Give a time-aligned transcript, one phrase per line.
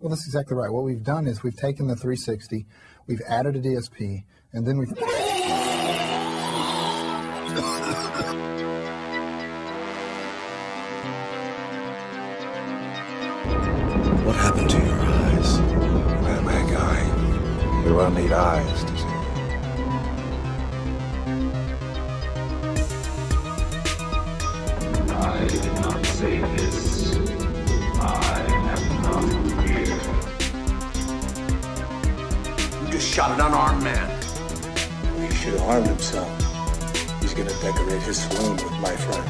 [0.00, 0.70] Well, that's exactly right.
[0.70, 2.66] What we've done is we've taken the 360,
[3.06, 4.90] we've added a DSP, and then we've.
[14.24, 15.58] What happened to your eyes?
[16.22, 18.93] Well, my guy, you will need eyes
[33.14, 34.10] shot an unarmed man.
[35.20, 36.28] He should have harmed himself.
[37.22, 39.24] He's gonna decorate his swoon with my friend.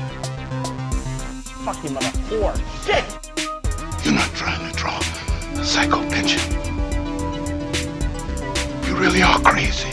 [1.66, 2.56] Fucking mother whore.
[2.86, 3.04] Shit!
[4.02, 6.40] You're not trying to draw a psycho pension.
[8.88, 9.90] You really are crazy.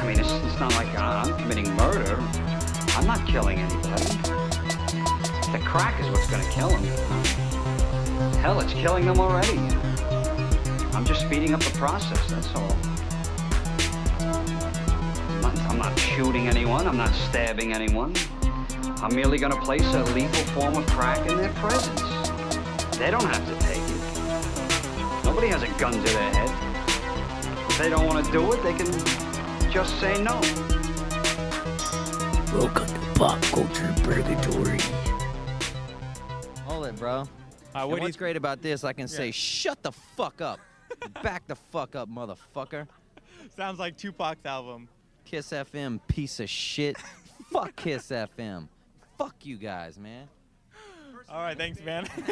[0.00, 2.16] I mean, it's, it's not like I'm committing murder.
[2.96, 4.16] I'm not killing anybody.
[5.52, 6.82] The crack is what's going to kill him.
[8.38, 9.81] Hell, it's killing them already.
[10.94, 12.76] I'm just speeding up the process, that's all.
[14.20, 16.86] I'm not, I'm not shooting anyone.
[16.86, 18.14] I'm not stabbing anyone.
[19.02, 22.00] I'm merely going to place a legal form of crack in their presence.
[22.98, 25.24] They don't have to take it.
[25.24, 26.50] Nobody has a gun to their head.
[27.70, 28.86] If they don't want to do it, they can
[29.72, 30.38] just say no.
[32.56, 34.78] Welcome to pop culture purgatory.
[36.66, 37.12] Hold it, bro.
[37.20, 37.26] Uh,
[37.74, 40.60] And what do what's you, great about this, I can say, shut the fuck up.
[41.22, 42.86] Back the fuck up, motherfucker.
[43.56, 44.88] sounds like Tupac's album.
[45.24, 46.96] Kiss FM, piece of shit.
[47.52, 48.68] fuck Kiss FM.
[49.18, 50.28] Fuck you guys, man.
[51.28, 52.06] All right, thanks, man.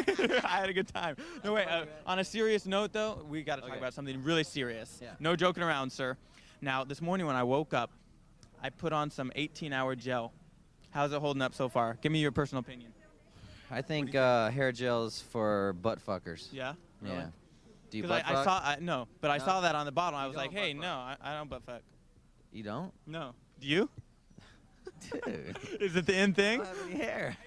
[0.45, 1.17] I had a good time.
[1.45, 1.67] No, wait.
[1.67, 3.79] Uh, on a serious note, though, we got to talk Okay.
[3.79, 4.99] about something really serious.
[5.01, 5.11] Yeah.
[5.21, 6.17] No joking around, sir.
[6.61, 7.91] Now, this morning when I woke up,
[8.63, 10.33] I put on some 18-hour gel.
[10.91, 11.97] How's it holding up so far?
[12.03, 12.93] Give me your personal opinion.
[13.71, 16.49] I think uh, hair gel's for butt fuckers.
[16.53, 16.75] Yeah.
[17.01, 17.15] Really?
[17.17, 17.27] Yeah.
[17.91, 19.45] Do you butt I, I saw I, no, but I No?
[19.45, 20.19] saw that on the bottle.
[20.19, 21.83] I You was don't like, hey, butt no, I, I don't butt fuck.
[22.53, 22.93] You don't?
[23.07, 23.33] No.
[23.61, 23.89] Do you?
[25.11, 25.57] Dude.
[25.81, 26.59] Is it the in I thing?
[26.59, 27.37] don't have any hair.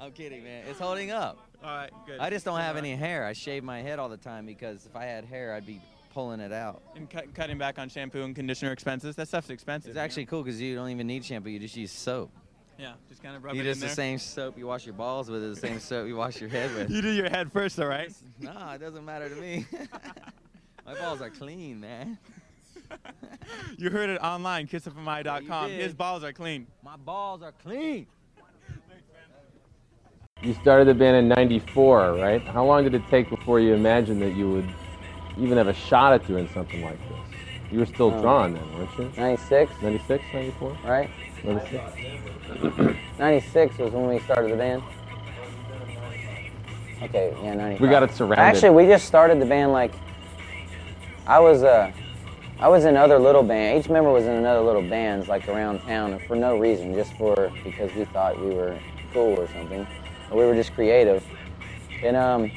[0.00, 0.64] I'm kidding, man.
[0.68, 1.48] It's holding up.
[1.62, 2.20] All right, good.
[2.20, 3.24] I just don't have any hair.
[3.24, 5.80] I shave my head all the time because if I had hair, I'd be
[6.12, 6.82] pulling it out.
[6.94, 9.16] And cut, cutting back on shampoo and conditioner expenses.
[9.16, 9.90] That stuff's expensive.
[9.90, 10.04] It's you know?
[10.04, 11.50] actually cool because you don't even need shampoo.
[11.50, 12.30] You just use soap.
[12.78, 14.94] Yeah, just kind of rub You it just in the same soap you wash your
[14.94, 16.90] balls with is the same soap you wash your head with.
[16.90, 18.12] You do your head first, all right?
[18.40, 19.66] no, it doesn't matter to me.
[20.86, 22.18] My balls are clean, man.
[23.76, 25.68] You heard it online, kissfmi.com.
[25.68, 25.80] did.
[25.80, 26.66] His balls are clean.
[26.82, 28.06] My balls are clean.
[30.42, 32.42] You started the band in 94, right?
[32.42, 34.68] How long did it take before you imagined that you would
[35.38, 37.23] even have a shot at doing something like this?
[37.70, 39.10] You were still Um, drawing then, weren't you?
[39.16, 40.76] 96, 96, 94?
[40.84, 41.10] right?
[41.42, 41.82] 96?
[43.18, 44.82] 96 was when we started the band.
[47.02, 47.80] Okay, yeah, 95.
[47.80, 48.38] We got it surrounded.
[48.42, 49.92] Actually, we just started the band like
[51.26, 51.90] I was uh
[52.60, 53.78] I was in other little band.
[53.80, 57.12] Each member was in another little bands like around town and for no reason, just
[57.14, 58.78] for because we thought we were
[59.12, 59.86] cool or something.
[60.30, 61.24] Or we were just creative.
[62.02, 62.50] And um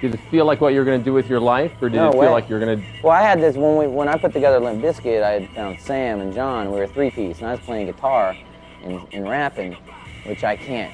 [0.00, 1.96] Did it feel like what you were going to do with your life, or did
[1.96, 2.28] No it feel way.
[2.28, 2.86] like you were going to?
[3.02, 5.78] Well, I had this when we when I put together Limp Bizkit, I had found
[5.80, 6.70] Sam and John.
[6.70, 8.34] We were a three piece, and I was playing guitar
[8.82, 9.76] and, and rapping,
[10.24, 10.92] which I can't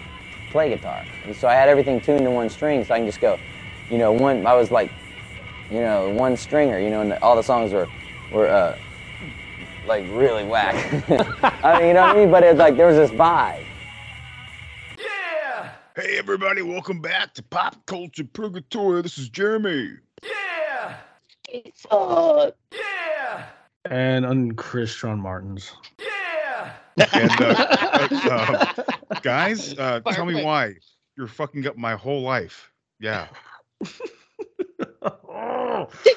[0.51, 1.05] play guitar.
[1.25, 3.39] And so I had everything tuned to one string, so I can just go,
[3.91, 4.45] you know, one.
[4.45, 4.91] I was like,
[5.71, 7.87] you know, one stringer, you know, and all the songs were
[8.33, 8.77] were uh,
[9.87, 10.75] like really whack.
[11.65, 12.31] I mean, you know what I mean?
[12.33, 13.65] But it's like there was this vibe.
[15.97, 19.01] Hey everybody, welcome back to Pop Culture Purgatory.
[19.01, 19.93] This is Jeremy.
[20.23, 20.95] Yeah.
[21.75, 22.55] Fuck.
[22.71, 23.47] Yeah.
[23.87, 25.73] And on Chris Sean Martin's.
[26.99, 27.67] And uh,
[28.13, 28.73] uh,
[29.11, 30.75] uh, guys, uh, tell me why
[31.17, 32.71] you're fucking up my whole life.
[33.01, 33.29] Yeah.
[33.83, 33.97] Take him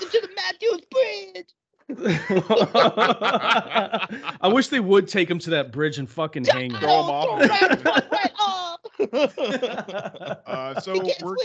[0.10, 1.54] to the Matthews Bridge.
[4.42, 6.80] I wish they would take him to that bridge and fucking hang him.
[6.80, 7.42] Throw 'em off.
[10.46, 10.94] Uh, so
[11.24, 11.36] we're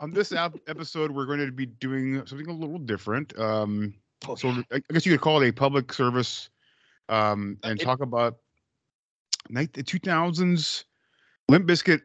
[0.00, 3.38] on this ap- episode, we're going to be doing something a little different.
[3.38, 3.94] Um,
[4.36, 6.50] so I I guess you could call it a public service,
[7.08, 8.36] um, and talk about
[9.48, 10.84] night the 2000s
[11.48, 12.00] Limp Bizkit,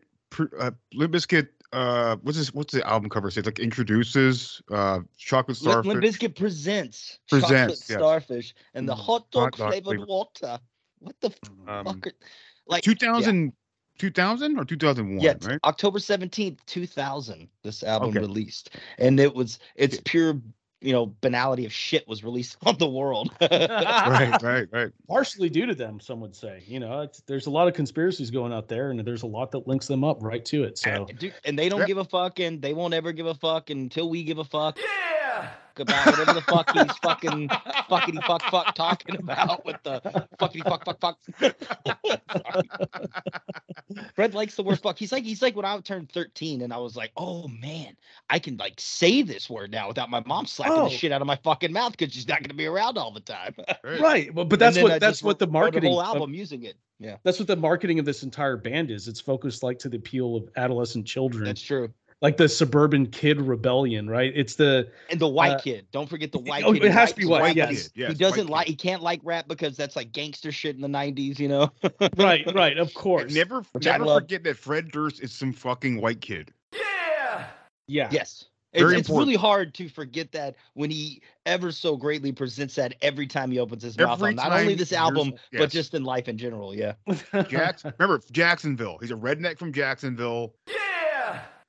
[0.59, 1.49] Uh, Limp Bizkit.
[1.73, 2.53] Uh, what's this?
[2.53, 3.39] What's the album cover say?
[3.39, 5.93] It's like introduces uh, chocolate starfish.
[5.93, 7.87] Limp Bizkit presents, Presents, chocolate yes.
[7.87, 10.07] starfish and the Mm, hot dog hot dog flavored flavored.
[10.07, 10.59] water.
[10.99, 11.29] What the
[11.67, 12.07] Um, fuck?
[12.07, 12.11] are-
[12.67, 13.53] Like 2000,
[13.97, 15.59] 2000 or 2001, Yeah, right?
[15.65, 17.49] October seventeenth, two thousand.
[17.63, 18.19] This album Okay.
[18.19, 20.41] released, and it was it's pure
[20.81, 23.31] you know banality of shit was released on the world.
[23.41, 24.91] right, right, right.
[25.07, 26.63] Partially due to them, some would say.
[26.67, 29.51] You know, it's, there's a lot of conspiracies going out there, and there's a lot
[29.51, 30.77] that links them up right to it.
[30.77, 33.69] So, Dude, and they don't give a fuck, and they won't ever give a fuck
[33.69, 34.77] until we give a fuck.
[34.77, 35.16] Yeah.
[35.79, 37.49] About whatever the fuck he's fucking
[37.89, 39.99] fuckity fuck fuck talking about with the
[40.39, 41.17] fuckity fuck fuck fuck.
[44.15, 44.97] Fred likes the word fuck.
[44.97, 47.95] He's like he's like when I turned 13 and I was like, oh man,
[48.29, 50.83] I can like say this word now without my mom slapping Oh.
[50.85, 53.19] the shit out of my fucking mouth because she's not gonna be around all the
[53.21, 53.55] time.
[53.83, 54.33] right.
[54.33, 56.63] Well, but that's what I that's what the marketing a whole of- uh, album using
[56.63, 56.75] it.
[56.99, 57.17] Yeah.
[57.23, 59.07] That's what the marketing of this entire band is.
[59.07, 61.45] It's focused like to the appeal of adolescent children.
[61.45, 61.89] That's true.
[62.21, 64.31] Like the suburban kid rebellion, right?
[64.35, 65.87] It's the And the white uh, kid.
[65.91, 66.85] Don't forget the white oh, kid.
[66.85, 67.91] it has to be likes white, rap, yes.
[67.93, 68.65] Yes, he doesn't like.
[68.65, 71.37] He can't like rap because that's like gangster shit in the '90s.
[71.37, 71.71] You know.
[72.17, 72.77] right, right.
[72.77, 73.33] Of course.
[73.33, 76.51] Never, Which never forget that Fred Durst is some fucking white kid.
[76.73, 77.45] Yeah.
[77.87, 78.09] Yeah.
[78.11, 78.45] Yes.
[78.73, 83.25] It's, it's really hard to forget that when he ever so greatly presents that every
[83.25, 85.59] time he opens his mouth Every on not only this album yes.
[85.59, 86.75] but just in life in general.
[86.75, 86.93] Yeah.
[87.47, 88.97] Jackson, remember Jacksonville?
[88.99, 90.53] He's a redneck from Jacksonville.
[90.67, 90.86] Yeah.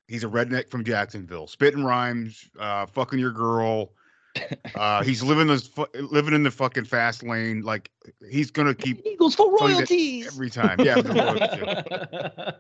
[0.08, 1.46] He's a redneck from Jacksonville.
[1.46, 3.93] Spitting rhymes, uh, fucking your girl.
[4.75, 7.60] Uh, he's living this, fu- living in the fucking fast lane.
[7.62, 7.90] Like
[8.31, 10.26] he's gonna keep Eagles for telling you that royalties.
[10.28, 10.81] every time.
[10.81, 10.94] Yeah.
[10.96, 11.14] for the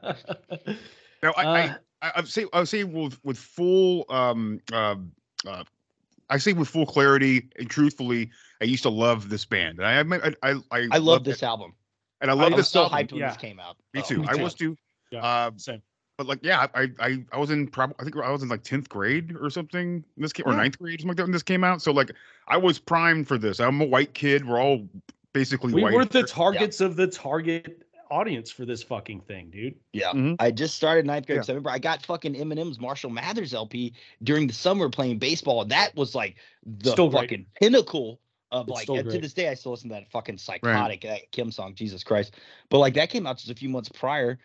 [0.08, 0.76] royalties.
[1.22, 4.96] Now I, I, I, I say, I say with with full, um, uh,
[5.46, 5.64] uh,
[6.30, 8.30] I say with full clarity and truthfully,
[8.60, 9.78] I used to love this band.
[9.80, 11.74] And I, I, I, I, I love this album.
[12.20, 12.98] and I love I this was so album.
[12.98, 13.76] hyped when this came out.
[13.94, 14.24] Me Oh, too.
[14.28, 14.42] I too.
[14.42, 14.76] was too.
[15.10, 15.82] Yeah, Uh, same.
[16.18, 18.64] But like, yeah, I, I, I was in probably, I think I was in like
[18.64, 20.04] tenth grade or something.
[20.16, 20.58] when This came or Yeah.
[20.58, 21.80] ninth grade, something like that when this came out.
[21.80, 22.10] So like,
[22.48, 23.60] I was primed for this.
[23.60, 24.46] I'm a white kid.
[24.46, 24.86] We're all
[25.32, 25.94] basically we white.
[25.94, 29.76] were the targets of the target audience for this fucking thing, dude.
[29.92, 30.10] Yeah.
[30.12, 30.34] Mhm.
[30.40, 31.36] I just started ninth grade.
[31.36, 31.40] Yeah.
[31.42, 33.92] 'cause I remember I got fucking Eminem's Marshall Mathers LP
[34.24, 35.64] during the summer playing baseball.
[35.66, 36.36] That was like
[36.66, 37.20] the Still great.
[37.30, 38.18] fucking pinnacle
[38.50, 41.02] of It's like still and to this day I still listen to that fucking psychotic
[41.02, 42.34] that Kim song, Jesus Christ.
[42.70, 44.38] But like that came out just a few months prior.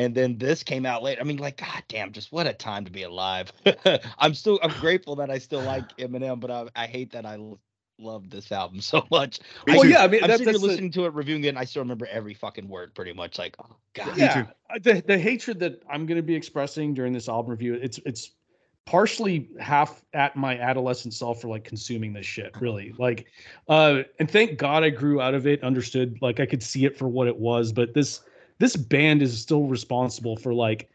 [0.00, 1.20] And then this came out later.
[1.20, 3.52] I mean, like, god damn, just what a time to be alive.
[4.18, 7.34] I'm still I'm grateful that I still like Eminem, but I, I hate that I
[7.34, 7.60] l-
[7.98, 9.40] love this album so much.
[9.66, 9.90] Me Well, too.
[9.90, 11.58] yeah, I mean, I'm that, sitting here that's the- listening to it, reviewing it, and
[11.58, 13.38] I still remember every fucking word pretty much.
[13.38, 14.16] Like, oh god.
[14.16, 17.74] yeah, uh, the the hatred that I'm going to be expressing during this album review,
[17.74, 18.30] it's it's
[18.86, 22.94] partially half at my adolescent self for like consuming this shit, really.
[22.98, 23.26] Like,
[23.68, 26.96] uh, and thank God I grew out of it, understood, like I could see it
[26.96, 27.70] for what it was.
[27.70, 28.22] But this
[28.60, 30.88] this band is still responsible for like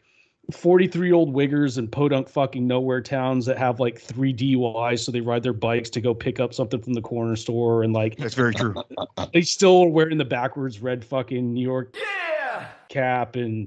[0.52, 5.10] 43 year old wiggers and podunk fucking nowhere towns that have like three DUIs, so
[5.10, 8.16] they ride their bikes to go pick up something from the corner store, and like
[8.16, 8.74] That's very true.
[9.34, 11.96] they still are wearing the backwards red fucking New York
[12.88, 13.66] cap and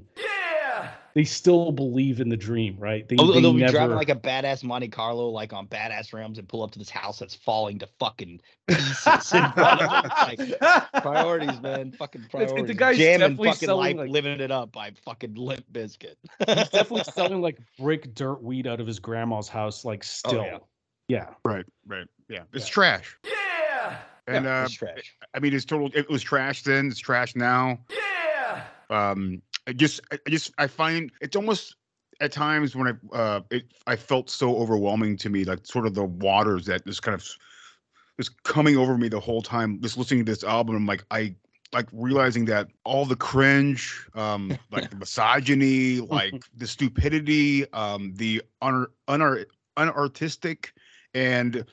[1.14, 3.08] they still believe in the dream, right?
[3.08, 6.12] They, Oh, they they'll be never driving like a badass Monte Carlo, like on badass
[6.12, 10.04] rims, and pull up to this house that's falling to fucking pieces in front of
[10.28, 10.58] like,
[11.02, 11.92] priorities, man.
[11.92, 12.66] Fucking It's- priorities.
[12.68, 16.14] the guy's Jamming definitely fucking selling, life, like- living it up by fucking Limp Bizkit.
[16.38, 20.42] he's definitely selling like brick dirt weed out of his grandma's house, like still.
[20.44, 20.58] yeah.
[21.08, 21.26] yeah.
[21.44, 22.06] Right, right.
[22.28, 22.72] Yeah, it's Yeah.
[22.72, 23.16] trash.
[23.24, 23.96] Yeah.
[24.28, 25.16] And Yeah, uh, it's trash.
[25.34, 25.90] I mean, it's total.
[25.94, 26.86] It was trash then.
[26.88, 27.78] It's trash now.
[27.90, 28.62] Yeah.
[28.90, 31.76] Um, I just, I just, I find it's almost
[32.20, 35.94] at times when I, uh, it, I felt so overwhelming to me, like sort of
[35.94, 37.24] the waters that just kind of
[38.18, 40.74] just coming over me the whole time, just listening to this album.
[40.74, 41.36] I'm like, I
[41.72, 48.42] like realizing that all the cringe, um, like the misogyny, like the stupidity, um, the
[48.60, 49.46] un, unar,
[49.76, 50.72] unartistic,
[51.14, 51.64] and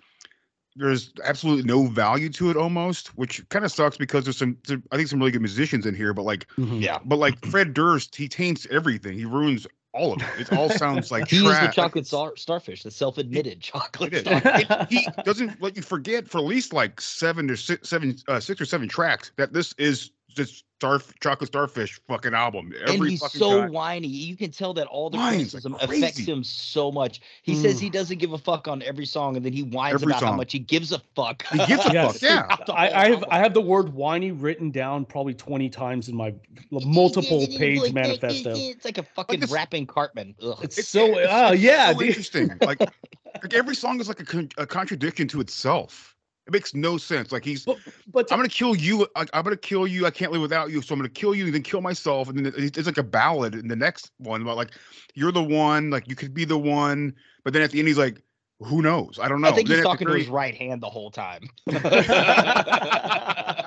[0.78, 4.82] there's absolutely no value to it almost, which kind of sucks because there's some, there-
[4.92, 7.00] I think some really good musicians in here, but like, Yeah.
[7.06, 9.18] but like Fred Durst, he taints everything.
[9.18, 10.28] He ruins all of it.
[10.42, 14.40] It all sounds like He is the chocolate star- starfish, the self-admitted chocolate It is.
[14.42, 14.66] starfish.
[14.70, 18.40] It- he doesn't let you forget for at least like seven or six, seven, uh,
[18.40, 22.72] six or seven tracks that this is just star chocolate starfish fucking album.
[22.84, 23.72] Every and he's so time.
[23.72, 24.08] whiny.
[24.08, 27.22] You can tell that all the Whines like criticism affects him so much.
[27.42, 27.94] He says he mm.
[27.94, 30.52] doesn't give a fuck on every song, and then he whines Every about how much
[30.52, 31.46] he gives a fuck.
[31.48, 32.20] He gives a Yes.
[32.20, 32.22] fuck.
[32.22, 32.56] Yeah.
[32.70, 33.24] I, I have.
[33.30, 36.34] I have the word whiny written down probably 20 times in my
[36.72, 38.54] multiple page manifesto.
[38.56, 40.36] It's like a fucking this- rapping Cartman.
[40.42, 40.60] Ugh.
[40.62, 42.52] It's, so oh yeah, so interesting.
[42.62, 42.80] Like,
[43.42, 46.17] like every song is like a, con- a contradiction to itself.
[46.48, 47.32] It makes no sense.
[47.34, 47.78] Like he's, But,
[48.12, 49.06] but I'm gonna kill you.
[49.16, 50.06] I, I'm gonna kill you.
[50.06, 50.82] I can't live without you.
[50.82, 52.30] So I'm gonna kill you and then kill myself.
[52.30, 54.72] And then it- it's like a ballad in the next one about like
[55.14, 55.90] you're the one.
[55.90, 57.14] Like you could be the one.
[57.44, 58.22] But then at the end he's like,
[58.62, 59.20] Who knows?
[59.22, 59.50] I don't know.
[59.50, 61.50] I think Then he's talking to his right hand the whole time.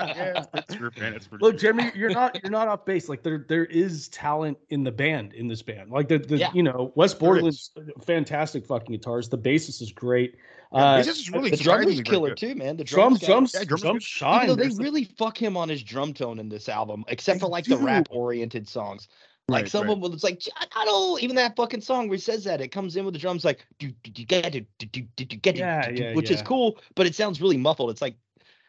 [0.01, 1.19] Yeah, it's true, man.
[1.41, 3.09] Look, Jeremy, you're not you're not off base.
[3.09, 5.91] Like there there is talent in the band in this band.
[5.91, 6.51] Like the, the Yeah.
[6.55, 7.71] you know Wes There is.
[7.71, 7.71] Borland's
[8.05, 9.31] fantastic fucking guitarist.
[9.31, 10.37] The bassist is great.
[10.73, 12.77] Yeah, Uh, bassist is really the drummer's surprisingly killer too, man.
[12.77, 14.45] The drums got- drums Yeah, drummer's drums shine.
[14.45, 17.41] Even though they really fuck him on his drum tone in this album, except They
[17.41, 19.09] for like the rap oriented songs.
[19.49, 19.93] Like Right, some right.
[19.97, 22.61] of them, it's like I I don't even that fucking song where he says that
[22.61, 25.25] it comes in with the drums like do do do get it do do do
[25.25, 26.45] do get Yeah, it, do, do, yeah, which is yeah.
[26.45, 27.91] cool, but it sounds really muffled.
[27.91, 28.15] It's like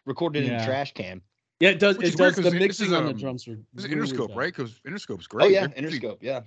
[0.07, 0.63] recorded in Yeah.
[0.63, 1.21] a trash can.
[1.59, 3.11] yeah, it does Which it is weird does 'cause the this mixing is, on the
[3.11, 4.35] um, drums are This is really Interscope, good.
[4.35, 4.55] right?
[4.55, 5.45] Because Interscope's great.
[5.45, 6.41] Oh yeah, They're pretty- Interscope, yeah.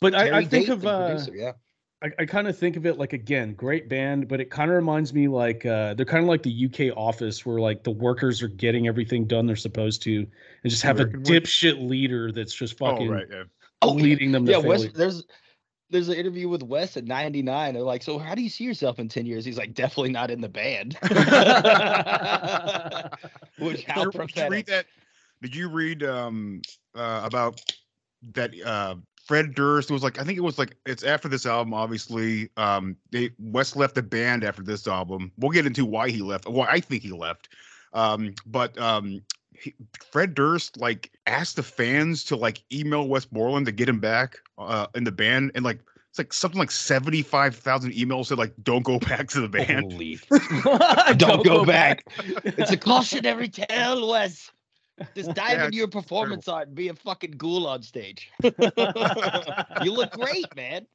[0.00, 1.52] But I, I Terry think Date, of the uh, producer, yeah.
[2.02, 4.76] I, I kind of think of it like again, great band, but it kind of
[4.76, 8.42] reminds me like uh, they're kind of like the UK office where like the workers
[8.42, 11.42] are getting everything done they're supposed to, and just have American a work.
[11.44, 13.42] dipshit leader that's just fucking Oh right, yeah.
[13.82, 14.02] Oh, yeah.
[14.02, 15.24] leading them to Yeah, Wes, there's
[15.90, 17.74] there's an interview with Wes at 99.
[17.74, 19.44] They're like, so how do you see yourself in 10 years?
[19.44, 20.96] He's like, definitely not in the band.
[23.58, 24.50] Which how Did you- did you prophetic.
[24.52, 24.86] read that?
[25.42, 26.62] Did you read um
[26.94, 27.60] uh about
[28.34, 28.96] that uh
[29.30, 32.96] Fred Durst was like I think it was like it's after this album obviously um
[33.12, 35.30] they Wes left the band after this album.
[35.38, 36.48] We'll get into why he left.
[36.48, 37.48] Why I think he left.
[37.92, 39.22] Um but um
[39.52, 39.72] he,
[40.10, 44.36] Fred Durst like asked the fans to like email Wes Borland to get him back
[44.58, 48.82] uh in the band and like it's like something like 75,000 emails said like don't
[48.82, 49.92] go back to the band.
[49.92, 50.18] Holy.
[51.18, 52.02] Don't go back.
[52.42, 54.50] It's a cautionary tale, Wes.
[55.14, 58.30] Just dive Yeah, into your performance art and be a fucking ghoul on stage.
[58.42, 60.86] you look great, man.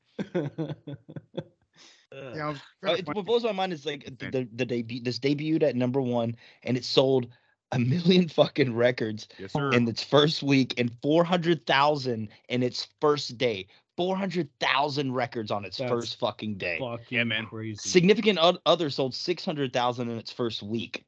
[2.33, 3.15] Yeah, it was Uh, kinda it's funny.
[3.17, 5.01] what blows my mind is like the the debut.
[5.01, 7.27] This debuted at number one, and it sold
[7.71, 12.87] a million fucking records Yes, in its first week, and four hundred thousand in its
[13.01, 13.67] first day.
[13.97, 16.79] Four hundred thousand records on its That's first fucking day.
[16.79, 17.45] Fuck yeah, man.
[17.47, 17.89] crazy.
[17.89, 21.05] Significant o- other sold six hundred thousand in its first week.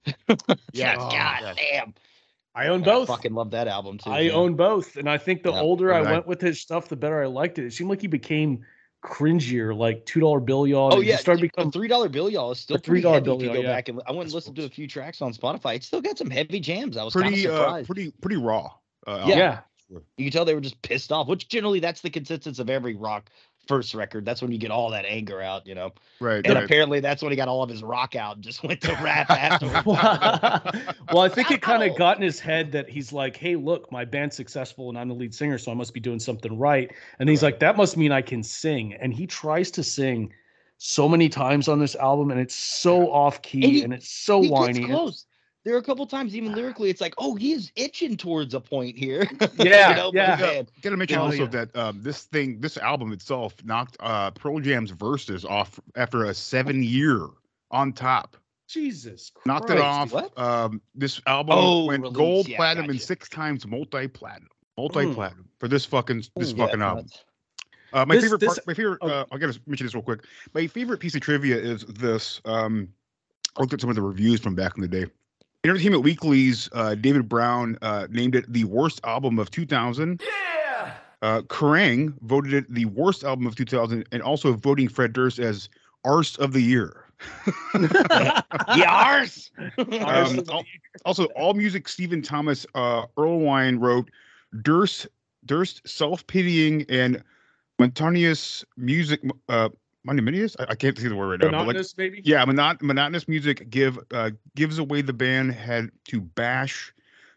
[0.73, 1.93] Yeah, God, oh, damn.
[2.57, 3.07] I own I both.
[3.07, 4.09] fucking love that album too.
[4.09, 4.31] I man.
[4.31, 5.61] own both, and I think the Yeah.
[5.61, 6.11] older I Alright.
[6.13, 7.65] went with his stuff, the better I liked it.
[7.65, 8.65] It seemed like he became
[9.05, 10.91] cringier, like two dollar bill y'all.
[10.91, 13.41] Oh yeah, just started becoming three dollar bill, y'all is still $3 heavy bill, if
[13.41, 13.67] you y'all, go yeah.
[13.75, 15.75] back and I went and listened to a few tracks on Spotify.
[15.75, 16.97] It still got some heavy jams.
[16.97, 18.71] I was kind of pretty uh pretty pretty raw.
[19.05, 19.37] Uh, Yeah.
[19.37, 19.59] yeah.
[20.17, 22.95] You can tell they were just pissed off, which generally that's the consistency of every
[22.95, 23.29] rock
[23.67, 24.25] first record.
[24.25, 25.93] That's when you get all that anger out, you know.
[26.19, 26.45] right.
[26.45, 26.63] And right.
[26.63, 29.29] apparently that's when he got all of his rock out and just went to rap
[29.29, 29.85] afterwards.
[31.13, 33.91] well, I think it kind of got in his head that he's like, "Hey, look,
[33.91, 36.91] my band's successful and I'm the lead singer, so I must be doing something right."
[37.19, 40.33] And he's like, "That must mean I can sing." And he tries to sing
[40.77, 44.41] so many times on this album, and it's so off key And and, it's so
[44.41, 44.73] he whiny.
[44.73, 45.25] gets close.
[45.67, 48.61] There are a couple times, even lyrically, it's like, oh, he is itching towards a
[48.61, 49.27] point here.
[49.59, 50.37] Yeah, you know, yeah.
[50.39, 51.45] man, Gotta mention Oh, also yeah.
[51.47, 56.33] that um, this thing, this album itself, knocked uh, Pearl Jam's verses off after a
[56.33, 57.27] seven year
[57.69, 58.37] on top.
[58.69, 59.45] Jesus Christ.
[59.45, 60.13] Knocked it off.
[60.13, 60.37] What?
[60.39, 64.47] Um, this album Oh, went release, gold, yeah, platinum, and six times multi platinum.
[64.77, 67.07] Multi platinum for this fucking this Yeah, fucking album.
[67.07, 67.25] that's-
[67.91, 69.07] Uh, my This- favorite this- part, my favorite, oh.
[69.09, 70.23] uh, I gotta mention this real quick.
[70.53, 72.39] My favorite piece of trivia is this.
[72.45, 72.87] Um,
[73.57, 75.07] I looked at some of the reviews from back in the day.
[75.67, 80.21] Entertainment Weekly's uh, David Brown uh, named it the worst album of 2000.
[80.23, 80.93] Yeah.
[81.21, 85.67] Uh, Kerrang voted it the worst album of 2000, and also voting Fred Durst as
[86.05, 87.05] Arse of the Year.
[87.73, 89.49] Yars!
[89.77, 90.63] Um, al-
[91.05, 94.09] also, all music Stephen Thomas uh, Erlewine wrote
[94.61, 95.07] Durst,
[95.45, 97.23] Durst self pitying and
[97.79, 99.21] monotonous music.
[99.49, 99.69] Uh,
[100.15, 100.55] monotonous?
[100.59, 101.57] I, I can't see the word right now.
[101.57, 102.21] but like- Monotonous, maybe.
[102.23, 106.93] yeah, monot- monotonous music give uh, gives away the band had to bash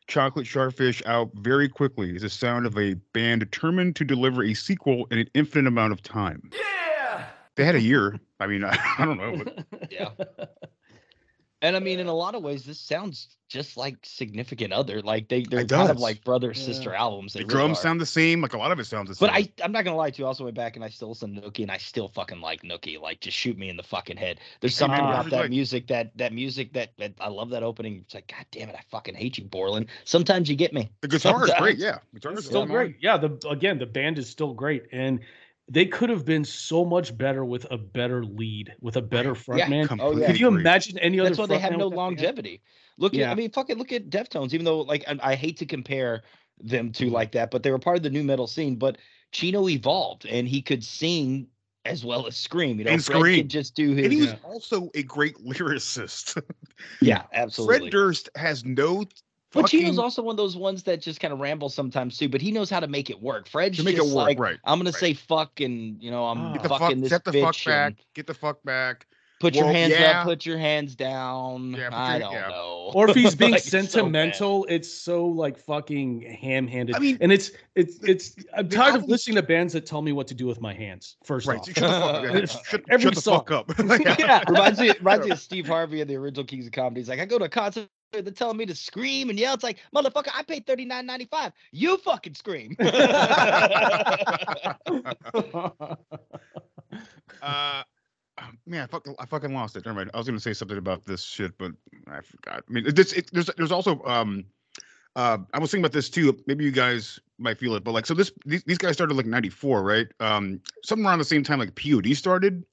[0.07, 2.17] Chocolate Starfish out very quickly.
[2.17, 5.93] Is the sound of a band determined to deliver a sequel in an infinite amount
[5.93, 6.51] of time.
[6.53, 8.19] Yeah, they had a year.
[8.41, 9.45] I mean, I, I don't know.
[9.45, 10.09] But yeah.
[11.63, 15.03] And I mean, in a lot of ways, this sounds just like Significant Other.
[15.03, 17.33] Like they, they're It kind of like brother sister albums.
[17.35, 17.83] They the really drums are.
[17.83, 18.41] sound the same.
[18.41, 19.29] Like a lot of it sounds the same.
[19.29, 20.25] But I, I'm not gonna lie to you.
[20.25, 22.63] I also went back and I still listen to Nookie, and I still fucking like
[22.63, 22.99] Nookie.
[23.01, 24.41] Like, just shoot me in the fucking head.
[24.61, 27.63] There's something man, about that like- music that that music that, that I love that
[27.63, 28.03] opening.
[28.05, 29.87] It's like, God damn it, I fucking hate you, Borland.
[30.05, 30.91] Sometimes you get me.
[31.03, 31.77] the guitar is great.
[31.77, 32.97] Yeah, guitar is still great.
[33.01, 35.21] Yeah, the again, the band is still great, and
[35.71, 39.61] they could have been so much better with a better lead, with a better front
[39.61, 39.67] Yeah.
[39.69, 39.85] frontman.
[39.85, 41.31] Oh, completely Could you imagine any other?
[41.31, 41.97] That's why they have no with that band?
[41.97, 42.63] longevity.
[42.99, 44.53] Look at, I mean, fucking look at Deftones.
[44.53, 46.23] Even though, like, I, I hate to compare
[46.61, 48.77] them to like that, but they were part of the nu metal scene.
[48.77, 48.99] But
[49.33, 51.47] Chino evolved, and he could sing
[51.85, 52.79] as well as scream.
[52.79, 53.37] You know, And Fred scream.
[53.45, 54.05] could just do his.
[54.05, 54.39] And he was Yeah.
[54.43, 56.43] also a great lyricist.
[57.01, 57.79] yeah, absolutely.
[57.79, 59.05] Fred Durst has no
[59.53, 62.29] But fucking Chino's also one of those ones that just kind of rambles sometimes too,
[62.29, 63.49] but he knows how to make it work.
[63.49, 64.27] Fred's to make it just work.
[64.27, 64.59] like, right.
[64.65, 65.01] I'm gonna right.
[65.01, 66.53] say fuck and you know I'm.
[66.53, 67.95] Get the fucking fuck, this set the bitch fuck back.
[68.15, 69.07] Get the fuck back.
[69.41, 70.21] Put your Well, hands yeah.
[70.21, 71.73] up, put your hands down.
[71.73, 72.49] Yeah, put I don't yeah.
[72.49, 72.91] know.
[72.95, 76.95] or if he's being Like, it's so sentimental, it's so like fucking ham-handed.
[76.95, 78.37] I mean, and it's it's it's.
[78.55, 80.75] I'm the tired of listening to bands that tell me what to do with my
[80.75, 81.17] hands.
[81.25, 81.59] First Right.
[81.59, 82.23] off, Shut the fuck up.
[82.25, 83.45] Yeah, It's shut, every shut the song.
[83.47, 83.73] fuck up.
[84.19, 87.01] yeah, reminds me reminds me of Steve Harvey and the original Kings of Comedy.
[87.01, 89.55] He's like, I go to a concert, they're telling me to scream and yell.
[89.55, 91.53] It's like, motherfucker, I paid thirty nine ninety five.
[91.73, 92.77] You fucking scream.
[97.43, 97.83] Uh,
[98.67, 99.85] man, I fucking, I fucking lost it.
[99.85, 100.11] Never mind.
[100.15, 101.73] I was gonna say something about this shit, but
[102.09, 102.65] I forgot.
[102.69, 104.45] I mean, this, it, there's, there's also, um,
[105.17, 106.39] uh, I was thinking about this too.
[106.47, 109.27] Maybe you guys might feel it, but like, so this, these, these guys started like
[109.27, 110.07] '94, right?
[110.21, 112.65] Um, something around the same time like POD started.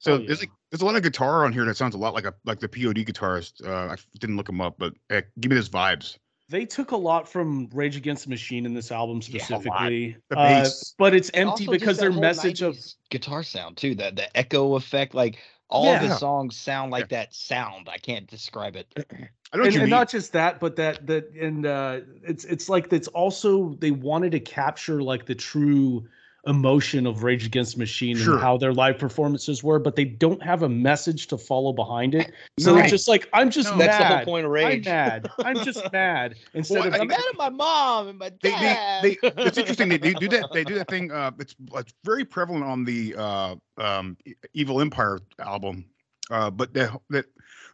[0.00, 2.14] So Oh, there's like, there's a lot of guitar on here that sounds a lot
[2.14, 3.64] like a like the POD guitarist.
[3.66, 6.18] Uh, I didn't look him up, but uh, give me those vibes.
[6.48, 9.92] they took a lot from Rage Against the Machine in this album Yeah, a lot.
[9.92, 10.94] specifically, The uh, bass.
[10.98, 12.78] but it's empty also because their message of
[13.10, 15.38] guitar sound too, the the echo effect, like
[15.68, 16.08] all of Yeah.
[16.08, 17.88] his songs sound like that sound.
[17.88, 18.94] I can't describe it.
[19.52, 22.68] I know what and, and not just that, but that that and uh, it's it's
[22.68, 26.06] like it's also they wanted to capture like the true
[26.46, 28.34] emotion of Rage Against the Machine Sure.
[28.34, 32.14] and how their live performances were, but they don't have a message to follow behind
[32.14, 32.32] it.
[32.58, 32.80] So No.
[32.80, 33.76] it's just like I'm just No.
[33.76, 33.88] mad.
[33.88, 35.28] That's the whole point of I'm mad.
[35.44, 36.36] I'm just mad.
[36.54, 39.02] Instead Well, of I- I'm mad at my mom and my they, dad.
[39.02, 41.92] they, they it's interesting they, they do that they do that thing uh it's it's
[42.04, 44.16] very prevalent on the uh um
[44.54, 45.84] evil empire album
[46.30, 47.26] uh but that that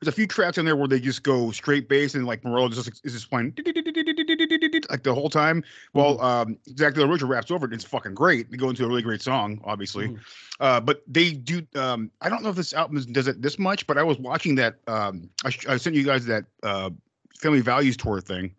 [0.05, 2.69] there's a few tracks in there where they just go straight bass and like Morello
[2.69, 3.55] just is just playing
[4.91, 8.15] like the whole time well um Zach De La Rocha raps over it it's fucking
[8.15, 10.19] great they go into a really great song obviously Mhm.
[10.61, 13.87] uh but they do um I don't know if this album does it this much
[13.87, 16.91] but I was watching that um I, I sent you guys that uh
[17.39, 18.55] family values tour thing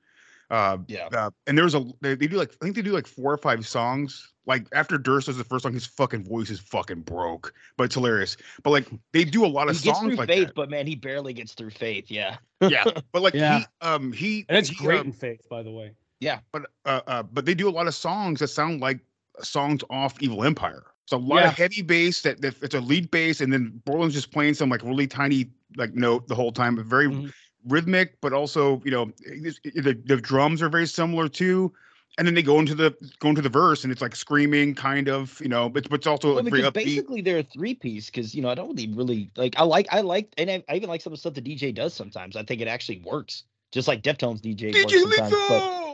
[0.50, 1.08] uh yeah.
[1.14, 3.38] uh, and there's a they, they do like I think they do like four or
[3.38, 4.32] five songs.
[4.48, 7.96] Like after Durst does the first song, his fucking voice is fucking broke, but it's
[7.96, 8.38] hilarious.
[8.64, 10.56] But like they do a lot He of gets songs through like faith, that.
[10.56, 12.06] but man, he barely gets through faith.
[12.10, 12.38] Yeah.
[12.62, 13.60] Yeah, but like Yeah.
[13.60, 15.92] he um he and it's he, great uh, in faith, by the way.
[16.20, 19.00] Yeah, but uh, uh but they do a lot of songs that sound like
[19.42, 20.84] songs off Evil Empire.
[21.04, 21.50] It's a lot Yeah.
[21.50, 24.70] of heavy bass that, that it's a lead bass, and then Borland's just playing some
[24.70, 26.82] like really tiny like note the whole time.
[26.88, 27.34] Very Mhm.
[27.68, 31.74] rhythmic, but also you know it's- the, the drums are very similar too.
[32.18, 35.10] And then they go into the go into the verse, and it's like screaming, kind
[35.10, 36.74] of, you know, but but it's also Well, very upbeat.
[36.74, 38.06] basically they're a three piece.
[38.06, 39.56] Because you know, I don't really, really like.
[39.58, 41.74] I like, I like, and I, I even like some of the stuff the DJ
[41.76, 42.36] does sometimes.
[42.38, 44.74] I think it actually works, just like Deftones DJ.
[44.74, 45.92] works DJ sometimes, but-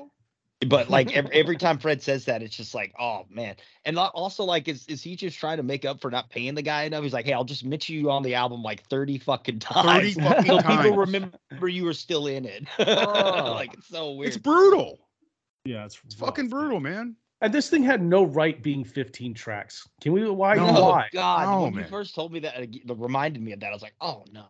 [0.67, 3.56] But like every, every time Fred says that, it's just like, oh man.
[3.84, 6.62] And also like, is is he just trying to make up for not paying the
[6.62, 7.02] guy enough?
[7.02, 10.22] He's like, hey, I'll just mention you on the album like thirty fucking times, 30
[10.30, 10.82] fucking so times.
[10.84, 12.67] people remember you were still in it.
[12.78, 14.28] like it's so weird.
[14.28, 15.00] It's brutal.
[15.65, 17.15] Yeah, it's, It's fucking brutal, man.
[17.41, 19.88] And this thing had no right being 15 tracks.
[20.00, 20.30] Can we?
[20.30, 20.56] Why?
[20.56, 20.67] No.
[20.69, 21.10] Oh Why?
[21.12, 21.45] God!
[21.45, 21.84] No, when man.
[21.84, 23.67] you first told me that, it reminded me of that.
[23.67, 24.45] I was like, oh no.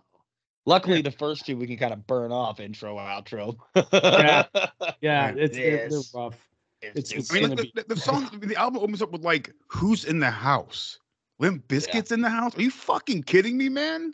[0.65, 3.57] Luckily, the first two we can kind of burn off intro outro.
[3.93, 4.45] Yeah.
[5.01, 6.37] Yeah, it's they're, they're rough.
[6.81, 9.51] It's, It's- I mean, like, the, the, the song, the album opens up with like,
[9.67, 10.99] "Who's in the house?"
[11.39, 12.55] Limp Bizkit's in the house?
[12.55, 14.13] Are you fucking kidding me, man?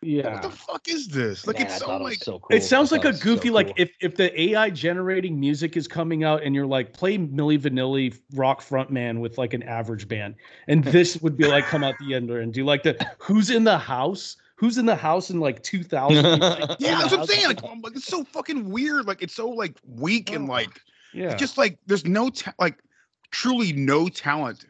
[0.00, 0.34] Yeah.
[0.34, 1.46] What the fuck is this?
[1.46, 2.56] Like, Man, it's so thought it like, so cool.
[2.56, 5.76] It sounds like a it was so goofy, like if if the AI generating music
[5.76, 10.06] is coming out and you're like play Milli Vanilli rock frontman with like an average
[10.06, 10.36] band,
[10.68, 13.64] and this would be like come out the end and do like the who's in
[13.64, 16.38] the house, who's in the house in like 2000.
[16.38, 17.46] like, yeah, that's what I'm saying.
[17.48, 19.06] Like, I'm like, it's so fucking weird.
[19.06, 20.80] Like, it's so like weak and oh, like,
[21.12, 22.78] yeah, it's just like there's no ta- like,
[23.32, 24.64] truly no talent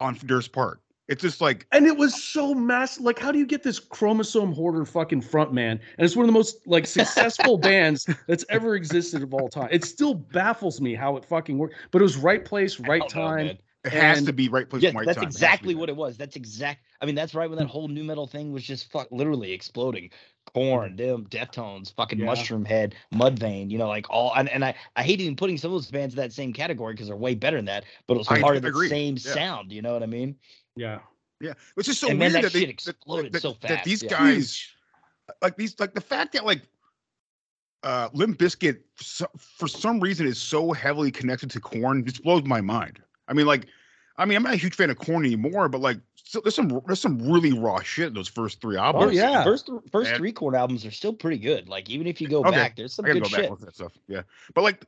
[0.00, 0.80] on Durst part.
[1.08, 3.04] It's just like, and it was so massive.
[3.04, 5.72] Like, how do you get this chromosome hoarder fucking frontman?
[5.72, 9.68] And it's one of the most like successful bands that's ever existed of all time.
[9.70, 11.76] It still baffles me how it fucking worked.
[11.92, 13.46] But it was right place, right don't know, time.
[13.46, 13.58] man.
[13.84, 15.22] it has And- to be right place, Yeah, right that's time.
[15.22, 16.16] It has exactly be what it was.
[16.16, 16.80] That's exact.
[17.00, 20.10] I mean, that's right when that whole nu metal thing was just fuck, literally exploding.
[20.54, 20.96] Korn, mm-hmm.
[20.96, 22.26] them, Deftones, fucking Yeah.
[22.26, 24.32] Mushroomhead, Mudvayne, you know, like all.
[24.34, 26.94] And, and I, I hate even putting some of those bands in that same category
[26.94, 27.84] because they're way better than that.
[28.08, 29.34] But it was I part of the agree, same yeah.
[29.34, 29.70] sound.
[29.70, 30.34] You know what I mean?
[30.76, 30.98] Yeah.
[31.40, 34.02] Yeah, it's just so And weird that that, they, shit exploded that, so that these
[34.02, 34.08] yeah.
[34.08, 34.66] guys,
[35.42, 36.62] like these, like the fact that like
[37.82, 42.44] uh Limp Bizkit so, for some reason is so heavily connected to Korn just blows
[42.44, 43.02] my mind.
[43.28, 43.66] I mean, like,
[44.18, 46.80] I mean, I'm not a huge fan of Korn anymore, but like, so there's some
[46.86, 49.06] there's some really raw shit in those first three oh, albums.
[49.06, 49.44] Oh, yeah.
[49.44, 51.68] First, th- first And- three Korn albums are still pretty good.
[51.68, 53.50] Like even if you go Okay, back, there's some I gotta good go back shit.
[53.50, 53.92] and at that stuff.
[54.08, 54.22] Yeah,
[54.54, 54.84] but like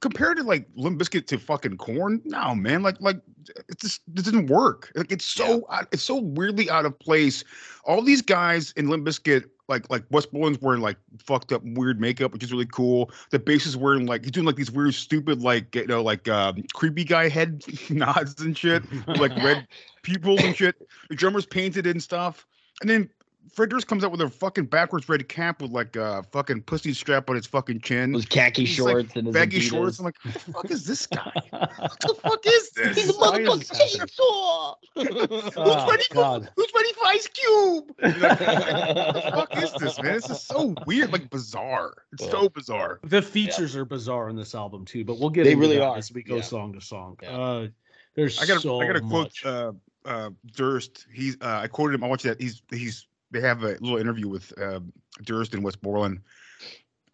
[0.00, 3.20] compared to like Limp Bizkit to fucking Korn, no man, like like
[3.68, 4.90] it just it doesn't work.
[4.96, 7.44] Like it's so out, it's so weirdly out of place.
[7.84, 12.00] All these guys in Limp Bizkit, like like Wes Borland's wearing like fucked up weird
[12.00, 13.10] makeup, which is really cool.
[13.30, 16.28] The bass is wearing like he's doing like these weird stupid like you know like
[16.28, 19.66] um, creepy guy head nods and shit, like red
[20.02, 20.74] pupils and shit.
[21.08, 22.46] The drummer's painted and stuff,
[22.82, 23.08] and then
[23.52, 26.92] Fred Durst comes out with a fucking backwards red cap with like a fucking pussy
[26.94, 28.12] strap on his fucking chin.
[28.12, 29.70] Those khaki He's like shorts and his baggy Adidas.
[29.70, 29.98] shorts.
[29.98, 31.32] I'm like, what the fuck is this guy?
[31.50, 32.96] what the fuck is this?
[32.96, 34.74] He's a motherfucking chainsaw.
[34.94, 36.48] Who's Oh, ready for God.
[36.54, 37.84] Who's ready for Ice Cube?
[38.02, 40.12] You're like, what the fuck is this, man?
[40.14, 41.94] This is so weird, like bizarre.
[42.12, 43.00] It's so bizarre.
[43.04, 45.84] The features are bizarre on this album too, but we'll get They into really that
[45.86, 45.96] are.
[45.96, 46.42] as we go Yeah.
[46.42, 47.16] song to song.
[47.22, 47.30] Yeah.
[47.36, 47.68] Uh,
[48.14, 49.72] there's I gotta, so I gotta quote uh,
[50.04, 51.06] uh, Durst.
[51.12, 52.04] He's, uh, I quoted him.
[52.04, 52.40] I watched that.
[52.40, 53.06] He's, he's.
[53.30, 54.80] They have a little interview with uh,
[55.22, 56.20] Durst and Wes Borland,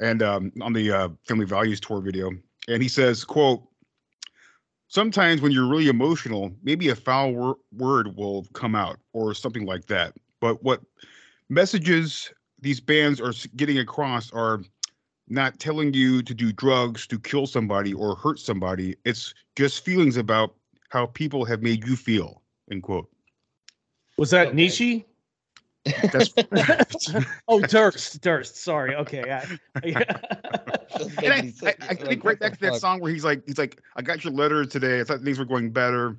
[0.00, 2.30] and um, on the uh, Family Values tour video,
[2.68, 3.62] and he says, "quote
[4.88, 9.66] Sometimes when you're really emotional, maybe a foul wor- word will come out or something
[9.66, 10.14] like that.
[10.40, 10.80] But what
[11.48, 14.62] messages these bands are getting across are
[15.28, 18.94] not telling you to do drugs to kill somebody or hurt somebody.
[19.04, 20.54] It's just feelings about
[20.90, 22.42] how people have made you feel.
[22.70, 23.10] End quote.
[24.16, 25.04] Was that Nishi?
[26.12, 26.34] That's
[27.48, 28.20] oh, Durst.
[28.20, 28.56] Durst.
[28.56, 28.94] Sorry.
[28.96, 29.30] Okay.
[29.30, 33.58] I, and I, I, I think right back to that song where he's like, he's
[33.58, 35.00] like, I got your letter today.
[35.00, 36.16] I thought things were going better.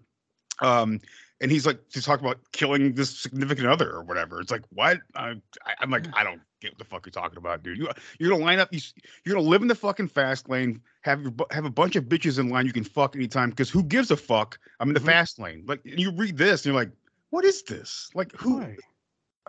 [0.62, 0.99] Um,
[1.39, 4.41] and he's like to talk about killing this significant other or whatever.
[4.41, 4.99] It's like, what?
[5.15, 7.77] I, I, I'm like, I don't get what the fuck you're talking about, dude.
[7.77, 8.73] You, you're gonna line up.
[8.73, 8.80] You,
[9.23, 10.82] you're gonna live in the fucking fast lane.
[11.01, 13.51] Have your, have a bunch of bitches in line you can fuck anytime.
[13.51, 14.58] Because who gives a fuck?
[14.80, 15.63] I'm in the fast lane.
[15.67, 16.91] Like you read this, and you're like,
[17.30, 18.10] what is this?
[18.15, 18.65] Like who?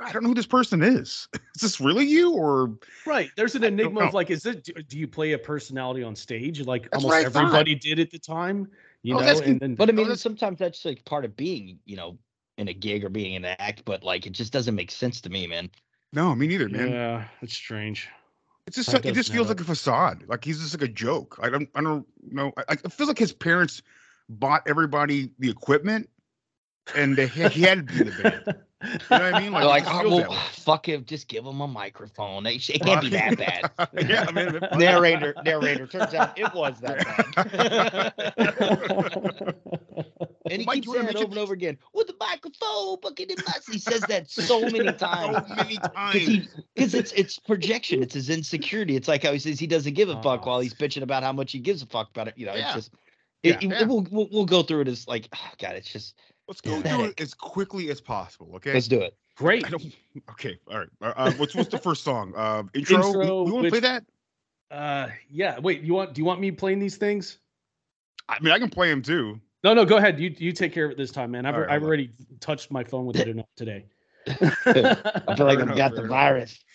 [0.01, 1.29] I don't know who this person is.
[1.55, 2.75] is this really you or?
[3.07, 3.31] Right.
[3.37, 4.65] There's an enigma of like, is it?
[4.65, 7.43] Do, do you play a personality on stage like That's almost what I thought.
[7.45, 8.69] everybody did at the time?
[9.03, 11.37] You I was know, asking- and then But I mean, sometimes that's like part of
[11.37, 12.19] being, you know,
[12.57, 13.85] in a gig or being in an act.
[13.85, 15.71] But like, it just doesn't make sense to me, man.
[16.13, 16.89] No, me neither, man.
[16.91, 18.09] yeah, it's strange.
[18.67, 20.25] It's just That it just feels add like a facade.
[20.27, 21.39] Like he's just like a joke.
[21.43, 22.53] I don't I don't know.
[22.57, 23.83] I, I- it feels like his parents
[24.29, 26.09] bought everybody the equipment,
[26.95, 28.43] and they, he he had to be the band.
[28.81, 29.53] You know what I mean?
[29.53, 32.47] They're like, just oh, well, fuck him, just give him a microphone.
[32.47, 33.89] It, it can't be that bad.
[34.09, 35.89] yeah, I mean, narrator, narrator.
[35.89, 39.55] Turns out it was that bad.
[40.51, 43.43] and he Mike, keeps saying it over and over again with the microphone, fucking it
[43.47, 43.69] must.
[43.71, 45.49] He says that so many times.
[45.49, 46.49] so many times.
[46.75, 48.03] Because it's it's projection.
[48.03, 48.95] It's his insecurity.
[48.95, 50.85] It's like how he says he doesn't give a fuck while he's oh.
[50.85, 52.35] bitching about how much he gives a fuck about it.
[52.37, 52.67] You know, Yeah.
[52.67, 52.95] it's just.
[53.43, 53.87] It, Yeah, it- yeah.
[53.87, 56.15] We'll, we'll we'll go through it as like, oh God, it's just.
[56.49, 58.51] Let's go do it as quickly as possible.
[58.57, 58.73] Okay.
[58.73, 59.15] Let's do it.
[59.37, 59.67] Great.
[59.67, 59.85] I don't,
[60.31, 60.59] okay.
[60.71, 60.89] All right.
[61.03, 62.33] Uh, uh, what's what's the first song?
[62.35, 62.97] Uh, intro.
[62.97, 64.05] Intro, we, want to play that?
[64.71, 65.59] Uh, yeah.
[65.59, 65.83] Wait.
[65.83, 66.15] You want?
[66.15, 67.39] Do you want me playing these things?
[68.29, 69.39] I mean, I can play them too.
[69.63, 69.85] No, no.
[69.85, 70.19] Go ahead.
[70.19, 71.45] You you take care of it this time, man.
[71.45, 71.89] I've All right, I've hold on.
[71.89, 73.85] already touched my phone with it enough today.
[74.27, 76.59] I feel like I've got the virus.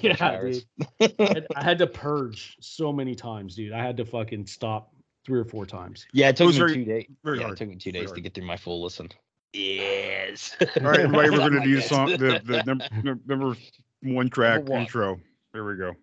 [0.00, 0.64] Yeah, virus.
[1.00, 1.14] dude.
[1.18, 3.72] I had, I had to purge so many times, dude.
[3.72, 4.94] I had to fucking stop
[5.28, 6.06] three or four times.
[6.12, 7.06] Yeah, it took was me very- two days.
[7.08, 7.52] yeah, hard.
[7.52, 9.10] it took me two Very days to get through my full listen.
[9.52, 10.56] Yes.
[10.60, 12.86] All right, everybody, we're gonna do the song, the the number,
[13.26, 13.56] number
[14.02, 14.80] one track Number one.
[14.82, 15.20] intro.
[15.52, 15.94] There we go.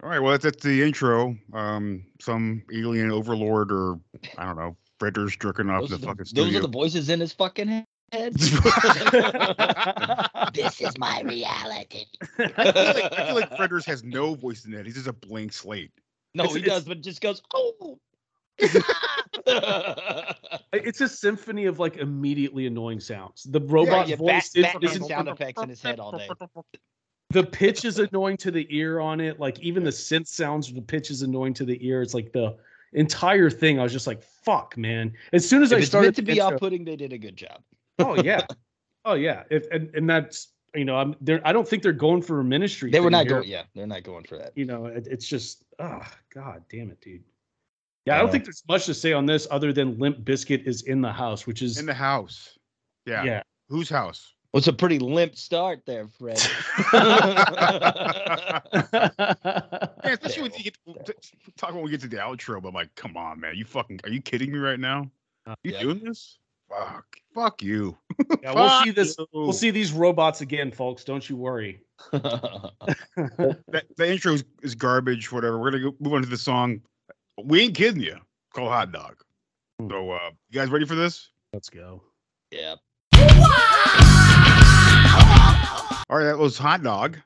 [0.00, 1.36] All right, well that's, that's the intro.
[1.52, 3.98] Um, some alien overlord or
[4.36, 7.18] I don't know, Fredder's jerking off Those, the the, fucking those are the voices in
[7.20, 7.84] his fucking head.
[10.54, 12.04] this is my reality.
[12.38, 14.86] I, feel like, I feel like Fred Durst has no voice in that.
[14.86, 15.90] He's just a blank slate.
[16.34, 17.98] no, It's- he it's- does, but it just goes, oh.
[20.72, 23.44] It's a symphony of like immediately annoying sounds.
[23.44, 26.12] The yeah, robot yeah, voice bat, is, Batman is- sound effects in his head all
[26.16, 26.28] day.
[27.30, 29.38] the pitch is annoying to the ear on it.
[29.38, 32.02] Like even the synth sounds, the pitch is annoying to the ear.
[32.02, 32.56] It's like the
[32.94, 33.78] entire thing.
[33.78, 36.22] I was just like, "Fuck, man!" As soon as If I it's started meant to
[36.22, 37.62] be intro- off-putting, they did a good job.
[37.98, 38.46] Oh yeah,
[39.04, 41.40] oh yeah, if, and and that's you know, I'm there.
[41.44, 42.90] I don't think they're going for a ministry.
[42.90, 43.36] They were not here.
[43.36, 43.48] going.
[43.48, 44.52] Yeah, they're not going for that.
[44.54, 46.02] You know, it, it's just, oh
[46.34, 47.22] god, damn it, dude.
[48.04, 50.66] Yeah, I I don't think there's much to say on this other than Limp Bizkit
[50.66, 52.58] is in the house, which is In the house.
[53.06, 53.24] Yeah.
[53.24, 53.42] yeah.
[53.68, 54.34] Whose house?
[54.52, 56.40] Well, it's a pretty limp start there, Fred.
[60.08, 61.14] Yeah, especially when you get to,
[61.56, 62.62] talk when we get to the outro.
[62.62, 65.10] But I'm like, come on, man, you fucking are you kidding me right now?
[65.46, 65.80] Are You Yep.
[65.82, 66.38] doing this?
[66.68, 67.96] Fuck, fuck you.
[68.42, 69.16] Yeah, we'll see this.
[69.18, 69.26] you.
[69.32, 71.04] We'll see these robots again, folks.
[71.04, 71.82] Don't you worry.
[72.12, 75.30] that the intro is, is garbage.
[75.30, 75.58] Whatever.
[75.58, 76.80] We're gonna go, move on to the song.
[77.44, 78.16] We ain't kidding you.
[78.54, 79.22] Called Hot Dog.
[79.88, 81.28] So, uh, you guys ready for this?
[81.52, 82.02] Let's go.
[82.50, 82.74] yeah.
[86.10, 87.18] All right, that was Hot Dog.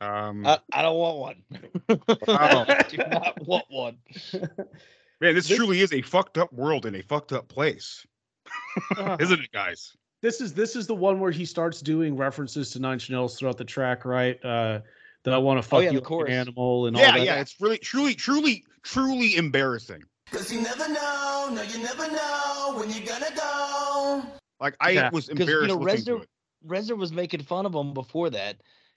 [0.00, 1.42] Um, I, I don't want one.
[2.28, 3.96] I do not want one.
[5.20, 8.06] man, this, this- truly is a fucked up world in a fucked up place,
[9.20, 9.96] isn't it, guys?
[10.22, 13.38] This is this is the one where he starts doing references to Nine Inch Nails
[13.38, 14.42] throughout the track, right?
[14.44, 14.80] Uh,
[15.24, 17.24] that I want to fuck yeah, you the like an animal and Yeah, all that.
[17.24, 17.40] yeah.
[17.40, 20.02] It's really, truly, truly, truly embarrassing.
[20.30, 24.22] Cause you never know, no, you never know when you're gonna go.
[24.60, 25.10] Like I Yeah.
[25.12, 26.28] was 'Cause, you embarrassed know, listening to it.
[26.66, 28.56] Reznor was making fun of him before that.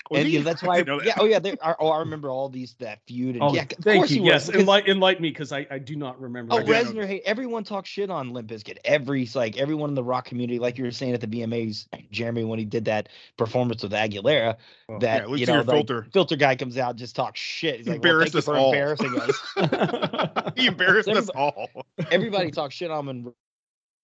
[0.09, 0.33] Was and he?
[0.33, 2.49] you know, that's I why, didn't know yeah, oh yeah, are, oh, I remember all
[2.49, 4.23] these that feud, and Oh, yeah, of thank course you.
[4.23, 6.53] Yes, enlighten, enlighten me because I, I do not remember.
[6.53, 6.85] Oh, that.
[6.85, 8.77] Reznor, hey, everyone talks shit on Limp Bizkit.
[8.85, 12.43] Every like everyone in the rock community, like you were saying at the VMAs, Jeremy,
[12.43, 14.55] when he did that performance with Aguilera,
[14.89, 16.07] Oh, that yeah, you know, your like, filter.
[16.13, 17.77] filter guy comes out, just talks shit.
[17.77, 18.73] He's like, Embarrassed thank you us all.
[18.73, 20.53] embarrassing us.
[20.55, 21.69] he embarrassed us all.
[22.09, 23.33] Everybody talks shit on him, and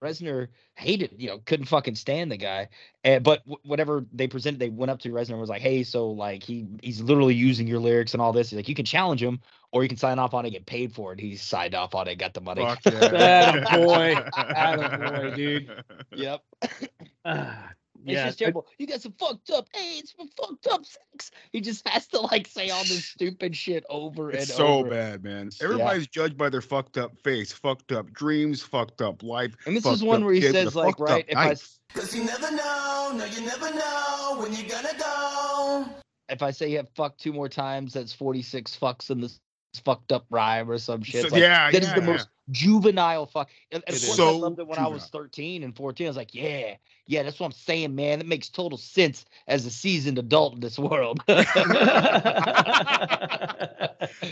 [0.04, 2.70] Reznor hated, you know, couldn't fucking stand the guy.
[3.04, 5.84] And but wh- whatever they presented, they went up to Reznor and was like, "Hey,
[5.84, 8.50] so like he he's literally using your lyrics and all this.
[8.50, 9.39] He's like, you can challenge him,
[9.72, 11.20] or you can sign off on it, get paid for it.
[11.20, 12.63] He signed off on it, got the money.
[12.63, 13.63] Fuck yeah.
[13.63, 15.32] Attaboy.
[15.32, 15.84] boy, dude.
[16.12, 16.42] Yep.
[17.26, 17.72] Ah,
[18.06, 18.68] It's yeah, just terrible.
[18.78, 21.32] You got some fucked up AIDS from fucked up sex.
[21.52, 24.89] He just has to like say all this stupid shit over and It's so over.
[24.89, 25.50] bad, man.
[25.60, 25.66] Yeah.
[25.66, 29.56] Everybody's judged by their fucked up face, fucked up dreams, fucked up life.
[29.66, 31.52] And this is one where he kid says like, right, if I knife.
[31.54, 35.86] s- Cause you never know, no, you never know when you're gonna go.
[36.30, 39.39] if I say you have fucked two more times, that's forty six fucks in this
[39.80, 41.24] fucked up rhyme or some shit.
[41.24, 42.08] So- like, yeah, that is yeah, the yeah.
[42.08, 43.50] most juvenile fuck.
[43.72, 44.16] And, and It of is.
[44.16, 46.08] course, I loved it when I was thirteen and fourteen.
[46.08, 46.76] I was like, yeah,
[47.08, 48.20] yeah, that's what I'm saying, man.
[48.20, 51.20] It makes total sense as a seasoned adult in this world.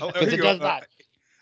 [0.01, 0.59] Oh, Because here it does.
[0.59, 0.87] Uh, not.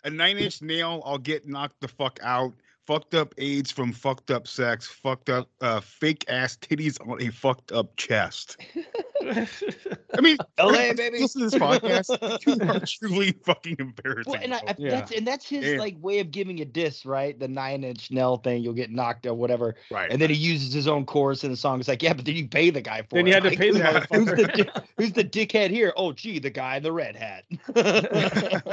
[0.04, 2.54] A nine inch nail, I'll get knocked the fuck out.
[2.86, 4.88] Fucked up AIDS from fucked up sex.
[4.88, 8.56] Fucked up uh, fake ass titties on a fucked up chest.
[9.22, 11.20] I mean, LA, Rick, baby.
[11.20, 12.10] Listen to this podcast.
[12.46, 14.32] You are truly fucking embarrassing.
[14.32, 14.86] Well, and I, bro.
[14.86, 15.78] I- that's and that's his Damn.
[15.78, 17.38] like way of giving a diss, right?
[17.38, 19.76] The nine inch nail thing, you'll get knocked or whatever.
[19.90, 20.10] Right.
[20.10, 21.78] And then he uses his own chorus in the song.
[21.78, 23.28] It's like, yeah, but then you pay the guy for Then it.
[23.28, 25.92] you had to Like, pay the who's- Who's the, who's the dickhead here?
[25.96, 27.44] Oh, gee, the guy in the red hat.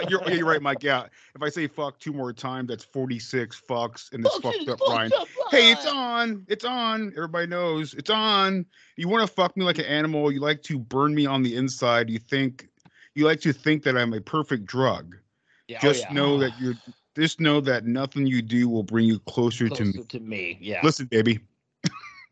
[0.10, 0.82] you're, yeah, you're right, Mike.
[0.82, 1.06] Yeah.
[1.36, 3.58] If I say fuck two more times, that's 46
[3.98, 5.12] fucks in this Fuck fucked up fucked line.
[5.14, 6.46] up Hey, it's on.
[6.48, 7.14] It's on.
[7.16, 8.66] Everybody knows it's on.
[8.96, 10.32] You want to fuck me like an animal.
[10.32, 12.10] You like to burn me on the inside.
[12.10, 12.68] You think
[13.16, 15.16] you like to think that I'm a perfect drug.
[15.68, 16.14] Yeah, oh, Just yeah.
[16.14, 16.76] know that you're
[17.16, 20.04] just know that nothing you do will bring you closer, to me.
[20.04, 20.58] to me.
[20.62, 20.82] Yeah.
[20.84, 21.40] Listen, baby.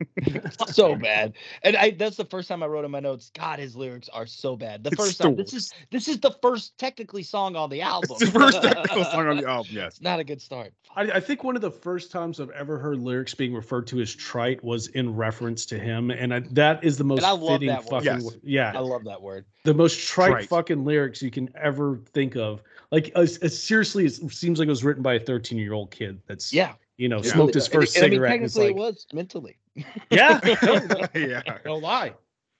[0.67, 1.33] so bad.
[1.63, 3.31] And I that's the first time I wrote in my notes.
[3.33, 4.83] God, his lyrics are so bad.
[4.83, 5.35] The It's first the time.
[5.35, 8.17] This is this is the first technically song on the album.
[8.19, 9.71] It's the first technical song on the album.
[9.73, 10.01] Yes.
[10.01, 10.73] Not a good start.
[10.95, 13.99] I, I think one of the first times I've ever heard lyrics being referred to
[14.01, 17.83] as trite was in reference to him, and I, that is the most fitting that
[17.83, 17.89] word.
[17.89, 18.05] fucking.
[18.05, 18.23] Yes.
[18.23, 19.45] wo- Yeah, I love that word.
[19.63, 20.49] the most trite, Trite.
[20.49, 22.61] fucking lyrics you can ever think of.
[22.91, 25.91] Like, uh, uh, seriously, it seems like it was written by a 13 year old
[25.91, 26.73] kid that's, Yeah.
[26.97, 27.31] you know, Yeah.
[27.33, 28.31] smoked his first and, I mean, cigarette.
[28.33, 29.57] and technically like, it was mentally.
[30.09, 30.39] Yeah,
[31.15, 31.41] yeah.
[31.65, 32.13] no lie.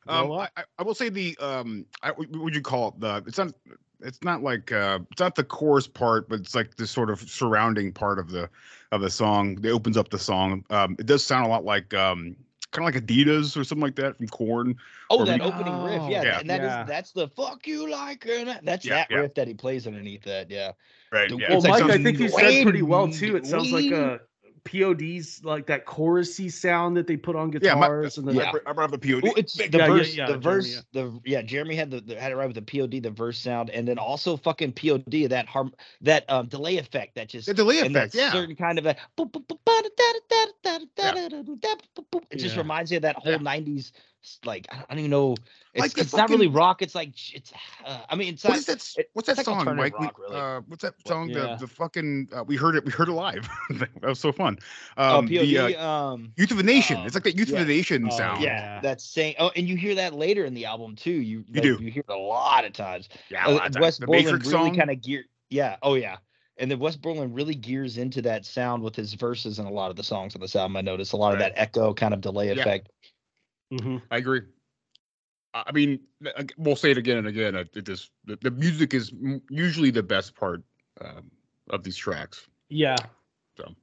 [0.08, 0.50] No Um, lie.
[0.58, 3.00] I, I- I will say the um, I, what would you call it?
[3.00, 3.54] The it's not
[4.02, 7.22] it's not like uh, it's not the chorus part, but it's like the sort of
[7.22, 8.50] surrounding part of the
[8.92, 9.56] of the song.
[9.56, 10.64] That opens up the song.
[10.70, 12.36] Um, it does sound a lot like um,
[12.72, 14.76] kind of like Adidas or something like that from Korn.
[15.10, 16.40] Oh, that maybe- opening riff, yeah, Yeah.
[16.40, 16.84] and that is Yeah.
[16.84, 19.18] that's the fuck you like, and that- that's Yeah, that yeah.
[19.18, 20.74] riff that he plays underneath that, yeah.
[21.12, 21.30] Right.
[21.30, 21.50] The- Yeah.
[21.52, 23.38] Well, like Mike, I think you said pretty well too.
[23.38, 24.20] It sounds like a
[24.66, 27.68] PODs like that chorusy sound that they put on guitars.
[27.68, 28.52] Yeah, my, and the, yeah.
[28.66, 29.24] I brought up the POD.
[29.24, 31.42] Well, it's, the yeah, verse, yeah, the Jeremy, verse, the yeah.
[31.44, 34.00] Jeremy had the, the, had it right with the POD, the verse sound, and then
[34.00, 38.32] also fucking POD that harm that um, delay effect that just the delay effect, yeah,
[38.32, 38.96] certain kind of a.
[42.32, 43.92] It just reminds me of that whole '90s
[44.46, 45.36] like I don't even know.
[45.74, 46.82] It's, Like the it's not really rock.
[46.82, 47.52] It's like it's.
[47.86, 48.78] Uh, I mean, it's What not, is that?
[48.78, 50.00] s- it- What's that it's like song, alternative Mike?
[50.00, 50.36] We- rock, really.
[50.40, 51.30] uh, what's that song?
[51.30, 51.56] Yeah.
[51.60, 52.86] The the fucking uh, we heard it.
[52.86, 53.50] We heard it live.
[53.72, 54.58] that was so fun.
[54.98, 55.30] Oh, Um, POD.
[55.30, 56.98] the uh, um, Youth of a Nation.
[56.98, 57.58] um, it's like that Youth yeah.
[57.62, 58.42] of a Nation Oh, sound.
[58.44, 59.36] yeah, that's saying.
[59.40, 61.12] Oh, and you hear that later in the album too.
[61.12, 61.78] You You like, do.
[61.82, 63.10] You hear it a lot of times.
[63.30, 63.84] Yeah, Uh, a lot of times.
[63.84, 64.78] Wes the Borland Matrix really song.
[64.78, 65.26] kind of gear.
[65.50, 65.76] Yeah.
[65.82, 66.18] Oh yeah.
[66.58, 69.90] And then Wes Borland really gears into that sound with his verses in a lot
[69.92, 70.78] of the songs on this album.
[70.78, 72.62] I noticed a lot of that echo kind of delay Yeah.
[72.62, 72.92] effect.
[73.74, 74.02] Mhm.
[74.12, 74.42] I agree.
[75.54, 76.00] I I mean,
[76.58, 77.56] we'll say it again and again.
[77.56, 79.12] It, it just the, the music is
[79.50, 80.64] usually the best part
[81.02, 81.32] um,
[81.70, 82.48] of these tracks.
[82.70, 82.98] yeah.
[83.58, 83.74] So.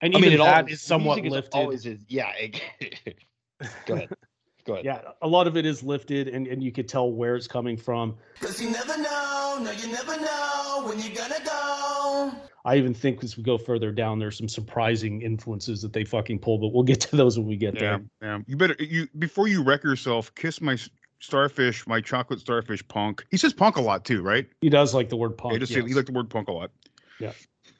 [0.00, 1.54] And I mean, it that always, is somewhat music is lifted.
[1.58, 2.04] always is.
[2.08, 2.32] Yeah.
[2.38, 2.60] it-
[3.86, 4.10] Go ahead.
[4.64, 4.84] Go ahead.
[4.84, 7.76] yeah, a lot of it is lifted, and, and you could tell where it's coming
[7.76, 8.14] from.
[8.38, 12.32] Cause you never know, no, you never know when you're gonna go.
[12.68, 16.40] I even think as we go further down, there's some surprising influences that they fucking
[16.40, 18.00] pull, but we'll get to those when we get Yeah, there.
[18.20, 18.38] yeah.
[18.46, 20.34] You better you before you wreck yourself.
[20.34, 20.76] Kiss my
[21.20, 23.24] starfish, my chocolate starfish punk.
[23.30, 24.46] He says punk a lot too, right?
[24.60, 25.54] He does like the word punk.
[25.54, 25.96] Yeah, just say- he yes.
[25.96, 26.70] liked the word punk a lot.
[27.18, 27.32] Yeah.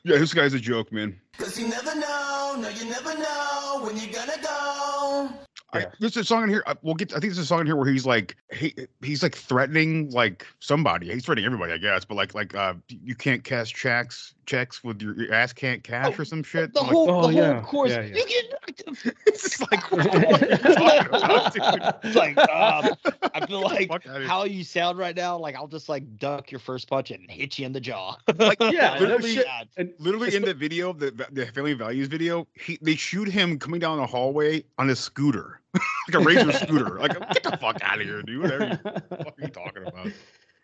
[0.04, 1.20] Yeah, this guy's a joke, man.
[1.36, 5.28] Cause you never know, no, you never know when you're gonna go.
[5.72, 6.62] I, there's a song in here.
[6.66, 7.10] uh, We'll get.
[7.12, 10.46] I think there's a song in here where he's like, he, he's like threatening like
[10.60, 11.12] somebody.
[11.12, 12.04] He's threatening everybody, I guess.
[12.06, 16.18] But like, like, uh, you can't cash checks, checks with your, your ass can't cash
[16.18, 16.72] or some shit.
[16.72, 17.90] The I'm whole, like, the whole course.
[17.90, 18.54] You get
[19.26, 22.00] it's like, what are you talking about.
[22.04, 22.94] It's like um,
[23.34, 24.28] I feel like Fuck outta here.
[24.28, 25.36] how you sound right now.
[25.36, 28.16] Like I'll just like duck your first punch and hit you in the jaw.
[28.36, 30.00] Like Yeah, literally, shit.
[30.00, 33.98] literally in the video, the the family values video, he they shoot him coming down
[33.98, 36.98] the hallway on a scooter, like a razor scooter.
[36.98, 38.42] Like, get the fuck out of here, dude.
[38.42, 40.08] Whatever you, what are you talking about?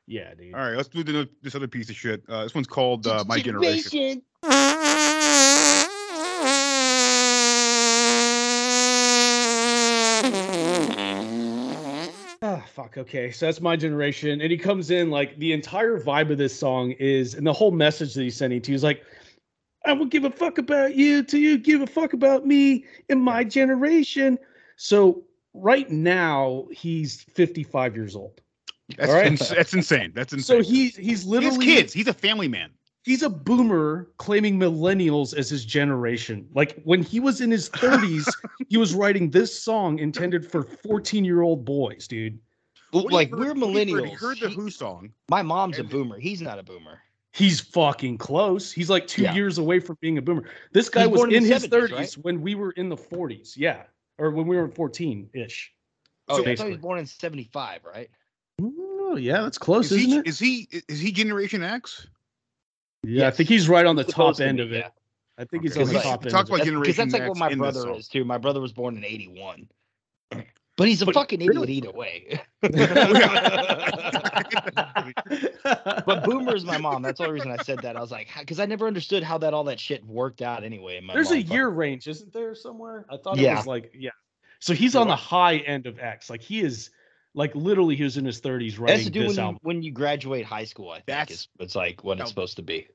[0.07, 0.55] Yeah, dude.
[0.55, 2.23] All right, let's do the, this other piece of shit.
[2.29, 4.23] Uh, this one's called uh, My Generation.
[12.47, 12.99] Ah, fuck.
[12.99, 16.55] Okay, so that's my generation, and he comes in like the entire vibe of this
[16.55, 19.03] song is, and the whole message that he's sending to you is like,
[19.87, 23.23] "I will give a fuck about you till you give a fuck about me and
[23.23, 24.39] my generation."
[24.77, 28.41] So right now he's 55 years old.
[28.97, 29.27] That's, All right.
[29.27, 30.13] ins- that's insane.
[30.15, 30.63] That's So insane.
[30.75, 31.93] he's he's he has literally kids.
[31.93, 32.71] He's a family man.
[33.03, 36.47] he's a boomer claiming millennials as his generation.
[36.55, 38.27] Like when he was in his 30s,
[38.69, 42.39] he was writing this song intended for 14 year old boys, dude.
[42.91, 43.89] What like heard- we're what heard?
[43.89, 44.11] millennials.
[44.11, 45.11] You heard the He- Who song.
[45.31, 46.19] My mom's a boomer.
[46.21, 47.01] He's not a boomer.
[47.33, 48.71] He's fucking close.
[48.71, 49.35] He's like two Yeah.
[49.35, 50.45] years away from being a boomer.
[50.73, 52.13] This guy He's was in in his 70s, 30s right?
[52.23, 53.55] when we were in the 40s.
[53.57, 53.83] Yeah.
[54.19, 55.73] Or when we were 14 ish.
[56.29, 58.09] Oh, So I thought he was born in '75, right?
[58.63, 60.27] Oh, yeah, that's close, Is isn't he, it?
[60.27, 62.07] is he is he Generation X?
[63.03, 64.79] yeah, I think he's right on the top end of it.
[64.79, 64.89] yeah.
[65.37, 66.31] I think he's on the He top end.
[66.31, 66.63] talks of it.
[66.63, 68.25] about Because Generation that's like what my brother is too.
[68.25, 69.69] My brother was born in '81,
[70.77, 72.41] but he's a But fucking idiot either way.
[76.07, 77.03] but boomer is my mom.
[77.03, 77.97] That's the only reason I said that.
[77.97, 80.97] I was like, because I never understood how that all that shit worked out anyway.
[80.99, 83.07] In my There's a mom fucking- year range, isn't there somewhere?
[83.11, 84.11] I thought it was like, yeah.
[84.61, 86.31] So he's on the high end of X.
[86.31, 86.91] Like he is,
[87.35, 89.83] like literally, he was in his 30s That's writing to do this when you, when
[89.83, 90.91] you graduate high school.
[90.91, 92.23] I think That's- is it's like what No.
[92.23, 92.87] it's supposed to be.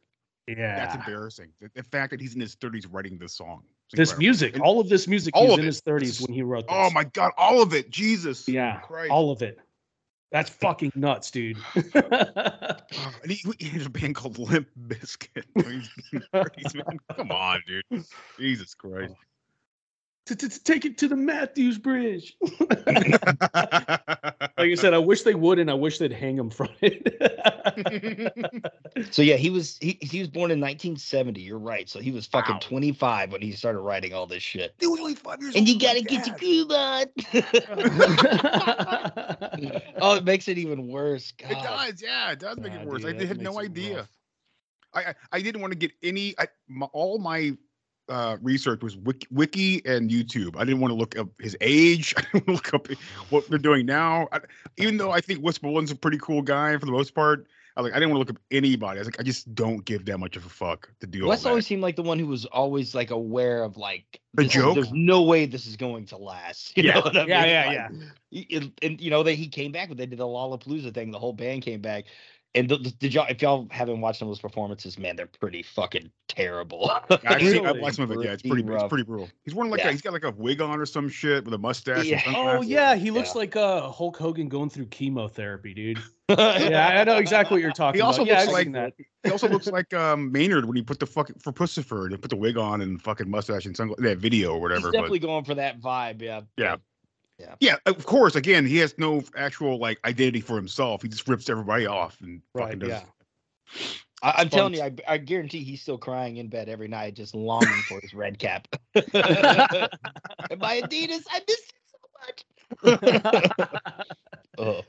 [0.48, 0.76] Yeah.
[0.78, 1.50] That's embarrassing.
[1.62, 3.63] The, the fact that he's in his 30s writing this song.
[3.93, 4.19] This incredible.
[4.21, 5.67] music, And- all of this music, all of in it.
[5.67, 6.91] his 30s This when he wrote oh this.
[6.91, 7.89] Oh my god, all of it.
[7.89, 8.47] Jesus.
[8.47, 9.10] Yeah, Christ.
[9.12, 9.58] all of it.
[10.32, 11.58] That's fucking nuts, dude.
[12.91, 15.43] Oh, and he, he has a band called Limp Bizkit.
[17.15, 17.84] Come on, dude.
[18.39, 19.13] Jesus Christ.
[19.15, 19.23] Oh.
[20.30, 22.38] To- to- to Take it to the Mathews Bridge.
[22.42, 22.88] like
[24.60, 28.65] I said, I wish they would, and I wish they'd hang him from it.
[29.12, 31.42] So yeah, he was he, he was born in 1970.
[31.42, 31.88] You're right.
[31.89, 32.60] So he was fucking Wow.
[32.62, 34.74] 25 when he started writing all this shit.
[34.80, 37.06] He was only five years And you gotta get your groove on.
[40.02, 41.34] oh, it makes it even worse.
[41.39, 43.04] It does, yeah, it does make Nah, it worse.
[43.04, 43.98] dude, I had no idea.
[43.98, 44.10] rough.
[44.94, 46.36] I, I I didn't want to get any.
[46.38, 47.56] I, my, all my
[48.10, 50.56] uh, research was wiki, wiki and YouTube.
[50.58, 52.13] I didn't want to look up his age.
[52.17, 52.88] I didn't look up
[53.30, 54.28] what they're doing now.
[54.32, 54.39] I,
[54.78, 57.82] even though I think Wes Borland's a pretty cool guy for the most part, I
[57.82, 58.98] like I didn't want to look up anybody.
[58.98, 61.30] I was like, I just don't give that much of a fuck to do all
[61.30, 64.52] Wes always seemed like the one who was always like aware of like The this-
[64.52, 64.76] joke?
[64.76, 66.74] There's no way this is going to last.
[66.78, 67.50] You Yeah, know what I yeah, mean?
[67.50, 67.89] yeah, Like, yeah.
[68.32, 71.12] y- it- and you know that he came back, but they did the Lollapalooza thing.
[71.12, 72.06] The whole band came back.
[72.56, 73.28] And th- th- did y'all?
[73.30, 76.90] If y'all haven't watched some of those performances, man, they're pretty fucking terrible.
[77.10, 77.80] I've seen, I've Really?
[77.80, 78.26] watched some of it.
[78.26, 79.30] Yeah, it's pretty, it's pretty brutal.
[79.46, 79.90] He's wearing like Yeah.
[79.90, 82.06] a, he's got like a wig on or some shit with a mustache.
[82.06, 82.24] Yeah.
[82.26, 83.40] And oh yeah, he looks Yeah.
[83.40, 86.00] like uh, Hulk Hogan going through chemotherapy, dude.
[86.30, 88.28] yeah, I know exactly what you're talking He also about.
[88.32, 88.94] Yeah, looks I've like that.
[89.24, 92.30] He also looks like um, Maynard when he put the fucking for Puscifer and put
[92.30, 94.04] the wig on and fucking mustache and sunglasses.
[94.04, 94.92] That video or He's whatever.
[94.92, 96.22] definitely But going for that vibe.
[96.24, 96.42] Yeah.
[96.58, 96.78] yeah.
[97.39, 97.56] Yeah.
[97.60, 98.36] Yeah, of course.
[98.36, 101.02] Again, he has no actual like identity for himself.
[101.02, 102.89] He just rips everybody off and Right, fucking does.
[102.89, 103.04] yeah.
[104.21, 107.34] I, I'm telling you, I, I guarantee he's still crying in bed every night, just
[107.34, 108.67] longing for his red cap.
[108.95, 109.04] and
[110.60, 112.43] my Adidas, I miss it so much.
[114.58, 114.82] oh.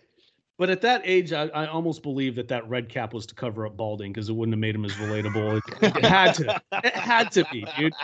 [0.58, 3.64] But at that age, I, I almost believe that that red cap was to cover
[3.64, 5.62] up balding because it wouldn't have made him as relatable.
[5.80, 6.60] It, it had to.
[6.84, 7.94] It had to be, dude.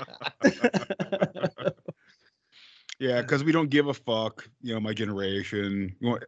[2.99, 4.49] Yeah, because we don't give a fuck.
[4.63, 5.95] You know, my generation.
[6.01, 6.25] We won't,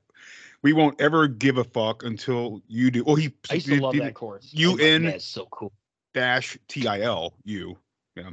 [0.63, 3.05] we won't ever give a fuck until you do.
[3.07, 3.33] Oh, he.
[3.51, 4.51] I used to did- love did that chorus.
[4.53, 5.73] U my- N yeah, it's so cool.
[6.15, 7.77] dash T I L U.
[8.17, 8.31] Yeah.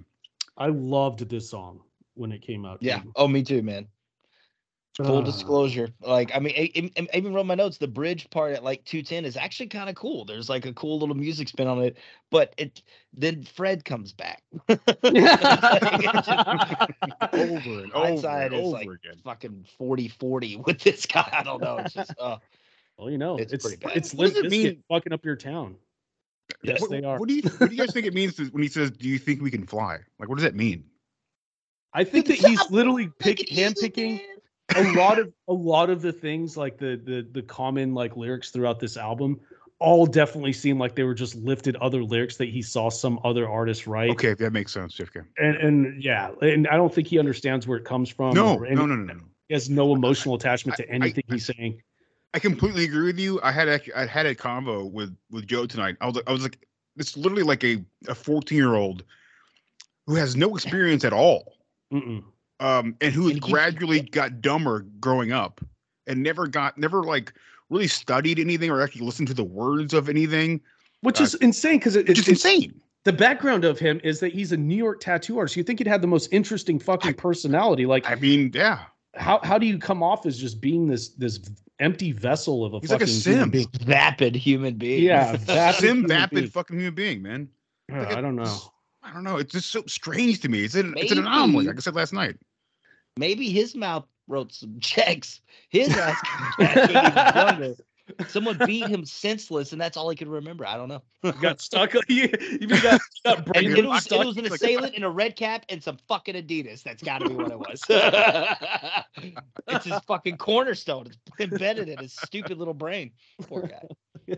[0.58, 1.82] I loved this song
[2.16, 2.80] when it came out.
[2.82, 3.00] Yeah.
[3.00, 3.12] dude.
[3.16, 3.88] Oh, me too, man.
[4.98, 5.90] Full Uh, disclosure.
[6.02, 7.78] Like, I mean, I, I- I even wrote my notes.
[7.78, 10.24] The bridge part at like 210 is actually kind of cool.
[10.24, 11.98] There's like a cool little music spin on it,
[12.32, 12.82] but it
[13.14, 14.42] then Fred comes back.
[17.34, 19.18] Over and over Hindsight and is over like again.
[19.24, 21.28] fucking 40 40 with this guy.
[21.32, 21.78] I don't know.
[21.80, 22.38] It's just, uh,
[22.98, 23.98] Well, you know, It's it's pretty bad.
[23.98, 24.82] it's What does it mean?
[24.90, 25.76] fucking up your town.
[26.64, 27.20] Yes, what, they are.
[27.20, 29.18] What do you What do you guys think it means when he says, "Do you
[29.18, 30.86] think we can fly?" Like, what does that mean?
[31.94, 34.22] I think that he's literally pick handpicking.
[34.76, 38.52] A lot of a lot of the things like the the the common like lyrics
[38.52, 39.40] throughout this album
[39.80, 43.48] all definitely seem like they were just lifted other lyrics that he saw some other
[43.48, 44.10] artist write.
[44.12, 45.22] Okay, if that makes sense, okay.
[45.38, 48.34] And and yeah, and I don't think he understands where it comes from.
[48.34, 49.20] No, no, no, no, no.
[49.48, 51.82] He has no emotional attachment to anything he's saying.
[52.34, 53.40] I completely agree with you.
[53.44, 55.98] I had a, I had a convo with with Joe tonight.
[56.02, 56.66] I was I was like,
[56.98, 59.04] it's literally like a a 14 year old
[60.08, 61.58] who has no experience at all,
[61.94, 62.24] Mm-mm.
[62.60, 65.62] Um, and who And he- gradually got dumber growing up,
[66.08, 67.34] and never got never like
[67.70, 70.62] really studied anything or actually listened to the words of anything.
[71.02, 72.80] Which Uh, is insane because it, which it's is insane.
[73.04, 75.56] The background of him is that he's a New York tattoo artist.
[75.56, 77.86] You think he'd have the most interesting fucking personality?
[77.86, 78.80] Like, I mean, yeah.
[79.16, 81.40] How how do you come off as just being this this
[81.80, 83.50] empty vessel of a He's like a fucking human sim.
[83.52, 83.68] being?
[83.82, 85.04] Vapid human being.
[85.04, 86.48] Yeah, vapid Sim human vapid being.
[86.50, 87.50] fucking human being, man.
[87.90, 88.58] Yeah, I don't know.
[89.04, 89.38] I don't know.
[89.38, 90.64] It's just so strange to me.
[90.64, 92.38] It's an it's an anomaly, like I said last night.
[93.18, 95.42] Maybe his mouth wrote some checks.
[95.70, 96.20] His ass
[96.58, 97.76] couldn't even.
[98.28, 100.64] Someone beat him senseless, and that's all he could remember.
[100.64, 101.02] I don't know.
[101.42, 101.94] got stuck.
[102.08, 102.30] You
[102.62, 104.22] even got, got brain it was, stuck.
[104.22, 106.84] it was an assailant in a red cap and some fucking Adidas.
[106.84, 107.82] That's got to be what it was.
[109.68, 111.08] it's his fucking cornerstone.
[111.08, 113.12] It's embedded in his stupid little brain.
[113.42, 114.36] Poor guy.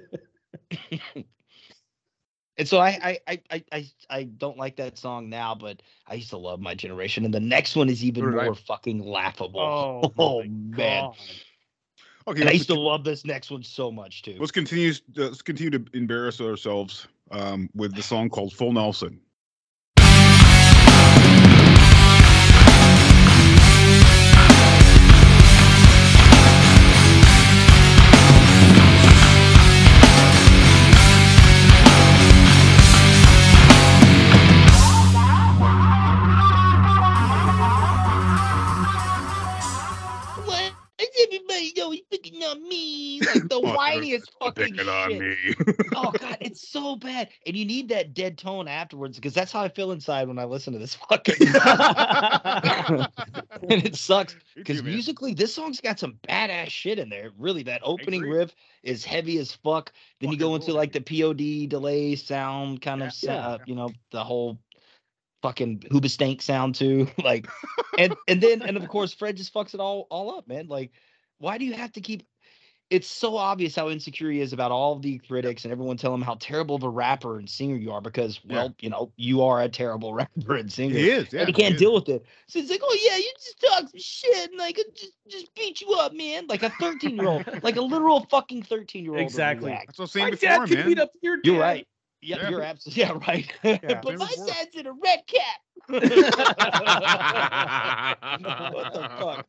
[2.57, 6.15] And so I, I, I, I, I, I don't like that song now, but I
[6.15, 7.25] used to love my generation.
[7.25, 8.45] And the next one is even So did I.
[8.45, 9.61] more fucking laughable.
[10.17, 11.03] Oh, Oh, man.
[11.03, 11.15] God.
[12.27, 14.35] Okay, And I used to love this next one so much too.
[14.37, 14.93] Let's continue.
[15.15, 19.21] Let's continue to embarrass ourselves um, with the song called "Full Nelson."
[43.33, 45.19] Like the whiniest fucking Picking on shit.
[45.19, 45.35] me.
[45.95, 47.29] oh god, it's so bad.
[47.45, 50.45] And you need that dead tone afterwards because that's how I feel inside when I
[50.45, 51.35] listen to this fucking
[53.69, 57.31] and it sucks because musically this song's got some badass shit in there.
[57.37, 59.91] Really, that opening riff is heavy as fuck.
[60.19, 63.35] Then you go into like the POD delay sound kind of Yeah.
[63.47, 64.59] uh, you know, the whole
[65.43, 67.07] fucking hoobastank sound too.
[67.23, 67.47] like
[67.97, 70.67] and and then and of course Fred just fucks it all all up, man.
[70.67, 70.91] Like,
[71.39, 72.23] why do you have to keep
[72.89, 76.13] it's so obvious how insecure he is about all of the critics and everyone tell
[76.13, 78.55] him how terrible of a rapper and singer you are because, Yeah.
[78.55, 80.95] well, you know, you are a terrible rapper and singer.
[80.95, 81.79] He is, yeah, and he he can't is.
[81.79, 82.25] deal with it.
[82.47, 85.81] So it's like, oh yeah, you just talk some shit and like just just beat
[85.81, 86.47] you up, man.
[86.47, 89.21] Like a 13 year old, like a literal fucking 13 year old.
[89.21, 89.71] Exactly.
[89.71, 90.87] That's what I'm saying My before, dad can man.
[90.87, 91.85] beat up your You're right.
[92.21, 92.49] Yeah, Yeah.
[92.49, 93.53] you're absolutely yeah, right.
[93.63, 93.77] Yeah.
[94.03, 94.47] but my Same before.
[94.47, 95.61] dad's in a red cap.
[98.73, 99.45] what the fuck?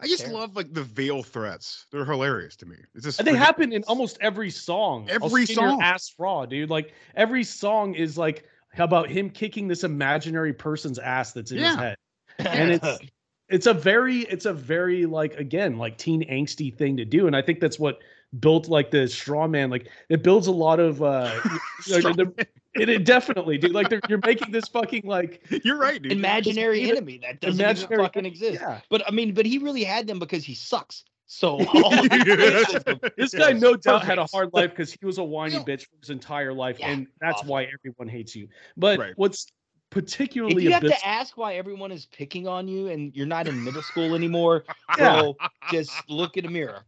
[0.00, 0.40] I just Terrible.
[0.40, 1.86] love like the veil threats.
[1.92, 2.76] They're hilarious to me.
[2.94, 3.46] It's just And they ridiculous.
[3.46, 5.08] happen in almost every song.
[5.10, 5.82] Every your song.
[5.82, 6.70] ass raw, dude.
[6.70, 11.58] Like every song is like how about him kicking this imaginary person's ass that's in
[11.58, 11.96] his head.
[12.38, 12.98] And it's
[13.48, 17.36] it's a very it's a very like again like teen angsty thing to do and
[17.36, 17.98] i think that's what
[18.40, 21.30] built like the straw man like it builds a lot of uh
[21.86, 26.00] you know, the- it, it definitely dude like you're making this fucking like You're right,
[26.00, 26.12] dude.
[26.12, 28.60] imaginary even- enemy that doesn't even fucking exist.
[28.60, 28.80] yeah.
[28.88, 31.04] But I mean, but he really had them because he sucks.
[31.26, 35.16] So all of the this guy no doubt had a hard life because he was
[35.18, 37.52] a whiny bitch for his entire life Yeah, and that's awful.
[37.52, 39.12] why everyone hates you but Right.
[39.16, 39.46] what's
[39.92, 43.26] If particularly you have abys- to ask why everyone is picking on you and you're
[43.26, 44.64] not in middle school anymore,
[44.98, 45.12] Yeah.
[45.20, 45.36] bro,
[45.70, 46.82] just look in a mirror.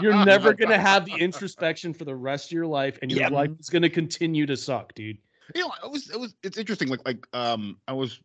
[0.00, 3.28] you're never gonna have the introspection for the rest of your life and your Yeah.
[3.28, 5.18] life is gonna continue to suck dude
[5.54, 6.88] You know, it was it was it's interesting.
[6.88, 8.20] Like like um, I was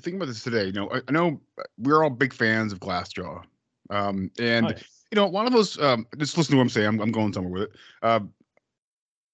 [0.00, 0.66] thinking about this today.
[0.66, 1.40] You know, I, I know
[1.78, 3.42] we're all big fans of Glassjaw,
[3.90, 4.76] um, and Oh, yeah.
[5.12, 5.78] you know, one of those.
[5.80, 6.86] Um, just listen to what I'm saying.
[6.88, 7.70] I'm, I'm going somewhere with it.
[8.02, 8.20] Uh,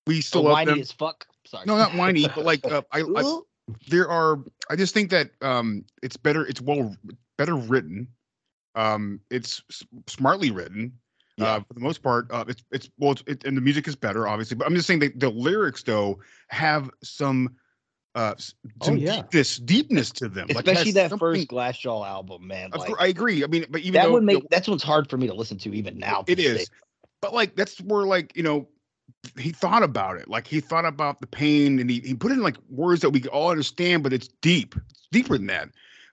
[0.07, 0.81] we So still love whiny them.
[0.81, 1.27] as fuck.
[1.47, 1.65] Sorry.
[1.67, 3.41] No, not whiny, but like uh, I, I
[3.89, 4.39] there are.
[4.69, 6.47] I just think that um, it's better.
[6.47, 6.95] It's well
[7.39, 8.09] better written.
[8.75, 9.63] Um, it's
[10.07, 10.93] smartly written.
[11.41, 13.97] Uh, for the most part, uh, it's it's well, it's, it, and the music is
[13.97, 14.57] better, obviously.
[14.57, 16.19] But I'm just saying that the lyrics though
[16.49, 17.57] have some
[18.15, 18.35] uh
[18.83, 19.17] Oh, some yeah.
[19.17, 20.49] deepness deepness to them.
[20.49, 22.71] Like, Especially has that first Glassjaw album, man.
[22.71, 23.45] Like, I agree.
[23.45, 25.27] I mean, but even that though would you know, make that's what's hard for me
[25.27, 26.25] to listen to even now.
[26.27, 26.71] it is,
[27.21, 28.69] but like that's where like you know
[29.39, 30.29] he thought about it.
[30.29, 33.11] Like he thought about the pain and he, he put it in like words that
[33.11, 34.75] we could all understand, but it's deep.
[34.91, 35.69] It's deeper than that.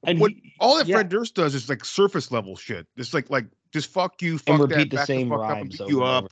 [0.06, 0.96] And what he- all that yeah.
[0.98, 2.86] Fred Durst does is like surface level shit.
[2.98, 5.78] It's like like just fuck you, fuck And that, the same fuck up and rhymes
[5.78, 6.32] beat over you up.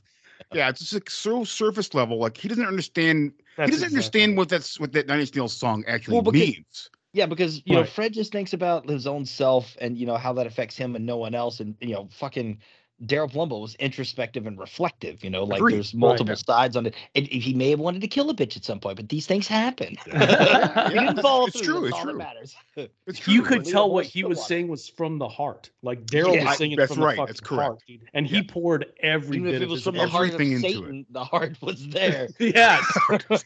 [0.52, 2.18] Yeah, it's just like so surface level.
[2.18, 3.32] Like he doesn't understand.
[3.56, 4.36] That's he doesn't exactly understand it.
[4.36, 6.90] what that's what that Nine Inch Nails song actually Well, because- means.
[7.12, 10.34] Yeah, because you know Fred just thinks about his own self and you know how
[10.34, 12.58] that affects him and no one else, and you know fucking
[13.04, 15.22] Daryl Palumbo was introspective and reflective.
[15.22, 15.74] You know, like Agreed.
[15.74, 16.00] there's Right.
[16.00, 16.94] multiple sides on it.
[17.14, 19.46] And he may have wanted to kill a bitch at some point, but these things
[19.46, 19.96] happen.
[20.06, 22.18] he didn't fall It's through, true, it's all that true.
[22.18, 22.56] matters.
[23.06, 23.34] It's true.
[23.34, 24.46] you could Leave tell what he was on it.
[24.48, 25.70] saying was from the heart.
[25.82, 27.68] Like Daryl Yeah, was singing that's from right, the that's fucking correct.
[27.68, 28.00] heart, dude.
[28.14, 30.64] and he poured every Even bit if it was his from the heart of everything
[30.72, 31.06] into it.
[31.12, 32.28] The heart was there.
[32.40, 32.84] Yes.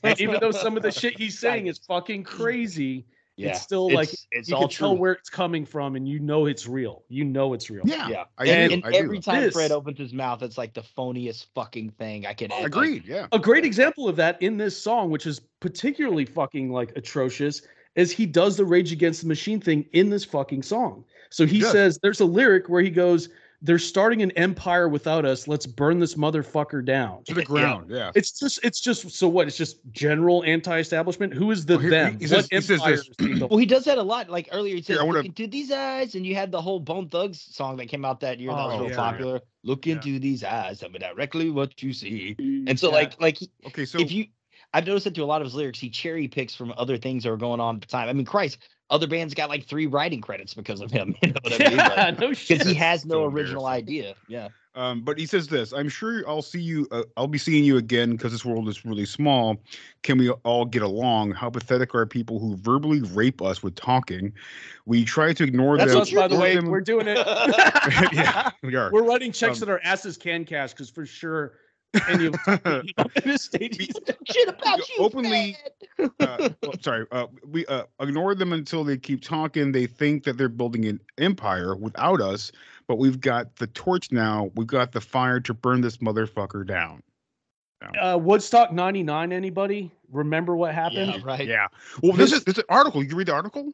[0.02, 3.04] and even though some of the shit he's saying is fucking crazy,
[3.40, 6.08] Yeah, it's still like it's- it's you all can tell where it's coming from, and
[6.08, 7.04] you know it's real.
[7.08, 7.82] You know it's real.
[7.84, 8.74] Yeah, Yeah, I and, do.
[8.74, 8.98] and I do.
[8.98, 12.50] every time This- Fred opens his mouth, it's like the phoniest fucking thing I can.
[12.50, 13.04] like, Agreed.
[13.06, 13.26] Yeah.
[13.32, 17.62] A great example of that in this song, which is particularly fucking like atrocious,
[17.96, 21.04] is he does the Rage Against the Machine thing in this fucking song.
[21.30, 21.72] So he Yes.
[21.72, 23.28] says there's a lyric where he goes,
[23.62, 25.46] "They're starting an empire without us.
[25.46, 27.90] Let's burn this motherfucker down." To the ground.
[27.90, 28.10] Yeah.
[28.14, 29.46] It's just, it's just, so what?
[29.48, 31.34] It's just general anti-establishment.
[31.34, 32.12] Who is the Well, here- them?
[32.18, 33.10] he what says- he says this.
[33.18, 33.40] is?
[33.40, 34.30] Well, he does that a lot.
[34.30, 36.80] Like earlier, he said, Here, wanna- "Look into these eyes," and you had the whole
[36.80, 38.96] Bone Thugs song that came out that year that was Oh, real yeah.
[38.96, 39.40] popular.
[39.62, 39.94] Look Yeah.
[39.94, 42.34] into these eyes, tell me directly what you see.
[42.66, 42.94] And so, Yeah.
[42.94, 43.84] like, like Okay.
[43.84, 44.26] So if you,
[44.72, 47.24] I've noticed that to a lot of his lyrics, he cherry picks from other things
[47.24, 48.08] that are going on at the time.
[48.08, 48.58] I mean, Christ,
[48.90, 51.14] other bands got like three writing credits because of him.
[51.22, 51.76] You know what I mean?
[51.78, 52.58] Yeah, no shit.
[52.58, 54.14] Because he has no So original idea.
[54.28, 54.48] Yeah.
[54.76, 56.86] Um, but he says this: "I'm sure I'll see you.
[56.92, 59.56] Uh, I'll be seeing you again because this world is really small.
[60.04, 61.32] Can we all get along?
[61.32, 64.32] How pathetic are people who verbally rape us with talking?
[64.86, 66.02] We try to ignore That's them.
[66.02, 66.54] us, by the way.
[66.54, 67.16] them- We're doing it.
[68.12, 68.90] yeah, we are.
[68.92, 71.54] We're writing checks Um, that our asses can cash because for sure
[72.08, 72.92] any of in
[73.24, 73.94] this stage he's
[74.30, 75.56] Shit about you, openly
[75.96, 76.10] Fred.
[76.20, 79.72] uh, well, sorry, uh, we uh, ignore them until they keep talking.
[79.72, 82.52] They think that they're building an empire without us,
[82.86, 84.50] but we've got the torch now.
[84.54, 87.02] We've got the fire to burn this motherfucker down.
[88.00, 91.12] uh, Woodstock 99 anybody remember what happened?
[91.14, 91.46] Yeah, right.
[91.46, 91.66] Yeah.
[92.02, 93.02] Well, this is this is an article.
[93.02, 93.72] You read the article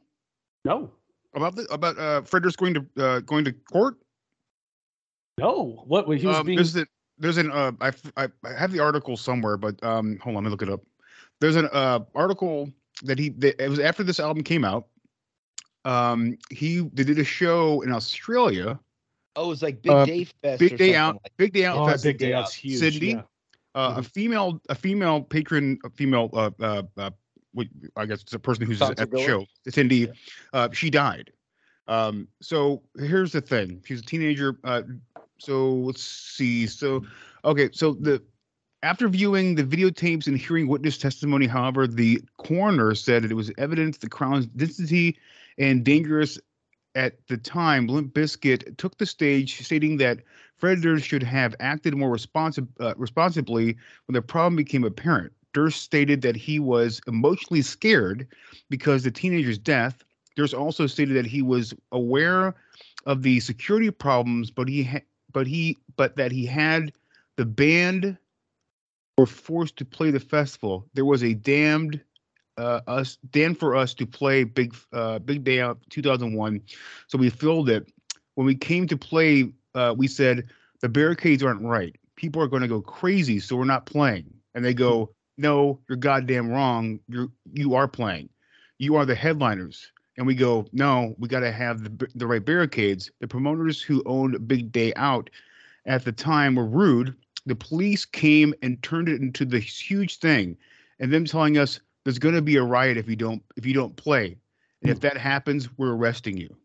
[0.64, 0.90] No.
[1.34, 3.96] about the about uh, Frederick's going to uh, going to court.
[5.38, 5.84] No.
[5.86, 6.86] What he was Um, being there's a,
[7.18, 10.42] there's an uh, I, f- I I have the article somewhere, but um, hold on,
[10.42, 10.82] let me look it up.
[11.40, 12.70] There's an uh, article
[13.02, 14.86] that he that, it was after this album came out.
[15.84, 18.78] Um, he they did a show in Australia.
[19.36, 20.58] Oh, it's like Big Uh, Day Fest.
[20.60, 22.04] Big Day Out, like- Big Day Out Oh, Fest.
[22.04, 22.78] Big Day Out's huge.
[22.80, 23.10] Sydney.
[23.12, 23.22] yeah.
[23.74, 27.10] Uh, a female, a female patron, a female, uh, uh, uh,
[27.52, 29.26] what, I guess it's a person who's Concert at the goer?
[29.26, 29.46] show.
[29.68, 30.08] Cindy,
[30.54, 31.30] uh, she died.
[31.86, 34.58] Um, so here's the thing: she's a teenager.
[34.64, 34.82] Uh,
[35.38, 36.66] so let's see.
[36.66, 37.04] So,
[37.44, 38.22] okay, so the
[38.82, 43.50] after viewing the videotapes and hearing witness testimony, however, the coroner said that it was
[43.58, 45.18] evidence the crown's density
[45.58, 46.38] and dangerous
[46.94, 47.86] at the time.
[47.86, 50.20] Limp Bizkit took the stage, stating that
[50.56, 53.76] Fred Durst should have acted more responsi- uh, responsibly
[54.06, 55.32] when the problem became apparent.
[55.52, 58.26] Durst stated that he was emotionally scared
[58.68, 60.04] because the teenager's death.
[60.36, 62.54] Durst also stated that he was aware
[63.06, 65.00] of the security problems, but he ha-
[65.36, 66.92] but he but that he had
[67.36, 68.16] the band
[69.18, 70.88] were forced to play the festival.
[70.94, 72.00] There was a damned
[72.56, 76.62] uh, us damned for us to play big uh, big day out 2001,
[77.08, 77.86] so we filled it.
[78.36, 80.48] When we came to play, uh, we said
[80.80, 81.94] the barricades aren't right.
[82.16, 84.32] People are going to go crazy, so we're not playing.
[84.54, 86.98] And they go, "No, you're goddamn wrong.
[87.10, 88.30] You're you are playing.
[88.78, 92.44] You are the headliners." And we go, "No, we got to have the the right
[92.44, 95.30] barricades." The promoters who owned Big Day Out
[95.84, 97.14] at the time were rude.
[97.44, 100.56] The police came and turned it into this huge thing,
[100.98, 103.74] and them telling us there's going to be a riot if you don't if you
[103.74, 104.36] don't play,
[104.82, 105.02] and if hmm.
[105.02, 106.56] that happens, we're arresting you.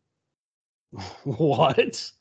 [1.24, 2.12] What?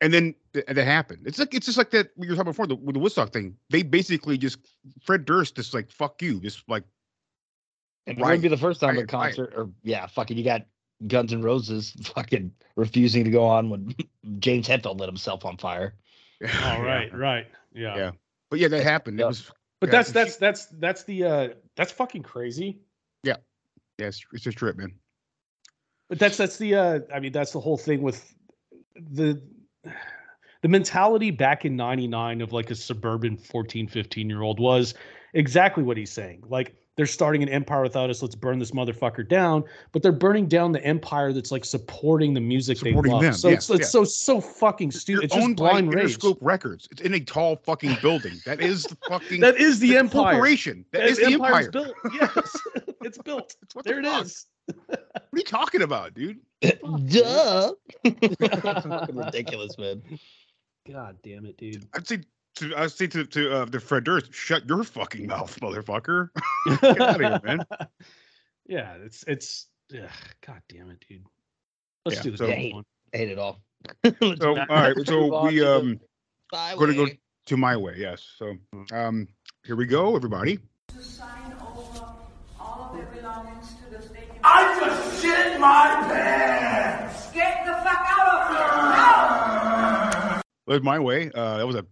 [0.00, 1.22] And then th- that happened.
[1.26, 3.56] It's like it's just like that we were talking before the, with the Woodstock thing.
[3.70, 4.58] They basically just
[5.02, 6.84] Fred Durst just like fuck you, just like
[8.06, 9.36] And it wouldn't be the first time a riot, riot.
[9.36, 10.66] concert, or yeah, fucking, you got
[11.06, 13.94] Guns N' Roses fucking refusing to go on when
[14.38, 15.94] James Hetfield lit himself on fire.
[16.64, 17.46] All right, right.
[17.74, 17.96] Yeah.
[17.96, 18.10] yeah.
[18.50, 19.20] But yeah, that happened.
[19.20, 19.28] It Yeah.
[19.28, 22.80] was But that's that's that's that's the uh that's fucking crazy.
[23.24, 23.36] yeah,
[23.98, 24.94] it's, it's a trip, man.
[26.08, 28.34] But that's that's the uh I mean that's the whole thing with
[28.94, 29.42] the
[30.62, 34.94] the mentality back in 99 of like a suburban 14 15 year old was
[35.34, 36.42] exactly what he's saying.
[36.48, 38.20] Like they're starting an empire without us.
[38.20, 39.64] Let's burn this motherfucker down.
[39.92, 43.22] But they're burning down the empire that's like supporting the music Supporting they love.
[43.22, 45.24] them, So it's, yeah, it's so so fucking You're stupid.
[45.24, 46.18] It's just owned by blind rage.
[46.18, 46.88] Interscope Records.
[46.90, 48.34] It's in a tall fucking building.
[48.44, 50.32] That is the fucking That is the the empire.
[50.34, 50.84] corporation.
[50.90, 51.70] That That is the empire's empire.
[51.70, 51.94] built.
[52.20, 52.56] Yes,
[53.02, 53.54] it's built.
[53.74, 54.24] What the there it fuck?
[54.26, 54.46] is.
[54.88, 56.40] What are you talking about, dude?
[57.06, 57.72] Duh.
[59.12, 60.02] ridiculous, man.
[60.90, 61.86] God damn it, dude.
[61.94, 62.20] I'd say
[62.58, 66.28] to I'd say to to uh, the Fred Durst, shut your fucking mouth, motherfucker.
[66.80, 67.64] Get out of here, man.
[68.66, 70.08] Yeah, it's it's ugh,
[70.46, 71.24] God damn it, dude.
[72.04, 72.84] Let's Yeah, do the so- next hate, one.
[73.12, 73.60] hate it all.
[74.38, 76.00] So all right, so we um
[76.52, 77.12] My going to go
[77.46, 77.94] to my way.
[77.96, 78.22] Yes.
[78.36, 78.56] So
[78.92, 79.28] um
[79.64, 80.58] here we go, everybody.
[84.44, 87.30] I just shit my pants!
[87.32, 90.42] Get the fuck out of here!
[90.66, 91.30] Well, my way.
[91.34, 91.84] Uh, that was a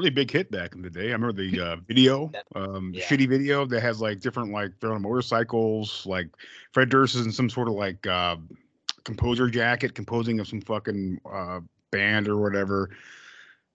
[0.00, 1.10] really big hit back in the day.
[1.10, 3.04] I remember the uh, video, um, Yeah.
[3.04, 6.06] shitty video that has like different like they're on motorcycles.
[6.06, 6.28] Like
[6.72, 8.36] Fred Durst is in some sort of like uh,
[9.04, 11.60] composer jacket, composing of some fucking uh,
[11.92, 12.90] band or whatever.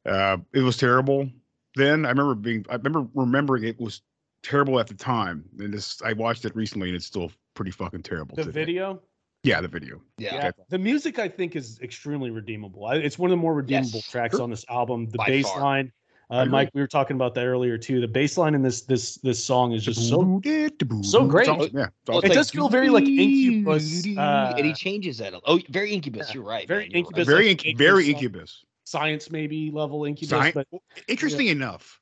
[0.06, 1.30] Uh, it was terrible.
[1.76, 4.02] Then I remember being, I remember remembering it was
[4.44, 8.04] terrible at the time, and this I watched it recently, and it's still pretty fucking
[8.04, 8.36] terrible.
[8.36, 8.60] The today.
[8.66, 9.02] video.
[9.44, 10.02] Yeah, the video.
[10.18, 10.50] Yeah.
[10.70, 12.90] The music I think is extremely redeemable.
[12.92, 14.10] It's one of the more redeemable Yes.
[14.10, 15.08] tracks on this album.
[15.10, 15.62] The By bass far.
[15.62, 16.46] line, I uh.
[16.46, 18.02] Mike, we were talking about that earlier too.
[18.02, 21.48] The bass line in this this this song is just so so so great.
[21.48, 21.72] Yeah, it's
[22.08, 22.32] Well, awesome.
[22.32, 24.06] It does feel very like Incubus.
[24.06, 25.34] and he Uh, changes that.
[25.46, 26.34] Oh, very incubus.
[26.34, 26.68] You're right.
[26.68, 27.08] very man, you're right.
[27.08, 27.28] Incubus.
[27.28, 28.66] very, like inc- very Incubus, incubus.
[28.86, 32.00] Science maybe level Incubus, Sci- but well, Interesting enough,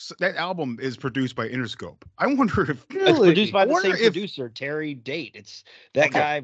[0.00, 2.02] s- that album is produced by Interscope.
[2.18, 5.32] I wonder if It's produced by the same if- producer, Terry Date.
[5.34, 5.62] It's
[5.94, 6.18] that Okay.
[6.18, 6.42] guy.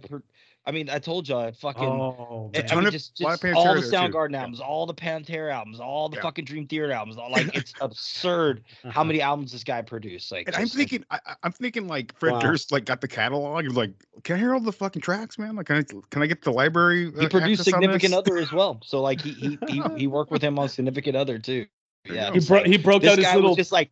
[0.65, 1.83] Pro- I mean, I told you, I fucking.
[1.85, 3.97] oh, I- I mean, of- just, just all the there, too.
[3.97, 4.41] Soundgarden Yeah.
[4.41, 6.23] albums, all the Pantera albums, all the Yeah.
[6.23, 7.17] fucking Dream Theater albums.
[7.19, 10.33] All, like it's absurd how many albums this guy produced.
[10.33, 12.41] Like, And I'm just, like, thinking, I, I- I'm thinking like Fred Wow.
[12.41, 13.63] Durst like got the catalog.
[13.63, 13.93] He was like,
[14.25, 15.57] "Can I hear all the fucking tracks, man?
[15.57, 18.15] Like, can I can I get the library?" he uh, produced Significant?
[18.15, 18.81] Other as well.
[18.85, 21.67] So like he he he, he worked with him on Significant Other too.
[22.07, 23.91] Yeah, he bro- like- he broke this out his guy little was just like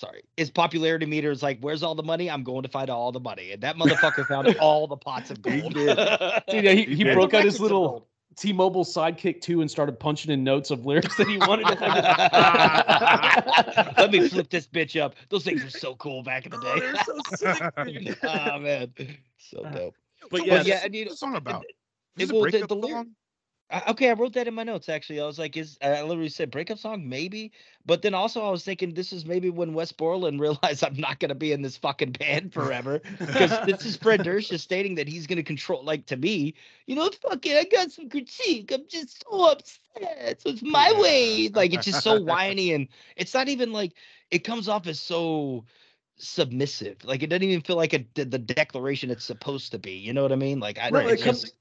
[0.00, 3.12] sorry his popularity meter is like where's all the money i'm going to find all
[3.12, 6.40] the money and that motherfucker found all the pots of gold Dude, yeah,
[6.72, 7.12] he, He he did.
[7.14, 8.06] broke out his little.
[8.36, 11.74] T-Mobile sidekick too and started punching in notes of lyrics that he wanted to
[13.98, 16.74] let me flip this bitch up those things were so cool back in the oh,
[16.74, 17.18] day they're so
[18.06, 18.18] sick.
[18.22, 18.92] oh man
[19.36, 19.70] so ah.
[19.70, 19.94] dope
[20.30, 21.64] But But yeah, yeah, what's and you the know, song about?
[21.64, 21.74] it-
[22.22, 23.06] Is this well, a the- breakup the lyric- song?
[23.08, 23.10] I-
[23.88, 25.20] okay, I wrote that in my notes actually.
[25.20, 27.52] I was like, is I literally said breakup song, maybe.
[27.86, 31.20] But then also I was thinking this is maybe when Wes Borland realized I'm not
[31.20, 33.00] gonna be in this fucking band forever.
[33.18, 36.54] Because this is Fred Durst just stating that he's gonna control like to me,
[36.86, 38.72] you know, fucking I got some critique.
[38.72, 40.40] I'm just so upset.
[40.40, 41.48] So it's my way.
[41.48, 43.92] Like it's just so whiny and it's not even like
[44.30, 45.64] it comes off as so
[46.16, 47.04] submissive.
[47.04, 49.92] Like it doesn't even feel like a, the the declaration it's supposed to be.
[49.92, 50.60] You know what I mean?
[50.60, 51.54] Like I it's it comes- just-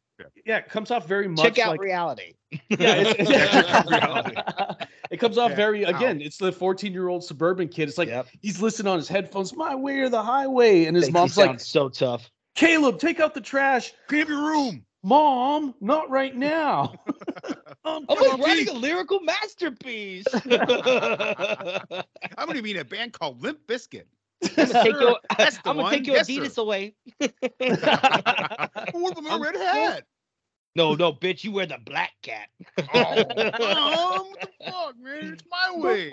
[0.46, 2.34] yeah, it comes off very much check out like reality.
[2.52, 4.36] yeah, it's, Reality.
[5.12, 5.56] it comes off Yeah.
[5.56, 5.90] very Ow.
[5.90, 6.22] again.
[6.22, 7.90] It's the 14 year old suburban kid.
[7.90, 8.28] It's like Yep.
[8.42, 11.60] he's listening on his headphones, my way or the highway, and his Thinks mom's like,
[11.60, 12.30] so tough.
[12.56, 13.94] Caleb, take out the trash.
[14.08, 14.86] Clean up your room.
[15.04, 16.94] Mom, not right now.
[17.86, 20.28] Um, oh, I'm like writing a lyrical masterpiece.
[20.34, 22.04] I'm
[22.38, 24.04] I'm gonna be in a band called Limp Bizkit.
[24.56, 25.18] gonna take your,
[25.66, 26.62] I'm gonna take your Yes, Adidas sir.
[26.62, 26.96] away.
[28.92, 30.04] What with my red hat?
[30.76, 32.48] No, no, bitch, you wear the black cat.
[32.78, 32.84] Oh,
[33.60, 35.34] Mom, what the fuck, man?
[35.34, 36.12] It's my way.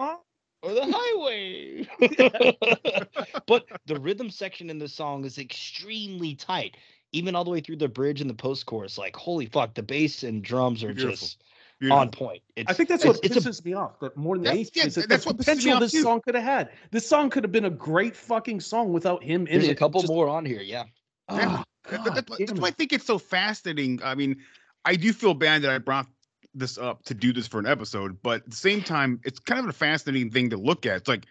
[0.62, 3.40] or the highway.
[3.46, 6.76] but the rhythm section in the song is extremely tight,
[7.12, 8.96] even all the way through the bridge and the post chorus.
[8.98, 11.10] Like, holy fuck, the bass and drums are Beautiful.
[11.12, 11.42] just
[11.78, 11.98] Beautiful.
[12.00, 12.42] on point.
[12.56, 14.00] It's, I think that's it's, what it's a pisses me off.
[14.00, 16.02] That more than That's- anything, yeah, is that that's the what potential this too.
[16.02, 16.70] song could have had.
[16.90, 19.72] This song could have been a great fucking song without him in there's it.
[19.72, 20.62] a couple Just- more on here.
[20.62, 20.84] Yeah.
[21.30, 21.62] Yeah.
[21.93, 24.01] Oh, That- that- that's why I think it's so fascinating.
[24.03, 24.37] I mean,
[24.84, 26.07] I do feel bad that I brought
[26.55, 29.61] this up to do this for an episode, but at the same time, it's kind
[29.61, 30.97] of a fascinating thing to look at.
[30.99, 31.26] It's like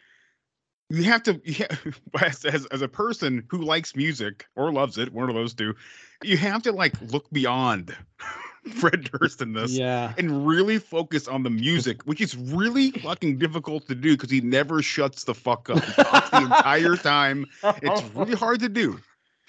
[0.89, 1.91] you have to, ha-
[2.26, 5.76] as, as, as a person who likes music or loves it, one of those two,
[6.24, 7.95] you have to like look beyond
[8.76, 10.14] Fred Durst in this Yeah.
[10.18, 14.41] and really focus on the music, which is really fucking difficult to do because he
[14.41, 15.84] never shuts the fuck up.
[15.95, 17.45] The entire time.
[17.64, 18.99] It's really hard to do.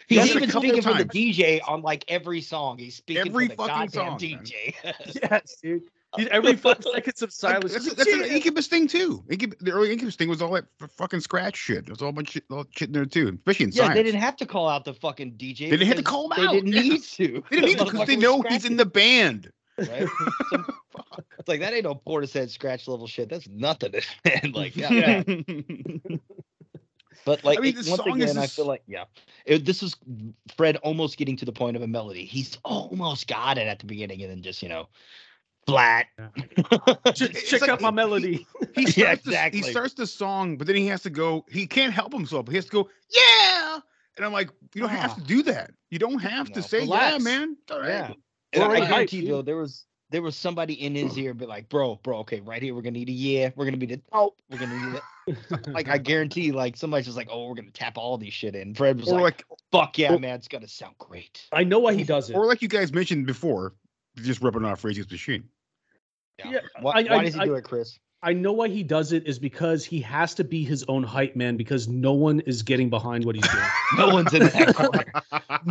[0.09, 1.05] He's Done even speaking for the.
[1.05, 2.79] DJ on like every song.
[2.79, 4.19] He's speaking Every for the fucking goddamn song.
[4.19, 4.75] DJ.
[5.31, 5.83] yes, dude.
[6.17, 7.73] He's- Every five seconds of Like, silence.
[7.73, 9.23] that's, just, that's an Incubus thing too.
[9.29, 10.65] Incub- the early Incubus thing was all that
[10.97, 11.87] fucking scratch shit.
[11.87, 13.95] There's all a bunch of shit, all shit in there too, especially in yeah, science.
[13.97, 15.59] they didn't have to call out the fucking DJ.
[15.71, 16.81] They didn't have to call him They out, didn't yeah.
[16.83, 17.45] need to.
[17.51, 19.51] They didn't need to because they know he's in the band.
[19.77, 20.07] Right?
[20.51, 20.67] Some-
[21.39, 23.29] it's like that ain't no Portishead scratch level shit.
[23.29, 23.93] That's nothing,
[24.25, 24.53] man.
[24.53, 25.23] Like, yeah.
[25.27, 26.17] Yeah.
[27.27, 29.05] But like I mean, it- the once song is again, I feel like yeah,
[29.45, 29.97] it, this is
[30.57, 32.25] Fred almost getting to the point of a melody.
[32.25, 34.89] He's almost got it at the beginning, and then just you know,
[35.67, 36.07] flat.
[37.15, 38.47] Check, check like out my melody.
[38.77, 41.45] He starts, Yeah, the, he starts the song, but then he has to go.
[41.51, 42.47] He can't help himself.
[42.49, 43.81] He has to go, yeah.
[44.17, 45.15] And I'm like, you don't have Ah.
[45.15, 45.71] to do that.
[45.91, 47.13] You don't have to say, relax.
[47.13, 47.57] yeah, man.
[47.63, 47.89] It's all right.
[47.89, 48.13] Yeah.
[48.53, 51.47] And Or I like guarantee though, there was there was somebody in his ear be
[51.47, 54.01] like, bro, bro, okay, right here, we're gonna need a yeah, we're gonna be the
[54.13, 55.03] oh, we're gonna need it.
[55.69, 58.75] Like I guarantee, like somebody's just like, "Oh, we're gonna tap all these shit in."
[58.75, 61.79] Fred was Or like, like, "Fuck yeah, or- man, it's gonna sound great." I know
[61.79, 62.37] why he does it.
[62.37, 63.75] or like you guys mentioned before,
[64.17, 65.45] just ripping off Frazy's machine.
[66.39, 67.99] Yeah, Why, I- why I- does he I- do it, Chris?
[68.23, 71.37] I know why he does it is because he has to be his own hype
[71.37, 73.65] man because no one is getting behind what he's doing.
[73.99, 75.05] No one's in that corner.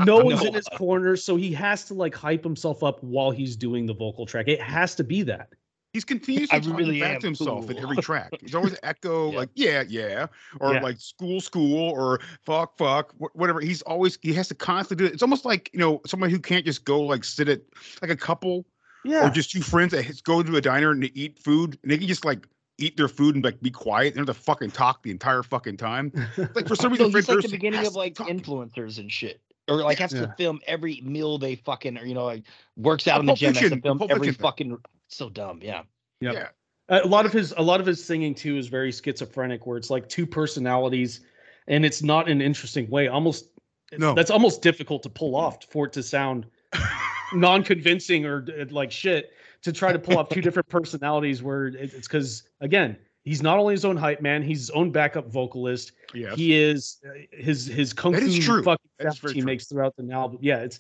[0.05, 3.31] no one's No in his corner, so he has to like hype himself up while
[3.31, 4.47] he's doing the vocal track.
[4.47, 5.49] It has to be that.
[5.95, 7.85] He's continuously I talking really back to himself at cool.
[7.91, 8.31] every track.
[8.41, 10.27] He's always echo like yeah, yeah,
[10.59, 10.81] or Yeah.
[10.81, 13.61] like school, school, or fuck, fuck, whatever.
[13.61, 15.13] He's always he has to constantly do it.
[15.13, 17.61] It's almost like you know somebody who can't just go like sit at
[18.01, 18.65] like a couple
[19.05, 19.25] Yeah.
[19.25, 21.97] or just two friends that go to a diner and they eat food and they
[21.97, 22.45] can just like
[22.77, 24.15] eat their food and like be quiet.
[24.15, 26.11] They don't have to fucking talk the entire fucking time.
[26.55, 28.27] Like for some reason, Fred he's like the beginning of like talk.
[28.27, 29.39] influencers and shit,
[29.69, 30.25] or like has Yeah.
[30.25, 32.43] to film every meal they fucking, or you know, like
[32.75, 34.77] works out in the gym, has to film Pulp every Fiction fucking.
[35.07, 35.83] So dumb, yeah.
[36.21, 36.33] Yep.
[36.33, 36.47] Yeah.
[36.89, 39.89] A lot of his a lot of his singing too is very schizophrenic where it's
[39.89, 41.21] like two personalities
[41.67, 43.49] and it's not in an interesting way almost
[43.97, 44.13] No.
[44.13, 46.45] that's almost difficult to pull off for it to sound
[47.33, 49.31] non-convincing or uh, like shit
[49.63, 53.73] to try to pull off two different personalities where it's because again he's not only
[53.73, 56.35] his own hype man he's his own backup vocalist Yes.
[56.37, 59.45] he is uh, his his kung That fu is fucking That is he true.
[59.45, 60.79] makes throughout the album yeah it's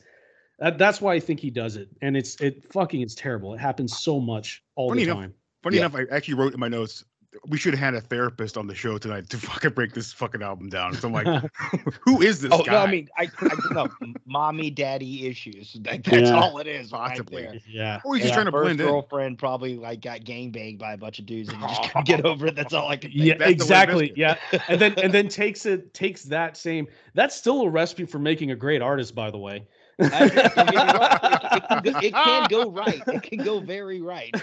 [0.59, 3.59] that, that's why i think he does it and it's it fucking it's terrible it
[3.59, 5.33] happens so much all Funny the enough, time
[5.63, 5.85] Funny Yeah.
[5.87, 7.03] enough, I actually wrote in my notes
[7.49, 10.41] we should have had a therapist on the show tonight to fucking break this fucking
[10.41, 10.93] album down.
[10.93, 11.27] So I'm like,
[12.01, 12.71] who is this Oh guy?
[12.71, 13.89] no, I mean, I, I no,
[14.25, 15.77] mommy, daddy issues.
[15.85, 16.35] Like, that's Yeah.
[16.35, 16.91] all it is.
[16.91, 17.45] Possibly.
[17.45, 18.85] Right yeah or he's just trying to first blend in.
[18.87, 22.25] girlfriend probably like got gangbanged by a bunch of dudes and you just couldn't get
[22.25, 22.55] over it.
[22.55, 23.25] That's all I can think.
[23.25, 24.13] Yeah, That's exactly.
[24.15, 24.37] Yeah,
[24.69, 26.87] and then and then takes it takes that same.
[27.15, 29.65] That's still a recipe for making a great artist, by the way.
[29.99, 31.19] I- don't get me wrong,
[31.51, 33.01] it, it can go, it can go right.
[33.07, 34.33] It can go very right.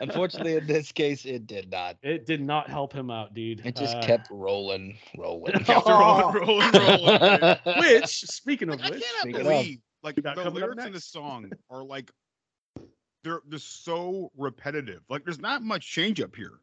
[0.00, 1.96] Unfortunately, in this case, it did not.
[2.02, 3.64] it did not help him out, dude.
[3.64, 5.52] It just Uh, kept rolling, rolling.
[5.64, 7.56] Kept rolling, rolling, rolling.
[7.80, 11.00] Which, speaking of Like, I which, cannot Speaking of- believe like the lyrics in the
[11.00, 12.10] song are like
[13.24, 15.00] they're they're so repetitive.
[15.08, 16.60] Like there's not much change up here.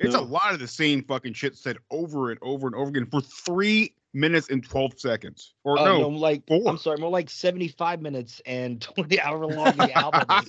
[0.00, 3.06] It's a lot of the same fucking shit said over and over and over again
[3.06, 5.54] for three minutes and twelve seconds.
[5.64, 6.62] Or Oh, no, no, like four.
[6.66, 10.22] I'm sorry, more like 75 minutes and 20 hour long the album.
[10.30, 10.48] is.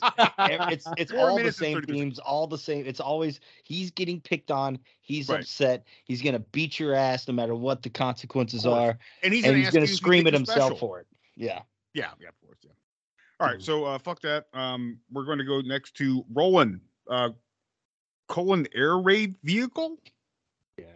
[0.71, 2.85] It's it's Four all the same themes, all the same.
[2.85, 5.41] It's always he's getting picked on, he's Right.
[5.41, 9.53] upset, he's gonna beat your ass no matter what the consequences are, and he's and
[9.53, 10.77] gonna, he's gonna you if you scream at himself special.
[10.77, 11.07] for it.
[11.35, 11.61] Yeah.
[11.93, 12.71] Yeah, yeah, of course, yeah.
[13.39, 14.45] All right, so uh fuck that.
[14.53, 16.79] Um we're going to go next to Rollin'.
[17.09, 17.29] Uh
[18.27, 19.97] colon air raid vehicle?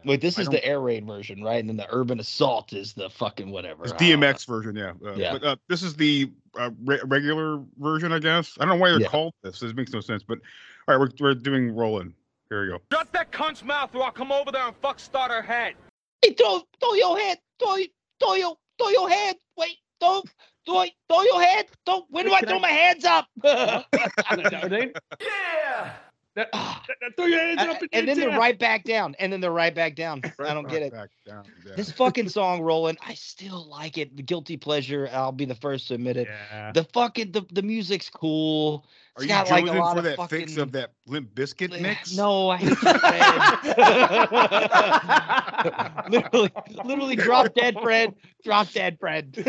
[0.06, 1.60] Wait, this I is don't- the air raid version, right?
[1.60, 3.84] And then the urban assault is the fucking whatever.
[3.84, 4.22] It's I don't.
[4.22, 4.94] DMX version, yeah.
[5.06, 5.34] Uh, Yeah.
[5.34, 8.58] But uh, this is the uh, re- regular version, I guess.
[8.60, 9.08] I don't know why they're Yeah.
[9.08, 9.60] called this.
[9.60, 10.24] This makes no sense.
[10.24, 10.40] But
[10.88, 12.14] all right, we're, we're doing rolling.
[12.50, 12.80] Here we go.
[12.92, 15.76] Shut that cunt's mouth or I'll come over there and fuck start her head.
[16.22, 17.78] Hey, throw, throw your head, throw,
[18.20, 19.36] throw your, throw your head.
[19.58, 20.24] Wait, throw,
[20.66, 21.68] throw, throw your head.
[21.86, 23.28] Throw, when do I throw I- my hands up?
[23.44, 25.92] Are they- Yeah!
[26.38, 28.58] Ah, that- that- that- throw your hands and, up in and the then they're right
[28.58, 30.22] back down, and then they're right back down.
[30.40, 30.94] I don't get it.
[30.94, 31.76] back down, yeah.
[31.76, 34.26] This fucking song, Rollin', I still like it.
[34.26, 35.10] Guilty pleasure.
[35.12, 36.28] I'll be the first to admit it.
[36.52, 36.72] Yeah.
[36.72, 38.86] The fucking the, the music's cool.
[39.16, 40.40] Are you got like for that fucking.
[40.40, 42.16] fix of that Limp Bizkit mix?
[42.16, 42.70] No, I hate
[46.10, 46.52] literally,
[46.86, 48.16] literally, drop dead, Fred.
[48.44, 49.34] Drop dead, Fred.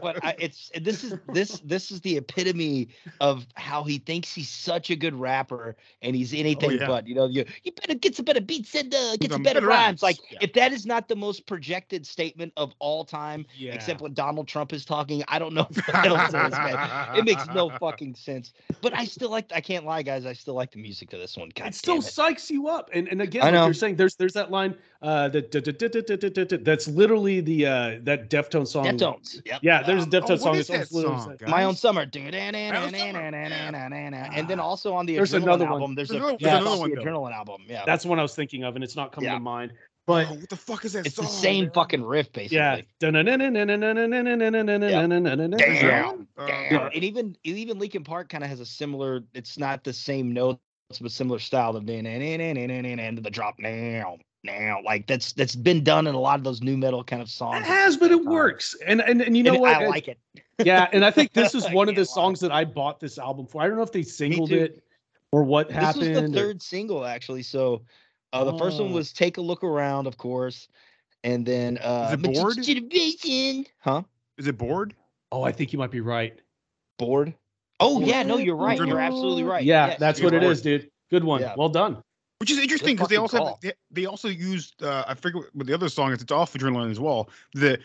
[0.00, 2.88] but I, it's this is this this is the epitome
[3.20, 6.86] of how he thinks he's such a good rapper and he's anything yeah.
[6.86, 7.06] but.
[7.06, 9.66] You know, you you better get some better beats and uh, get some better better
[9.66, 10.02] rhymes.
[10.02, 10.04] rhymes.
[10.04, 10.38] Like Yeah.
[10.42, 13.74] if that is not the most projected statement of all time, Yeah.
[13.74, 17.16] except when Donald Trump is talking, I don't know what the hell it is, man.
[17.16, 18.52] It makes no no fucking sense.
[18.80, 19.52] But I still like.
[19.54, 20.26] I can't lie, guys.
[20.26, 21.50] I still like the music of this one.
[21.54, 22.04] God it still it.
[22.04, 22.90] psychs you up.
[22.92, 25.50] And and again, like you're saying there's there's that line uh, that
[26.64, 28.84] that's literally the uh, that Deftone song.
[28.86, 29.40] Deftones.
[29.44, 29.60] Yep.
[29.62, 30.56] Yeah, there's a Deftone oh, song.
[30.56, 32.02] That that song My own summer.
[32.02, 32.12] And
[34.48, 34.62] then ah.
[34.62, 35.94] also on the there's another album.
[35.94, 36.36] There's, another
[36.78, 36.90] one.
[36.90, 37.62] Adrenaline album.
[37.68, 37.84] Yeah.
[37.84, 39.72] That's one I was thinking of, and it's not coming to mind.
[40.08, 41.06] Oh, But what the fuck is that song?
[41.06, 41.24] it's song?
[41.26, 42.56] the same fucking riff, basically.
[42.56, 43.26] yeah, Damn, Damn.
[46.36, 46.86] damn.
[46.92, 49.22] And even even Linkin Park kind of has a similar.
[49.34, 50.58] It's not the same notes,
[51.00, 54.80] but similar style of being and the drop now, now.
[54.84, 57.58] Like that's that's been done in a lot of those nu metal kind of songs.
[57.58, 58.74] It has, but it works.
[58.86, 59.74] And and and you know And what?
[59.76, 60.18] I like it.
[60.64, 63.46] yeah, and I think this is one of the songs that I bought this album
[63.46, 63.62] for.
[63.62, 64.82] I don't know if they singled it
[65.30, 66.02] or what happened.
[66.02, 66.22] This happened.
[66.24, 67.42] was the third single actually.
[67.44, 67.82] So
[68.32, 70.68] uh, the first one was "Take a Look Around," of course,
[71.24, 72.56] and then uh, it Bored?
[72.56, 73.66] Motivation.
[73.80, 74.02] Huh?
[74.38, 74.94] Is it bored?
[75.30, 76.38] Oh, I think you might be right.
[76.98, 77.34] Bored.
[77.80, 78.78] Oh yeah, no, you're right.
[78.78, 79.64] You're absolutely right.
[79.64, 80.46] Yeah, Yes, that's what it right.
[80.46, 80.90] is, dude.
[81.10, 81.40] Good one.
[81.40, 81.54] Yeah.
[81.56, 82.02] Well done.
[82.38, 85.42] Which is interesting because they fucking also have, they, they also used uh, I forget
[85.52, 86.20] what the other song is.
[86.22, 87.30] It's off Adrenaline as well.
[87.54, 87.78] The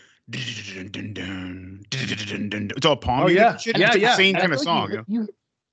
[1.89, 3.77] it's all palm Oh, music yeah.
[3.77, 4.09] Yeah, it's yeah.
[4.09, 4.91] the same kind of song.
[4.91, 5.27] You, you know?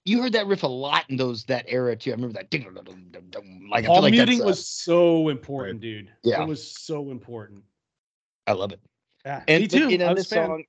[0.04, 2.10] You you heard that riff a lot in those that era too.
[2.10, 2.50] I remember that.
[2.50, 5.28] ding, dum, dum, dum, dum, Like I Palm feel like muting that's, uh, was so
[5.28, 6.10] important, dude.
[6.22, 6.42] Yeah.
[6.42, 7.64] It was so important.
[8.46, 8.80] I love it.
[9.24, 9.88] Yeah, And me but, too.
[9.90, 10.46] You know, I was this fan.
[10.48, 10.64] song,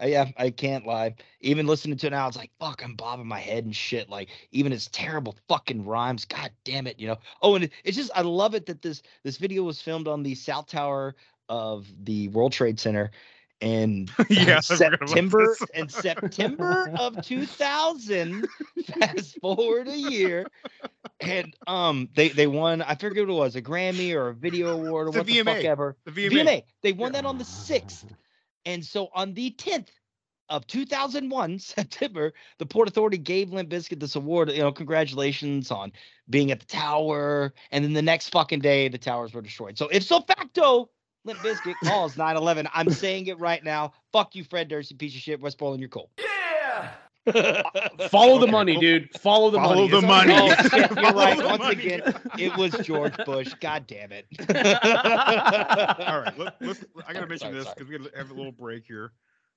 [0.00, 1.14] uh, yeah, I can't lie.
[1.40, 4.08] Even listening to it now, it's like, fuck, I'm bobbing my head and shit.
[4.08, 6.24] Like, even its terrible fucking rhymes.
[6.24, 7.16] God damn it, you know.
[7.42, 10.22] Oh, and it, it's just, I love it that this this video was filmed on
[10.22, 11.16] the South Tower
[11.48, 13.10] of the World Trade Center.
[13.60, 18.46] And Yeah, about September and September of 2000.
[19.00, 20.46] Fast forward a year,
[21.20, 22.82] and um, they they won.
[22.82, 25.42] I forget what it was, a Grammy or a video award or a what the
[25.42, 25.96] fuck ever.
[26.04, 26.44] The VMA.
[26.44, 26.62] VMA.
[26.82, 28.06] They won that on the sixth,
[28.64, 29.90] and so on the tenth
[30.48, 34.50] of 2001 September, the Port Authority gave Limp Bizkit this award.
[34.50, 35.92] You know, congratulations on
[36.30, 37.52] being at the tower.
[37.70, 39.78] And then the next fucking day, the towers were destroyed.
[39.78, 40.90] So if so facto,
[41.24, 42.68] Limp Bizkit calls 9/11.
[42.72, 43.92] I'm saying it right now.
[44.12, 45.40] Fuck you, Fred Durst, you piece of shit.
[45.40, 46.10] Wes Borland, you're cool.
[46.18, 46.92] Yeah.
[48.08, 49.10] Follow the money, dude.
[49.18, 49.88] Follow the Follow money.
[49.88, 50.34] the money.
[50.34, 50.62] Oh, okay.
[50.68, 51.12] shit, you're right.
[51.12, 51.86] Follow the Once money.
[51.86, 53.52] again, it was George Bush.
[53.60, 54.26] God damn it.
[56.08, 56.84] All right, let, let's.
[57.06, 59.12] I gotta mention Sorry, this because we gotta have a little break here.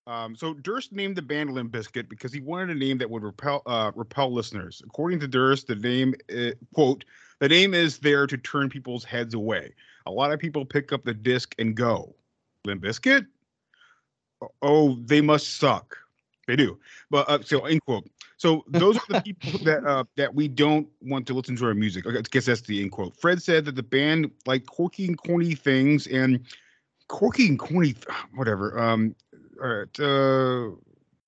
[0.08, 3.24] Um, so Durst named the band Limp Bizkit because he wanted a name that would
[3.24, 4.82] repel uh, repel listeners.
[4.86, 7.06] According to Durst, the name uh, quote
[7.40, 9.74] the name is there to turn people's heads away.
[10.06, 12.16] A lot of people pick up the disc and go,
[12.66, 13.26] Limp Bizkit.
[14.62, 15.98] Oh, they must suck.
[16.48, 16.80] They do.
[17.10, 18.10] But uh, so end quote.
[18.38, 21.74] So those are the people that uh, that we don't want to listen to our
[21.74, 22.06] music.
[22.08, 23.16] I guess that's the end quote.
[23.16, 26.40] Fred said that the band like quirky and corny things and
[27.08, 28.78] quirky and corny, th- whatever.
[28.80, 29.16] Um,
[29.62, 30.76] all right, uh,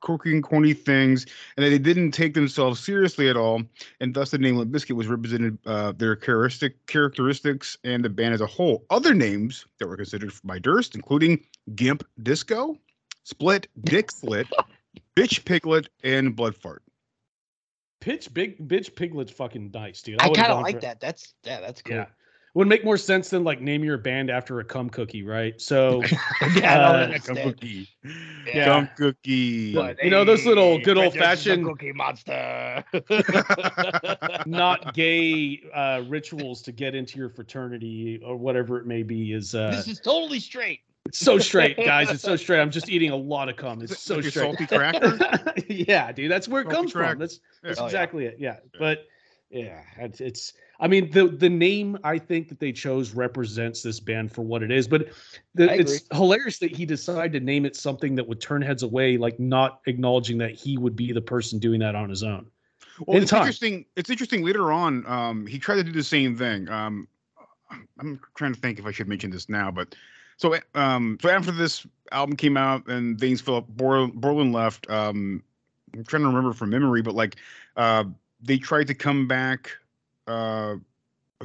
[0.04, 1.26] quirky and corny things,
[1.58, 3.64] and that they didn't take themselves seriously at all,
[3.99, 8.36] and thus the name Limp Bizkit was represented uh, their characteristic characteristics and the band
[8.36, 8.86] as a whole.
[8.91, 11.43] Other names that were considered by Durst, including
[11.74, 12.78] Gimp Disco,
[13.24, 14.47] Split, Dick Slit,
[15.16, 16.84] Bitch Piglet, and Blood Fart.
[18.01, 20.22] Pitch big bitch piglet's fucking nice, dude.
[20.22, 20.99] I would've kind of like that.
[20.99, 21.95] That's yeah, that's cool.
[21.95, 22.08] Yeah.
[22.56, 25.60] Would make more sense than like name your band after a cum cookie, right?
[25.60, 26.04] So
[26.56, 27.38] Yeah, uh, understand.
[27.38, 27.89] Gum cookie.
[28.45, 28.66] Yeah.
[28.66, 29.76] Gum cookie.
[30.04, 32.84] you know those little good old Durst is fashioned Cookie Monster.
[34.45, 39.56] not gay uh, rituals to get into your fraternity or whatever it may be is
[39.56, 40.82] uh this is totally straight.
[41.06, 42.10] it's so straight, guys.
[42.12, 42.60] It's so straight.
[42.62, 43.82] I'm just eating a lot of cum.
[43.82, 44.43] It's so Like a straight.
[44.43, 45.54] salty cracker?
[45.70, 47.12] yeah, dude, that's where it Salty comes crack.
[47.12, 47.20] from.
[47.20, 47.88] That's that's Oh, yeah.
[47.88, 48.36] exactly it.
[48.39, 49.08] Yeah, but
[49.49, 50.54] yeah, it's, it's.
[50.84, 54.62] I mean, the the name I think that they chose represents this band for what
[54.62, 54.86] it is.
[54.86, 55.14] But
[55.56, 59.16] the, it's hilarious that he decided to name it something that would turn heads away,
[59.16, 62.48] like not acknowledging that he would be the person doing that on his own.
[63.00, 63.44] Well, In it's time.
[63.44, 63.86] interesting.
[63.96, 64.44] It's interesting.
[64.44, 66.68] Later on, um, he tried to do the same thing.
[66.68, 67.08] Um,
[67.98, 69.96] I'm trying to think if I should mention this now, but
[70.36, 74.90] so um, so after this album came out and things fell up, Bor- Borland left.
[74.90, 75.44] Um,
[75.94, 77.38] I'm trying to remember from memory, but like
[77.78, 78.04] uh,
[78.42, 79.72] they tried to come back.
[80.28, 80.76] Uh,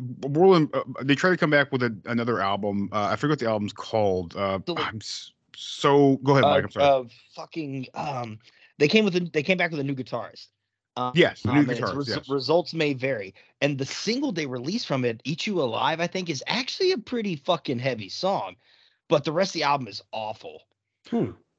[0.01, 2.89] Borland, uh, they tried to come back with a, another album.
[2.93, 4.37] Uh, I forget what the album's called.
[4.37, 5.01] Uh, The- I'm
[5.57, 6.65] so go ahead, Mike.
[6.65, 6.87] I'm sorry.
[6.87, 8.39] of fucking um
[8.79, 10.47] they came with a, they came back with a new guitarist
[10.97, 12.29] um, Yes, the new and its guitarist, res- yes.
[12.29, 16.31] results may vary and the single they released from it eat you alive i think
[16.31, 18.55] is actually a pretty fucking heavy song
[19.09, 20.63] but the rest of the album is awful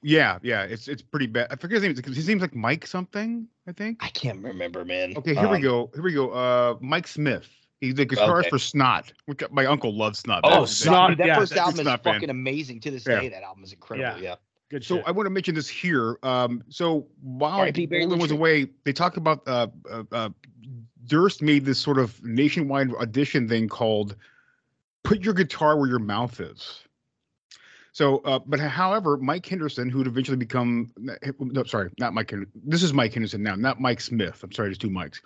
[0.02, 1.47] yeah, yeah, it's it's pretty bad.
[1.52, 1.93] I forget his name.
[1.93, 3.47] Because his name's like Mike something.
[3.68, 3.97] I think.
[4.04, 5.91] i can't remember man Okay, here we Um, go.
[5.93, 6.32] Here we go.
[6.32, 7.47] Uh, Mike Smith.
[7.82, 8.50] He's the guitarist Okay.
[8.50, 9.14] for Snot.
[9.26, 10.41] Which my uncle loves Snot.
[10.43, 12.14] oh That's- Snot, Snot, that yeah, first that's a album is Snot fan.
[12.16, 13.22] fucking amazing to this Yeah.
[13.22, 14.36] day that album is incredible yeah,
[14.70, 15.06] Good So shit.
[15.08, 16.18] I want to mention this here.
[16.24, 17.88] Um, so while R.I.P.
[17.88, 18.34] Was Windsor.
[18.36, 20.30] away, they talked about uh, uh, uh,
[21.08, 24.16] Durst made this sort of nationwide audition thing called
[25.04, 26.82] "Put Your Guitar Where Your Mouth Is."
[27.92, 30.92] So, uh, but however, Mike Henderson, who would eventually become,
[31.40, 32.34] no, sorry, not Mike.
[32.56, 34.44] This is Mike Henderson now, not Mike Smith.
[34.44, 35.22] I'm sorry, there's two Mikes.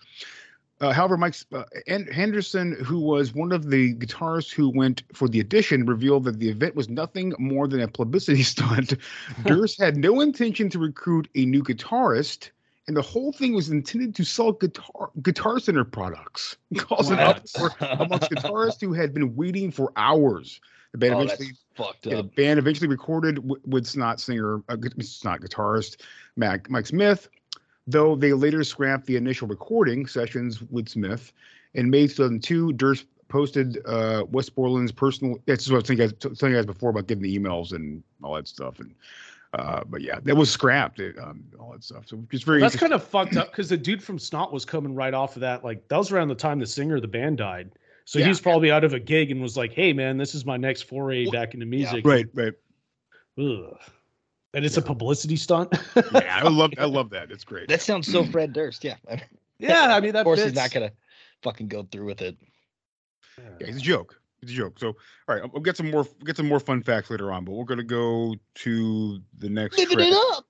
[0.82, 5.30] Uh, however, Mike uh, and Henderson, who was one of the guitarists who went for
[5.30, 8.96] the audition, revealed that the event was nothing more than a publicity stunt.
[9.46, 12.50] Durst had no intention to recruit a new guitarist,
[12.88, 17.36] and the whole thing was intended to sell guitar Guitar Center products, causing Wow.
[17.56, 20.60] uproar amongst guitarists who had been waiting for hours.
[20.94, 24.62] The band oh that's eventually fucked yeah, the band eventually recorded w- with Snot singer,
[24.70, 26.02] uh, Snot guitarist
[26.36, 27.30] Mac, Mike Smith,
[27.88, 31.34] though they later scrapped the initial recording sessions with Smith.
[31.74, 35.40] In May 2002, Durst posted uh, Wes Borland's personal.
[35.48, 37.74] That's what I was telling you guys, telling you guys before about getting the emails
[37.74, 38.80] and all that stuff.
[38.80, 38.94] And
[39.54, 41.00] uh, but yeah, that was scrapped.
[41.00, 42.08] It, um, all that stuff.
[42.08, 42.60] So it's very.
[42.60, 45.42] That's kind of fucked up because the dude from Snot was coming right off of
[45.42, 45.64] that.
[45.64, 47.72] Like that was around the time the singer of the band died.
[48.06, 48.26] So Yeah.
[48.26, 50.58] he was probably out of a gig and was like, "Hey, man, this is my
[50.58, 52.54] next foray back into music." Right, right.
[53.40, 53.78] Ugh.
[54.54, 55.74] And it's a publicity stunt.
[55.96, 57.32] Yeah, I love I love that.
[57.32, 57.68] It's great.
[57.70, 58.84] That sounds so Fred Durst.
[58.84, 58.96] Yeah.
[59.60, 60.92] Yeah, I mean, that of course he's not gonna
[61.42, 62.36] fucking go through with it.
[63.38, 64.20] Yeah, it's a joke.
[64.42, 64.78] It's a joke.
[64.78, 67.54] So, all right, I'll get some more get some more fun facts later on, but
[67.54, 69.78] we're gonna go to the next.
[69.78, 70.46] Living it up.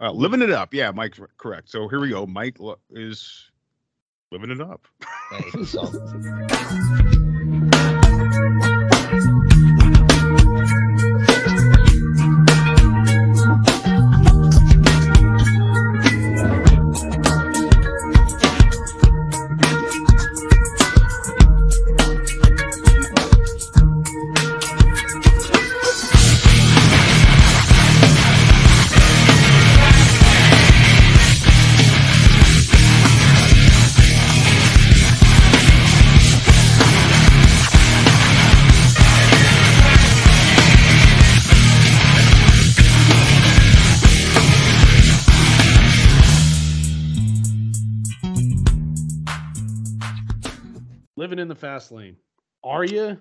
[0.00, 0.74] Uh, living it up.
[0.74, 1.70] Yeah, Mike's correct.
[1.70, 2.26] So here we go.
[2.26, 2.56] Mike
[2.90, 3.52] is
[4.30, 4.86] living it up.
[51.28, 52.16] Living in the fast lane.
[52.64, 53.20] Are you?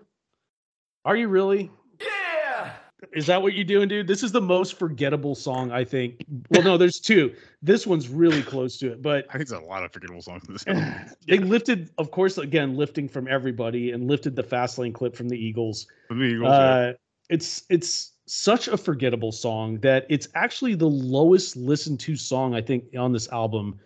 [1.04, 1.70] Are you really?
[2.00, 2.72] Yeah!
[3.12, 4.08] Is that what you're doing, dude?
[4.08, 6.24] This is the most forgettable song, I think.
[6.50, 7.36] Well, no, there's two.
[7.62, 10.48] This one's really close to it, but I think there's a lot of forgettable songs
[10.48, 10.66] in this.
[10.68, 11.10] album.
[11.28, 15.28] they lifted, of course, again, lifting from everybody and lifted the fast lane clip from
[15.28, 15.86] the Eagles.
[16.08, 16.56] From the Eagles, yeah.
[16.56, 16.94] Uh,
[17.30, 22.62] it's it's such a forgettable song that it's actually the lowest listened to song I
[22.62, 23.78] think on this album,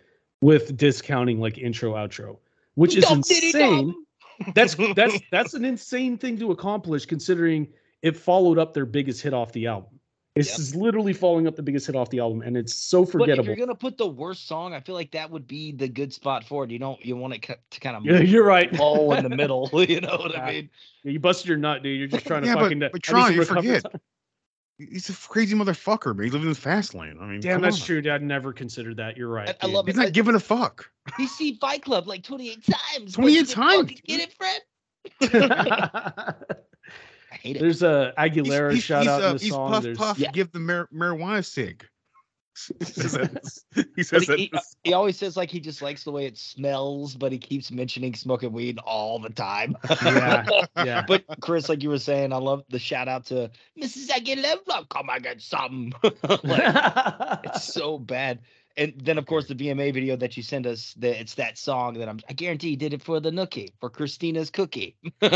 [0.42, 2.36] with discounting like intro outro,
[2.76, 3.96] which is Dum insane.
[4.54, 7.68] That's that's that's an insane thing to accomplish considering
[8.02, 9.98] it followed up their biggest hit off the album.
[10.34, 13.08] This is literally following up the biggest hit off the album, and it's so But
[13.08, 13.44] if forgettable.
[13.48, 16.42] you're gonna put the worst song, I feel like that would be the good spot
[16.44, 16.70] for it.
[16.70, 18.72] You don't you want it to kind of Yeah, you're right.
[18.78, 19.68] low in the middle.
[19.88, 20.42] You know what Yeah.
[20.44, 20.70] I mean?
[21.04, 21.98] Yeah, you busted your nut, dude.
[21.98, 22.78] You're just trying to yeah, fucking.
[22.78, 23.82] but, I but need Tron, you forget.
[23.84, 24.00] time.
[24.90, 26.24] He's a crazy motherfucker, man.
[26.24, 27.16] He's living in the fast lane.
[27.20, 27.86] I mean, Damn, that's on.
[27.86, 28.00] true.
[28.02, 28.12] dude.
[28.12, 29.16] I'd never considered that.
[29.16, 29.54] You're right.
[29.60, 29.74] I dude.
[29.74, 29.98] love He's it.
[29.98, 30.90] not I- giving a fuck.
[31.16, 32.64] He see Fight Club like 28
[32.94, 33.12] times.
[33.14, 34.60] 28 times, fucking Get it, Fred?
[37.32, 37.60] I hate it.
[37.60, 39.70] There's a Aguilera He's- shout he's, out uh, in the he's song.
[39.70, 40.18] puff There's puff.
[40.18, 40.30] Yeah.
[40.32, 41.86] Give the mar- marijuana cig.
[42.78, 43.64] He says.
[43.96, 44.52] He says he, he,
[44.84, 48.14] he always says like he just likes the way it smells, but he keeps mentioning
[48.14, 49.76] smoking weed all the time.
[50.02, 50.44] Yeah,
[50.76, 51.04] yeah.
[51.08, 53.50] But Chris, like you were saying, I love the shout out to
[53.80, 54.08] Mrs.
[54.08, 54.88] Aguilera.
[54.88, 55.92] Come and get some.
[56.22, 58.40] Like, it's so bad.
[58.76, 61.94] And then of course the VMA video that you sent us, that it's that song
[61.94, 64.96] that I'm I guarantee you did it for the nookie, for Christina's cookie.
[65.20, 65.32] and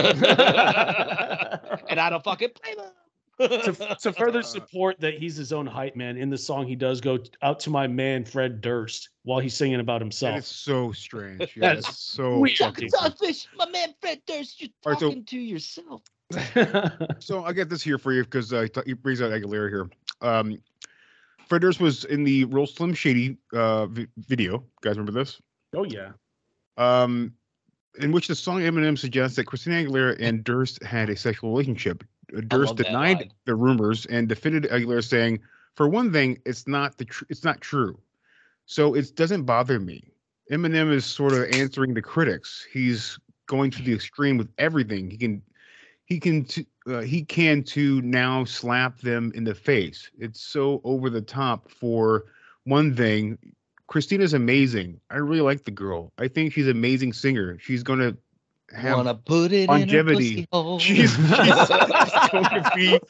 [2.01, 2.93] I don't fucking blame him.
[3.41, 7.01] To, to further support that he's his own hype man in the song, he does
[7.01, 10.39] go out to my man Fred Durst while he's singing about himself.
[10.39, 11.41] it's so strange.
[11.57, 12.57] Yeah, That's that's so weird.
[12.59, 12.89] fucking.
[12.91, 16.03] Saltfish, my man Fred Durst, you're All right, so- talking to yourself.
[17.21, 19.89] So I get this here for you because uh, he brings out Aguilera here.
[20.21, 20.59] Um,
[21.47, 24.55] Fred Durst was in the Real Slim Shady uh, vi- video.
[24.55, 25.41] You guys remember this?
[25.77, 26.11] oh yeah.
[26.79, 27.33] Um,
[27.99, 32.03] in which the song Eminem suggests that Christina Aguilera and Durst had a sexual relationship.
[32.49, 33.33] Durst denied line.
[33.45, 35.41] the rumors and defended Aguilera, saying,
[35.75, 37.99] "For one thing, it's not the tr- it's not true,
[38.67, 40.11] so it doesn't bother me."
[40.51, 42.67] Eminem is sort of answering the critics.
[42.71, 45.11] He's going to the extreme with everything.
[45.11, 45.43] He can
[46.05, 50.11] he can t- uh, he can to now slap them in the face.
[50.19, 52.27] It's so over the top for
[52.65, 53.39] one thing.
[53.89, 55.01] Christina's amazing.
[55.11, 56.13] I really like the girl.
[56.19, 57.59] I think she's an amazing singer.
[57.61, 58.17] She's gonna
[58.75, 60.39] have Wanna put it longevity.
[60.39, 60.79] in a pussy hole.
[60.81, 63.01] She's, she's, going to be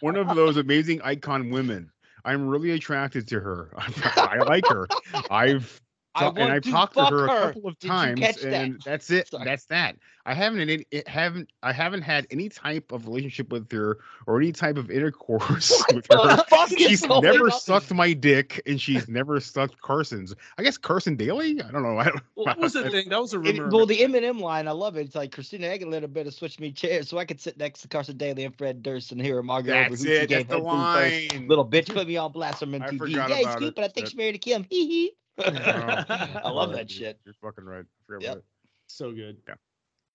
[0.00, 1.90] one of those amazing icon women.
[2.24, 3.70] I'm really attracted to her.
[3.76, 4.88] I like her.
[5.30, 5.80] I've
[6.14, 8.52] I and I've talked to fuck her a couple of Did times, catch that?
[8.52, 9.28] and that's it.
[9.28, 9.44] Sorry.
[9.44, 9.96] That's that.
[10.28, 14.38] I haven't it eh, haven't I haven't had any type of relationship with her or
[14.40, 16.44] any type of intercourse with the her.
[16.48, 17.52] fuck She's never on?
[17.52, 20.34] sucked my dick, and she's never sucked Carson's.
[20.58, 21.62] I guess Carson Daly.
[21.62, 21.96] I don't know.
[22.00, 23.08] I don't, Well, that was the thing.
[23.08, 23.68] That was a It- rumor.
[23.70, 25.06] well, the Eminem line, I love it.
[25.06, 28.16] It's like Christina Aguilera better switch me chairs so I could sit next to Carson
[28.16, 30.28] Daly and Fred Durst and hear him argue over That's who it.
[30.28, 31.34] gave That's the head food first.
[31.34, 31.48] line.
[31.48, 32.98] Little bitch put me on blast from I MTV.
[32.98, 33.74] forgot Yeah, he's about cute, it.
[33.76, 34.66] but I think That- she married a Kim.
[34.68, 35.12] Hee hee.
[35.38, 37.20] I love that shit.
[37.24, 37.84] You're fucking right.
[37.84, 38.32] I forgot Yep.
[38.32, 38.44] about it.
[38.88, 39.36] so good.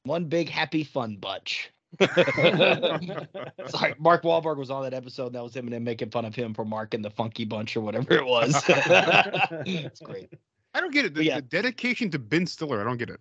[0.04, 1.72] One big happy fun bunch.
[2.00, 5.28] Sorry, Mark Wahlberg was on that episode.
[5.28, 8.14] and That was Eminem making fun of him for marking the funky bunch or whatever
[8.14, 8.56] it was.
[8.68, 10.34] it's great.
[10.74, 11.14] I don't get it.
[11.14, 11.36] The, yeah.
[11.36, 12.80] the dedication to Ben Stiller.
[12.82, 13.20] I don't get it.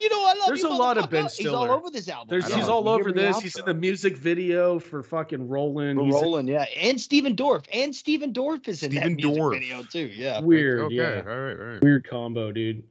[0.00, 1.36] You know, I love There's you, a lot of Ben motherfucker.
[1.36, 2.26] He's all over this album.
[2.28, 3.36] There's, I he's all over this.
[3.36, 5.96] out, He's in the music video for fucking Rollin'.
[5.96, 9.40] For He's Rollin', yeah, and Stephen Dorff, and Stephen Dorff is in Stephen that music
[9.40, 9.52] Dorff.
[9.52, 10.06] video too.
[10.06, 10.94] Yeah, weird, okay.
[10.96, 11.22] yeah.
[11.24, 11.52] All right.
[11.58, 11.80] All right.
[11.82, 12.82] Weird combo, dude.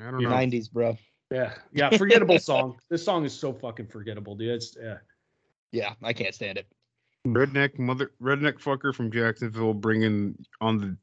[0.00, 0.28] I don't Yeah.
[0.28, 0.34] know.
[0.36, 0.96] nineties, bro.
[1.30, 2.78] Yeah, yeah, forgettable song.
[2.88, 4.50] This song is so fucking forgettable, dude.
[4.50, 4.98] It's yeah.
[5.72, 6.66] Yeah, I can't stand it.
[7.26, 10.96] Redneck mother, redneck fucker from Jacksonville, bringing on the,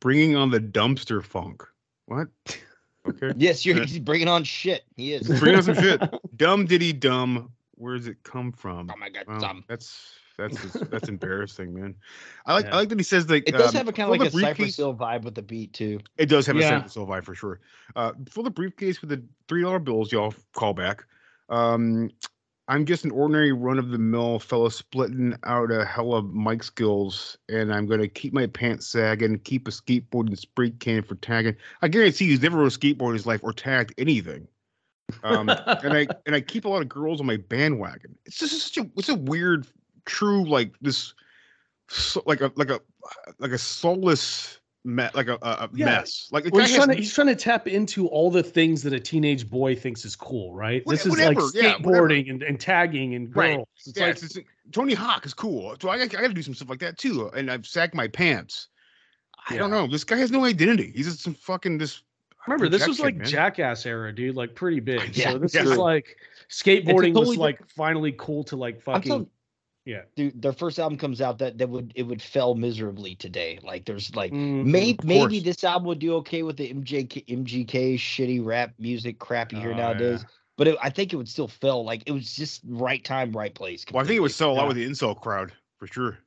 [0.00, 1.62] bringing on the dumpster funk.
[2.06, 2.28] What?
[3.08, 3.32] Okay.
[3.36, 4.84] Yes, you're he's bringing on shit.
[4.96, 5.26] He is.
[5.40, 6.00] Bring on some shit.
[6.36, 7.50] Dumb diddy dumb.
[7.74, 8.88] Where does it come from?
[8.94, 9.64] Oh my god, Wow, dumb.
[9.68, 10.14] That's
[10.48, 11.94] that's just- that's embarrassing, man.
[12.46, 12.74] I like Yeah.
[12.74, 14.26] I like that he says like It does um, have a kind of like the
[14.36, 16.00] a Cypress briefcase- Hill vibe with the beat too.
[16.16, 16.70] It does have a Yeah.
[16.70, 17.60] Cypress Hill vibe for sure.
[17.96, 20.12] Uh, fill the briefcase with the three dollar bills.
[20.12, 21.04] Y'all call back.
[21.48, 22.10] Um,
[22.68, 26.62] I'm just an ordinary run of the mill fella splitting out a hell of mic
[26.62, 31.16] skills, and I'm gonna keep my pants sagging, keep a skateboard and spray can for
[31.16, 31.56] tagging.
[31.82, 34.46] I guarantee he's never rode a skateboard in his life or tagged anything.
[35.24, 38.16] Um, and I and I keep a lot of girls on my bandwagon.
[38.24, 39.66] It's just such a it's a weird,
[40.06, 41.14] true like this,
[41.88, 42.80] so, like a like a
[43.38, 45.84] like a soulless me, like a, a, a Yeah.
[45.86, 46.28] mess.
[46.32, 48.82] Like Well, guy he's has trying to he's trying to tap into all the things
[48.82, 50.84] that a teenage boy thinks is cool, right?
[50.84, 53.36] What- this is like whatever, yeah, skateboarding and, and tagging and girls.
[53.58, 53.68] Right.
[53.86, 55.76] It's yeah, like it's, it's- Tony Hawk is cool.
[55.80, 57.28] So I, I got to do some stuff like that too.
[57.34, 58.68] And I've sagged my pants.
[59.48, 59.86] I don't know.
[59.88, 60.92] This guy has no identity.
[60.94, 62.02] He's just some fucking this.
[62.46, 63.26] remember this was like man.
[63.26, 65.00] Jackass era, dude, like pretty big.
[65.16, 65.62] Yeah, so this yeah.
[65.62, 66.16] is like
[66.48, 69.26] skateboarding was totally like finally cool to like fucking telling-
[69.84, 70.02] yeah.
[70.16, 73.58] Dude, their first album comes out that that would it would fail miserably today.
[73.62, 77.94] Like there's like Mhm, maybe maybe this album would do okay with the MJK MGK
[77.96, 80.24] shitty rap music crap you hear Oh, nowadays.
[80.58, 81.84] But it, I think it would still fail.
[81.84, 83.84] Like it was just right time, right place.
[83.90, 84.32] Well, I think it would completely.
[84.32, 86.18] sell a lot with the insult crowd for sure.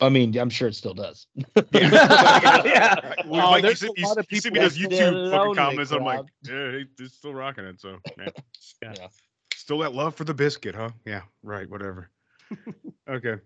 [0.00, 1.26] I mean, I'm sure it still does.
[1.72, 3.12] yeah.
[3.26, 5.30] Well, Oh, you there's said, a you, lot of you sent people me those YouTube
[5.30, 5.90] fucking comments.
[5.92, 7.80] I'm like, yeah, he- he's still rocking it.
[7.80, 7.98] So.
[8.18, 8.28] Yeah.
[8.82, 9.08] Yeah.
[9.54, 10.90] Still that love for the Bizkit, huh?
[11.06, 11.68] Yeah, right.
[11.70, 12.10] Whatever.
[13.08, 13.36] Okay.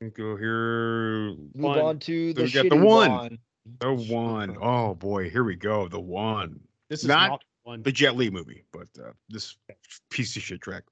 [0.00, 1.30] Let's Go here.
[1.30, 1.78] Move One.
[1.80, 3.10] on to So the we got the one.
[3.10, 3.38] one.
[3.80, 4.56] The one.
[4.62, 5.88] Oh boy, here we go.
[5.88, 6.60] The one.
[6.88, 7.82] This is Not not, one.
[7.82, 9.56] The Jet Li movie, but uh, this
[10.10, 10.84] piece of shit track.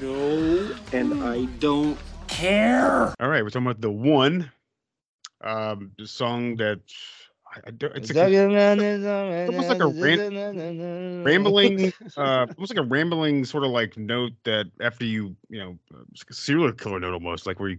[0.00, 1.98] No, and I don't
[2.28, 3.12] care.
[3.20, 4.50] All right, we're talking about the one.
[5.42, 6.80] Um, the song that
[7.56, 12.88] I, I don't, it's like a, almost like a ran- rambling, uh, almost like a
[12.88, 16.72] rambling sort of like note that after you, you know, uh, it's like a serial
[16.72, 17.78] killer note almost, like where you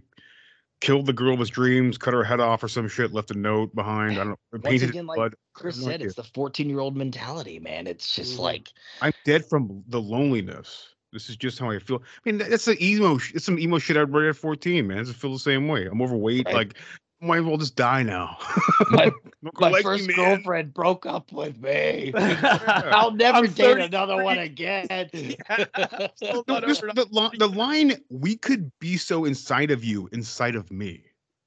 [0.80, 3.38] killed the girl of his dreams, cut her head off or some shit, left a
[3.38, 4.12] note behind.
[4.12, 5.34] I don't know, Once painted again, like blood.
[5.54, 7.86] Chris said, it's the 14 year old mentality, man.
[7.86, 8.42] It's just Mhm.
[8.42, 8.68] like
[9.00, 10.94] I'm dead from the loneliness.
[11.12, 12.02] This is just how I feel.
[12.02, 13.18] I mean, that's the emo.
[13.34, 14.98] It's some emo shit I'd write at 14, man.
[14.98, 15.86] I just feel the same way.
[15.86, 16.44] I'm overweight.
[16.46, 16.54] Right.
[16.54, 16.74] Like,
[17.20, 18.36] might as well just die now.
[18.90, 19.10] My-
[19.60, 20.16] my first man.
[20.16, 22.12] girlfriend broke up with me.
[22.16, 23.84] I'll never I'm date 33.
[23.84, 24.86] another one again.
[26.20, 31.04] No, this- the, the line, we could be so inside of you, inside of me.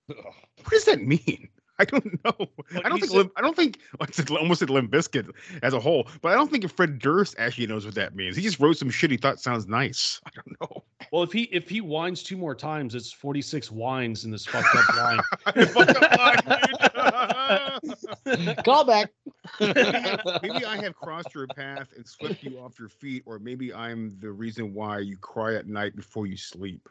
[0.08, 1.50] What does that mean?
[1.82, 2.48] I don't know.
[2.84, 5.32] I don't think said- Limp, I don't think I said- almost said Limp Bizkit
[5.64, 8.36] as a whole, but I don't think Fred Durst actually knows what that means.
[8.36, 10.22] He just wrote some shit he thought sounds nice.
[10.26, 10.84] I don't know.
[11.12, 14.76] Well, if he if he whines two more times, it's 46 wines in this fucked
[14.76, 15.20] up line.
[15.68, 17.80] Fucked up line,
[18.26, 18.64] dude.
[18.64, 19.10] Call back.
[19.60, 24.16] maybe I have crossed your path and swept you off your feet, or maybe I'm
[24.20, 26.88] the reason why you cry at night before you sleep.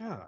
[0.00, 0.26] Ah.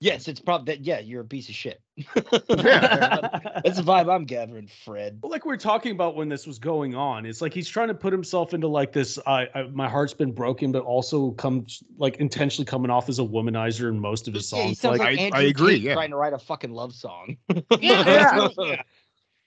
[0.00, 0.84] Yes, it's probably that.
[0.84, 1.80] Yeah, you're a piece of shit.
[2.14, 5.18] That's the vibe I'm gathering, Fred.
[5.22, 7.88] Well, like we are talking about when this was going on, it's like he's trying
[7.88, 9.18] to put himself into like this.
[9.26, 13.22] I, I my heart's been broken, but also comes like intentionally coming off as a
[13.22, 14.80] womanizer in most of his Yeah, he songs.
[14.80, 15.94] sounds like, like, I- I agree, yeah.
[15.94, 17.36] trying to write a fucking love song.
[17.80, 18.48] Yeah,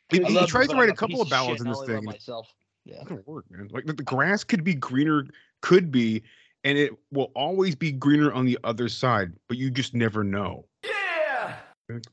[0.09, 2.03] He, I he love tries to write a couple of ballads in this thing.
[2.03, 2.53] Myself.
[2.85, 2.95] Yeah.
[3.01, 3.69] It doesn't work, man.
[3.71, 5.25] Like the, the grass could be greener,
[5.61, 6.21] could be,
[6.63, 10.65] and it will always be greener on the other side, but you just never know.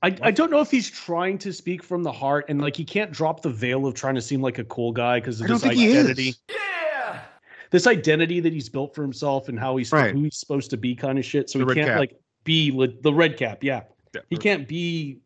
[0.02, 2.84] I, I don't know if he's trying to speak from the heart and like he
[2.84, 5.48] can't drop the veil of trying to seem like a cool guy because of I
[5.48, 6.34] don't this think he identity.
[6.50, 7.20] Yeah.
[7.70, 10.12] This identity that he's built for himself and how he's Right.
[10.12, 11.48] who he's supposed to be kind of shit.
[11.48, 11.98] So The he can't cap.
[12.00, 13.62] like be li- the red cap.
[13.62, 13.82] Yeah.
[14.12, 15.20] Yeah, He can't be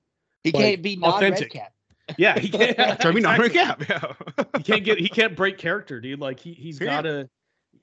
[0.44, 1.52] He Like, can't be non red authentic.
[1.52, 1.72] cap.
[2.18, 3.86] yeah, he can't Try me not exactly.
[3.86, 4.36] recap.
[4.36, 4.44] Yeah.
[4.58, 6.20] he can't get he can't break character, dude.
[6.20, 6.86] Like he he's Yeah.
[6.86, 7.30] gotta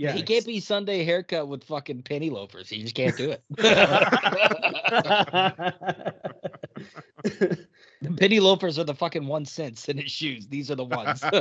[0.02, 0.14] yeah.
[0.14, 2.68] he can't be Sunday haircut with fucking penny loafers.
[2.70, 3.44] He just can't do it.
[8.02, 10.48] the penny loafers are the fucking one cents in his shoes.
[10.48, 11.22] These are the ones.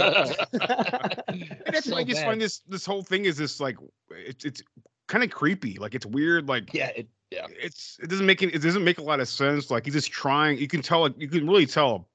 [1.31, 2.27] And that's So why I just bad.
[2.27, 3.77] find this this whole thing is this like
[4.11, 4.63] it's it's
[5.07, 5.79] kind of creepy.
[5.79, 6.49] Like it's weird.
[6.49, 7.47] Like yeah, it, yeah.
[7.51, 9.71] it's it doesn't make it, it doesn't make a lot of sense.
[9.71, 10.59] Like he's just trying.
[10.59, 11.09] You can tell.
[11.09, 12.09] You can really tell.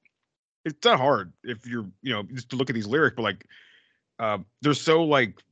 [0.64, 3.46] It's not hard if you're you know just to look at these lyrics, but like
[4.18, 5.42] uh, they're so like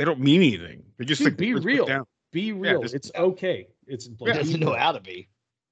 [0.00, 0.82] they don't mean anything.
[0.96, 1.84] They're just Dude, like be real.
[1.84, 2.06] down.
[2.32, 2.80] Be real.
[2.80, 3.68] just- it's okay.
[3.86, 5.28] It's He like, doesn't know how to be.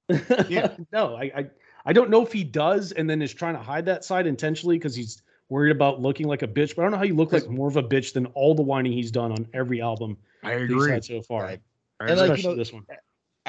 [0.49, 0.75] Yeah.
[0.93, 1.45] no, I, I
[1.85, 4.77] I don't know if he does and then is trying to hide that side intentionally
[4.77, 7.31] because he's worried about looking like a bitch, but I don't know how you look
[7.33, 10.53] like more of a bitch than all the whining he's done on every album I
[10.55, 10.91] that he's agree.
[10.91, 11.41] had so far.
[11.43, 11.61] Right.
[11.99, 12.85] I And like, you Especially know, this one.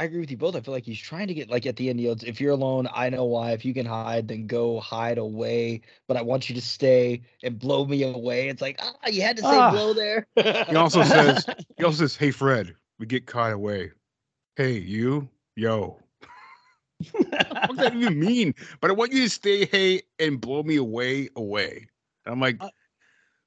[0.01, 0.57] I agree with you both.
[0.57, 2.53] I feel like he's trying to get like at the end, you know, if you're
[2.53, 3.53] alone, I know why.
[3.53, 5.83] If you can hide, then go hide away.
[6.09, 8.49] But I want you to stay and blow me away.
[8.49, 9.71] It's like, ah, you had to say Ah.
[9.71, 10.27] blow there.
[10.37, 11.45] He also says,
[11.77, 13.93] he also says, "Hey Fred, we get caught away.
[14.57, 15.99] Hey you, yo."
[17.13, 18.55] what does that even mean?
[18.81, 21.89] But I want you to stay, hey, and blow me away, away.
[22.25, 22.59] And I'm like,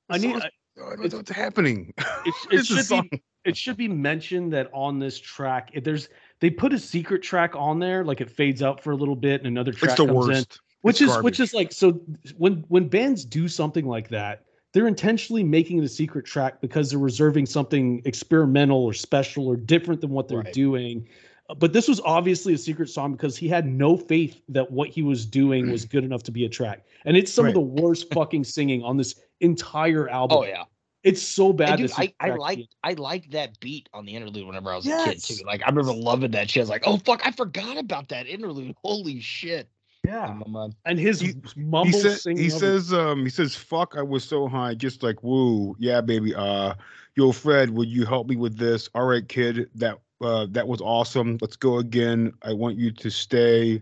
[0.08, 0.40] I need.
[0.40, 1.96] song's- what's, what's happening?
[1.98, 3.24] It, it should be.
[3.46, 6.08] It should be mentioned that on this track, if there's
[6.44, 9.40] they put a secret track on there, like it fades out for a little bit
[9.40, 10.60] and another track It's the comes in, worst.
[10.82, 12.02] which It's is which is like so
[12.38, 14.44] when when bands do something like that,
[14.74, 19.56] they're intentionally making it a secret track because they're reserving something experimental or special or
[19.56, 20.52] different than what they're Right.
[20.52, 21.08] doing.
[21.50, 24.90] Uh, But this was obviously a secret song because he had no faith that what
[24.90, 26.84] he was doing was good enough to be a track.
[27.06, 30.40] And it's some of the worst fucking singing on this entire album.
[30.40, 30.64] oh yeah.
[31.04, 31.78] It's so bad.
[31.78, 32.68] Dude, I, is I track like.
[32.84, 35.44] I liked that beat on the interlude whenever I was a kid too.
[35.46, 36.62] Like I remember loving that shit.
[36.62, 38.76] I was like, oh fuck, I forgot about that interlude.
[38.84, 39.70] Holy shit.
[40.06, 40.38] Yeah.
[40.46, 40.76] In.
[40.86, 42.44] And his He- mumble he, said, singing.
[42.44, 46.36] he says um he says fuck i was so high just like woo yeah baby
[46.36, 46.74] uh
[47.16, 50.82] yo fred would you help me with this all right kid that uh that was
[50.82, 53.82] awesome let's go again i want you to stay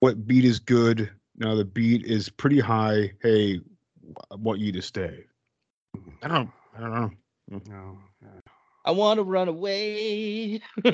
[0.00, 3.60] what beat is good now the beat is pretty high hey
[4.30, 5.24] i want you to stay
[6.22, 7.10] i don't i don't know
[7.52, 7.68] mm.
[7.68, 7.98] No.
[8.84, 10.60] I want to run away.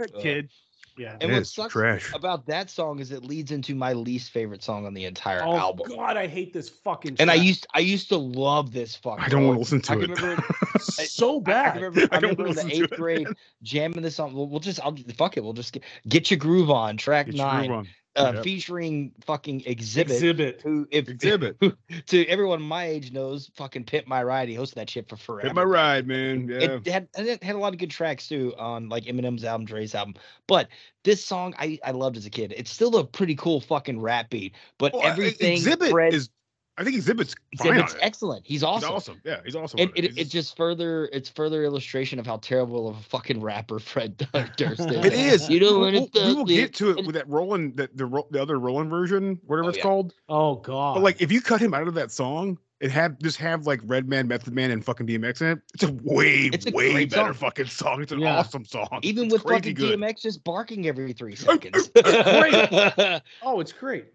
[0.00, 0.50] Uh, kid.
[0.96, 1.16] Yeah.
[1.20, 2.12] And It what is sucks trash.
[2.12, 5.54] about that song is it leads into my least favorite song on the entire album.
[5.54, 5.88] Oh album.
[5.96, 7.20] God, I hate this fucking.
[7.20, 9.24] And I used I used to love this fucking.
[9.24, 10.44] i don't want to listen to I it can remember
[10.78, 11.76] so I bad.
[11.76, 13.36] remember, I I remember in the eighth grade man.
[13.62, 14.34] jamming this song.
[14.34, 15.44] We'll, we'll just, I'll fuck it.
[15.44, 17.88] We'll just get, get your groove on track Get your groove nine, on.
[18.16, 18.44] Uh, Yep.
[18.44, 20.06] featuring fucking Xzibit.
[20.06, 20.62] Xzibit.
[20.62, 21.56] Who, if Xzibit.
[21.60, 21.72] who,
[22.06, 24.48] to everyone my age knows, fucking Pimp My Ride.
[24.48, 25.48] He hosted that shit for forever.
[25.48, 28.54] hit my ride man yeah It had it had a lot of good tracks too
[28.56, 30.14] on like Eminem's album, Dre's album.
[30.46, 30.68] But
[31.02, 32.54] this song I, I loved as a kid.
[32.56, 34.54] It's still a pretty cool fucking rap beat.
[34.78, 36.30] But Well, everything Xzibit Fred, is
[36.76, 37.98] i think Xzibit's fine on Xzibit's it.
[38.02, 38.46] excellent.
[38.46, 38.88] He's awesome.
[38.88, 39.20] He's awesome.
[39.24, 39.80] Yeah, he's awesome.
[39.80, 43.02] And on it, He's it just further it's further illustration of how terrible of a
[43.02, 44.16] fucking rapper Fred
[44.56, 45.04] Durst is.
[45.04, 45.48] It is.
[45.48, 47.28] You know we, what we'll, it we will does, get to it and- with that
[47.28, 49.82] Rollin', that the the other Rollin' version, whatever Oh, it's yeah.
[49.84, 50.14] called.
[50.28, 50.94] Oh God.
[50.94, 53.80] But like, if you cut him out of that song, it had just have like
[53.84, 55.58] Redman, Method Man, and fucking DMX in it.
[55.74, 57.34] It's a way, It's a way better song.
[57.34, 58.02] fucking song.
[58.02, 58.36] It's an Yeah.
[58.38, 58.98] awesome song.
[59.02, 59.98] Even It's with fucking good.
[59.98, 61.88] DMX just barking every three seconds.
[61.94, 62.02] great.
[63.42, 64.06] oh, it's great.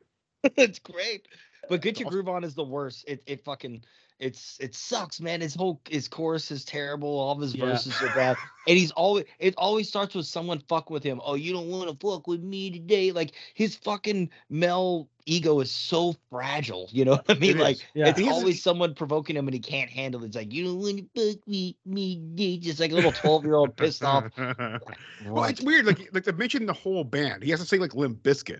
[0.43, 1.27] it's great.
[1.69, 3.05] But Get Your Groove On is the worst.
[3.07, 3.83] It it fucking
[4.19, 5.39] it's it sucks, man.
[5.39, 7.07] His whole his chorus is terrible.
[7.07, 7.65] All of his Yeah.
[7.67, 8.35] verses are bad.
[8.67, 11.21] And he's always it always starts with someone fuck with him.
[11.23, 13.11] Oh, you don't want to fuck with me today.
[13.13, 16.89] Like his fucking Mel ego is so fragile.
[16.91, 17.57] You know what I mean?
[17.57, 17.77] It like.
[17.93, 18.09] Yeah.
[18.09, 20.27] it's He's- always someone provoking him and he can't handle it.
[20.27, 23.45] It's like you don't want to fuck with me, today," just like a little twelve
[23.45, 24.25] year old pissed off.
[24.37, 25.85] well, it's weird.
[25.85, 28.59] Like, like to mention the whole band, he has to say like Limp Bizkit,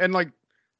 [0.00, 0.30] and like,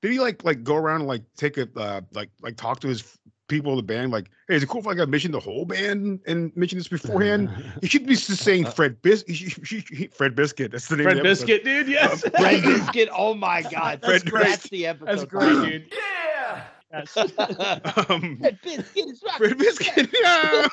[0.03, 2.89] did he like like go around and like take a uh, like like talk to
[2.89, 3.19] his
[3.49, 4.13] people in the band?
[4.13, 6.89] Like, hey, is it cool if like, I mention the whole band and mention this
[6.89, 7.51] beforehand?
[7.81, 10.71] he should be just saying Fred Bis, he, he, he, he- Fred Bizkit.
[10.71, 11.05] That's the name.
[11.05, 11.29] Fred of the.
[11.29, 11.89] Bizkit, dude.
[11.89, 12.25] Yes.
[12.25, 14.01] Uh, Fred Bizkit, oh my god.
[14.05, 14.45] Fred That's, Durst.
[14.45, 15.07] that's the episode.
[15.09, 15.93] That's great, dude.
[15.93, 16.63] Yeah!
[16.91, 17.15] Yes.
[17.19, 17.27] Um,
[18.41, 19.49] Fred Bizkit is rocking.
[19.49, 20.09] Fred Bizkit.
[20.23, 20.69] Yeah.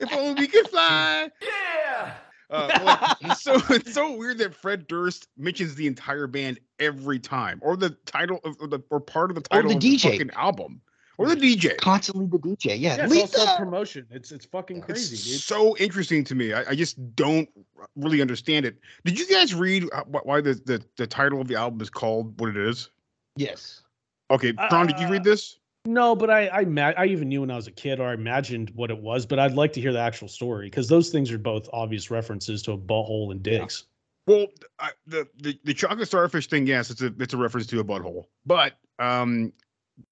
[0.00, 1.30] if only we could fly.
[1.40, 2.14] Yeah!
[2.50, 7.58] Uh, like, so it's so weird that Fred Durst mentions the entire band every time,
[7.62, 9.98] or the title of or the or part of the Or title the of the
[9.98, 10.80] fucking album,
[11.18, 11.76] or the DJ.
[11.76, 12.78] Constantly the DJ.
[12.78, 12.96] Yeah.
[12.96, 14.06] Yeah, it's all promotion.
[14.10, 15.40] It's it's fucking It's crazy, dude.
[15.40, 16.52] so interesting to me.
[16.52, 17.48] I, I just don't
[17.94, 18.78] really understand it.
[19.04, 22.40] Did you guys read uh, why the, the the title of the album is called
[22.40, 22.90] what it is?
[23.36, 23.82] Yes.
[24.30, 25.59] Okay, Ron, did you read Uh, this?
[25.86, 28.14] No, but I I, ma- I even knew when I was a kid, or I
[28.14, 29.24] imagined what it was.
[29.24, 32.62] But I'd like to hear the actual story because those things are both obvious references
[32.62, 33.84] to a butthole and dicks.
[34.26, 34.46] Well,
[34.78, 37.84] I, the, the the chocolate starfish thing, yes, it's a it's a reference to a
[37.84, 38.26] butthole.
[38.44, 39.52] But um,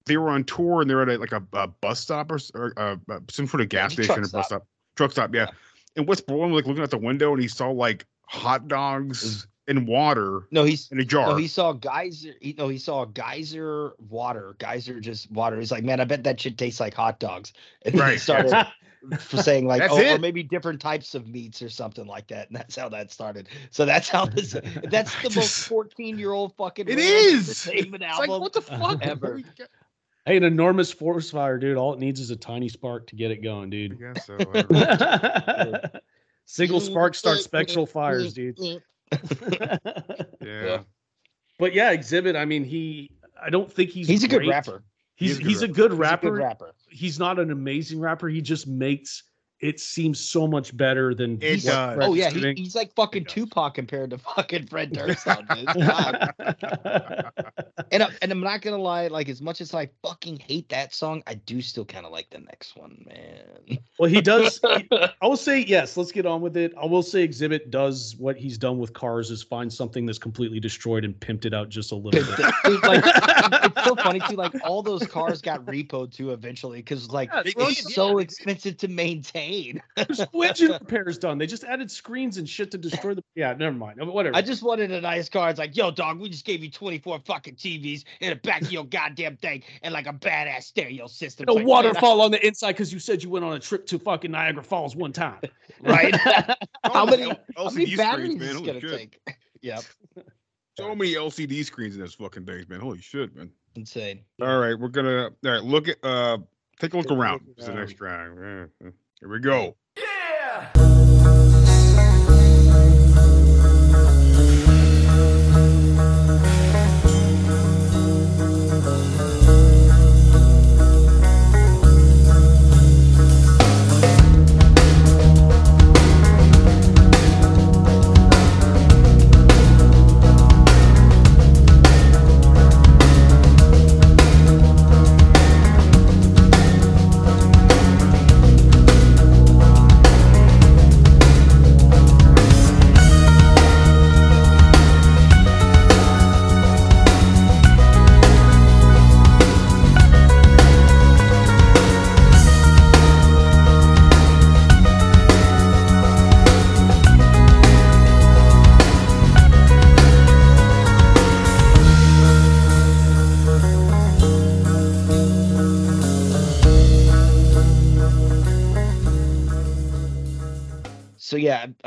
[0.05, 2.73] they were on tour and they're at a, like a, a bus stop or, or
[2.77, 4.45] uh, uh, some sort of gas it's a station or bus stop.
[4.45, 5.41] stop, truck stop, yeah.
[5.41, 5.51] Yeah.
[5.97, 9.87] And Wes Borland like looking out the window and he saw like hot dogs and
[9.87, 11.29] water No, he's in a jar.
[11.29, 12.33] no, he saw geyser.
[12.41, 14.55] He, no, he saw geyser water.
[14.59, 15.57] Geyser just water.
[15.59, 17.53] He's like, man, I bet that shit tastes like hot dogs.
[17.85, 18.67] And then he started
[19.19, 22.49] for saying like, That's oh, or maybe different types of meats or something like that.
[22.49, 23.47] And that's how that started.
[23.69, 24.55] So that's how this.
[24.89, 26.87] That's the most fourteen-year-old fucking.
[26.89, 27.67] It random is.
[27.67, 28.29] entertainment It's album.
[28.31, 29.41] like what the fuck ever.
[30.25, 31.77] Hey, an enormous forest fire, dude.
[31.77, 33.99] All it needs is a tiny spark to get it going, I dude.
[33.99, 34.35] guess so.
[34.53, 35.81] I don't know.
[36.45, 38.57] Single spark starts spectral fires, dude.
[40.41, 40.79] yeah.
[41.57, 42.35] But yeah, Xzibit.
[42.35, 43.11] I mean, he
[43.41, 44.83] I don't think he's He's a good rapper.
[45.15, 46.29] He's He is he's a a good good He's a rapper.
[46.31, 46.71] good rapper.
[46.89, 48.29] He's not an amazing rapper.
[48.29, 49.23] He just makes
[49.61, 51.95] it seems so much better than It does.
[51.95, 55.27] Fred's Oh yeah, he, he's like fucking Tupac compared to fucking Fred Durst.
[55.27, 55.65] now, dude.
[55.65, 56.33] God.
[57.91, 60.93] and I, and I'm not gonna lie, like as much as I fucking hate that
[60.93, 63.79] song, I do still kind of like the next one, man.
[63.99, 64.59] well, he does.
[64.77, 64.87] he-
[65.21, 65.97] I will say yes.
[65.97, 66.73] Let's get on with it.
[66.81, 70.59] I will say Xzibit does what he's done with cars is find something that's completely
[70.61, 72.53] destroyed and pimped it out just a little bit.
[72.63, 74.35] Dude, like it's so funny too.
[74.35, 78.77] Like all those cars got repoed too eventually because like Yeah, it's well, so expensive
[78.77, 79.48] to maintain.
[79.95, 81.37] There's no engine repairs done.
[81.37, 83.23] They just added screens and shit to destroy the.
[83.35, 83.99] Yeah, never mind.
[83.99, 84.35] Whatever.
[84.35, 85.49] I just wanted a nice car.
[85.49, 88.71] It's like, yo, dog, we just gave you 24 fucking TVs in the back of
[88.71, 91.45] your goddamn thing and like a badass stereo system.
[91.47, 93.59] a It's like, man, waterfall on the inside because you said you went on a
[93.59, 95.39] trip to fucking Niagara Falls one time.
[95.81, 96.15] right?
[96.83, 98.49] how many, how many LCD batteries screens, man.
[98.49, 98.91] is Holy gonna shit.
[98.91, 99.19] take?
[99.61, 99.83] Yep,
[100.77, 102.79] So many LCD screens in this fucking things, man.
[102.79, 103.51] Holy shit, man.
[103.75, 104.21] insane.
[104.41, 105.63] All right, we're gonna all right.
[105.63, 106.37] Look at uh,
[106.79, 107.41] take a look Take around.
[107.57, 107.79] It's the around.
[107.79, 108.39] next round.
[108.41, 108.91] Yeah, yeah.
[109.19, 109.75] Here we go.
[109.97, 111.08] So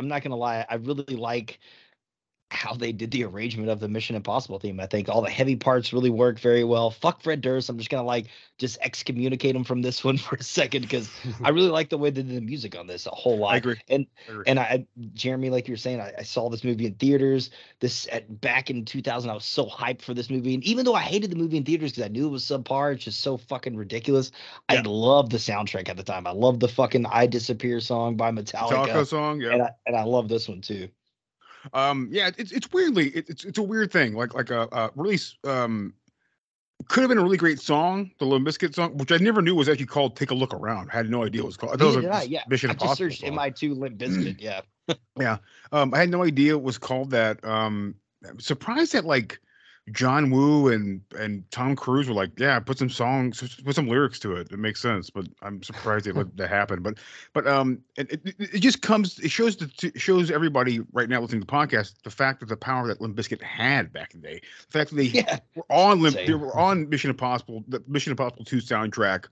[0.02, 0.66] I'm- not gonna lie.
[0.68, 1.58] I really like
[2.52, 4.78] how they did the arrangement of the Mission Impossible theme.
[4.78, 6.90] I think all the heavy parts really work very well.
[6.90, 7.68] Fuck Fred Durst.
[7.68, 8.26] I'm just gonna like
[8.58, 11.10] just excommunicate him from this one for a second because
[11.42, 13.54] I really like the way they did the music on this a whole lot.
[13.54, 13.76] I agree.
[13.88, 14.44] And I agree.
[14.46, 17.50] and I, Jeremy, like you're saying, I, I saw this movie in theaters.
[17.80, 20.94] This at back in 2000, I was so hyped for this movie, and even though
[20.94, 23.36] I hated the movie in theaters because I knew it was subpar, it's just so
[23.36, 24.30] fucking ridiculous.
[24.68, 26.26] I loved the soundtrack at the time.
[26.26, 29.52] I loved the fucking "I Disappear" song by Metallica, Metallica song, yeah.
[29.52, 30.88] and I and I love this one too.
[31.72, 34.14] Um, yeah, it's it's weirdly it, it's it's a weird thing.
[34.14, 35.94] Like like a, a s- um
[36.88, 39.54] could have been a really great song, the Limp Bizkit song, which I never knew
[39.54, 41.72] was actually called "Take a Look Around." I had no idea it was called.
[41.74, 43.10] I thought it Neither was did a I, s- yeah, Mission I just Impossible.
[43.10, 43.30] searched song.
[43.36, 44.40] MI2 Limp Bizkit.
[44.40, 44.60] Yeah,
[45.20, 45.36] Yeah.
[45.70, 47.44] Um, I had no idea it was called that.
[47.44, 47.94] Um,
[48.28, 49.40] I'm surprised that like
[49.90, 54.20] John Woo and and Tom Cruise were like, yeah, put some songs, put some lyrics
[54.20, 54.52] to it.
[54.52, 56.82] It makes sense, but I'm surprised they let that happen.
[56.82, 56.98] But
[57.32, 59.18] but um, it, it, it just comes.
[59.18, 62.48] It shows the it shows everybody right now listening to the podcast the fact that
[62.48, 64.40] the power that Limp Bizkit had back in the day.
[64.70, 65.38] The fact that they Yeah.
[65.56, 69.26] were on Limp, they were on Mission Impossible, the Mission Impossible Two soundtrack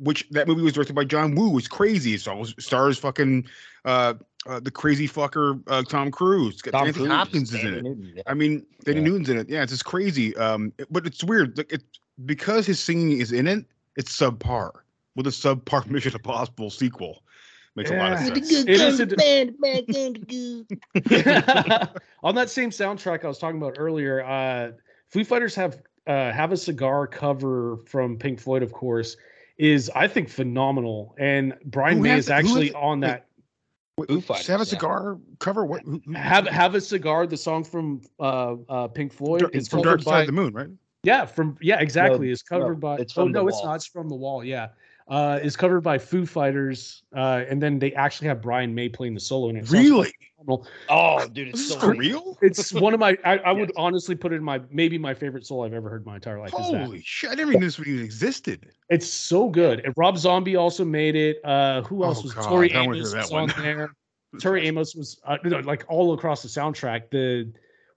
[0.00, 2.14] which that movie was directed by John Woo, was crazy.
[2.14, 3.46] It stars, stars fucking
[3.84, 4.14] uh,
[4.46, 6.60] uh, the crazy fucker uh, Tom Cruise.
[6.62, 7.82] Tom Anthony Cruise, Hopkins is in it.
[7.84, 8.22] Newton, yeah.
[8.26, 9.00] I mean, Thandie Yeah.
[9.00, 9.48] Newton's in it.
[9.48, 10.36] Yeah, it's just crazy.
[10.36, 11.56] Um, it- but it's weird.
[11.58, 11.82] Like it
[12.26, 13.64] because his singing is in it.
[13.96, 14.70] It's subpar
[15.16, 17.22] with a subpar Mission Impossible sequel.
[17.76, 18.26] Makes a lot of Yeah.
[18.34, 18.50] sense.
[18.66, 19.04] It is a-
[22.22, 24.72] on that same soundtrack I was talking about earlier, uh,
[25.08, 29.16] Foo Fighters have uh, have a cigar cover from Pink Floyd, of course,
[29.58, 32.32] is I think phenomenal, and Brian Who May is it?
[32.32, 32.74] Who has actually it?
[32.74, 33.10] on that.
[33.10, 33.22] Wait,
[34.08, 34.68] Foo Fighters, have a yeah.
[34.68, 35.64] cigar cover.
[35.64, 35.82] What?
[35.82, 37.26] who- who- Have have a cigar.
[37.26, 40.32] The song from uh, uh, Pink Floyd it's is from Dark Side by of the
[40.32, 40.68] Moon, right?
[41.02, 43.64] yeah from yeah exactly No, is covered no, by it's oh from The no it's
[43.64, 44.68] not it's from the wall yeah
[45.10, 49.14] uh is covered by Foo Fighters uh and then they actually have Brian May playing
[49.14, 49.64] the solo in it.
[49.64, 50.12] It Really?
[50.38, 50.66] phenomenal.
[50.88, 52.38] Oh, dude, it's This is so for real?
[52.42, 53.18] It's one of my.
[53.26, 56.02] I, I would honestly put it in my maybe my favorite solo I've ever heard
[56.02, 56.54] in my entire life.
[56.58, 56.84] is that.
[56.86, 57.30] Holy shit!
[57.30, 58.66] I never even knew this even existed.
[58.88, 59.80] It's so good.
[59.84, 61.36] And Rob Zombie also made it.
[61.44, 63.90] Uh, who else Oh, was God, Tori I don't wanna hear Amos was on there?
[64.40, 67.10] Tori Amos was uh, you know, like all across the soundtrack.
[67.10, 67.52] The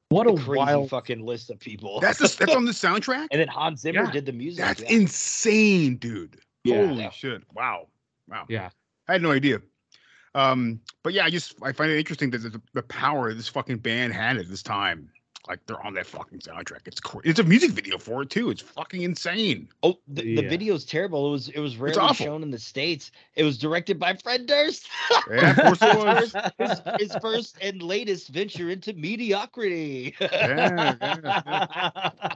[0.10, 0.90] what a a crazy wild.
[0.90, 1.99] fucking list of people.
[2.02, 3.27] That's the, that's on the soundtrack.
[3.31, 4.11] and then Hans Zimmer Yeah.
[4.11, 4.60] did the music.
[4.65, 4.90] That's yeah.
[4.91, 6.38] insane, dude.
[6.64, 6.88] Yeah.
[6.88, 7.44] Holy shit!
[7.53, 7.88] Wow,
[8.30, 8.45] wow.
[8.48, 8.69] Yeah.
[9.07, 9.61] I had no idea.
[10.35, 13.77] Um, but yeah, I just I find it interesting that the, the power this fucking
[13.77, 15.10] band had at this time.
[15.48, 16.82] Like they're on that fucking soundtrack.
[16.88, 18.49] It's cra- it's a music video for it too.
[18.49, 19.68] It's fucking insane.
[19.84, 20.49] Oh, the, the Yeah.
[20.49, 21.28] video's terrible.
[21.28, 22.26] It was it was rarely awful.
[22.26, 23.11] shown in the states.
[23.36, 24.88] It was directed by Fred Durst.
[25.30, 26.36] Yeah, of course it was.
[26.60, 30.15] his, his first and latest venture into mediocrity.
[30.22, 32.30] Yeah, yeah,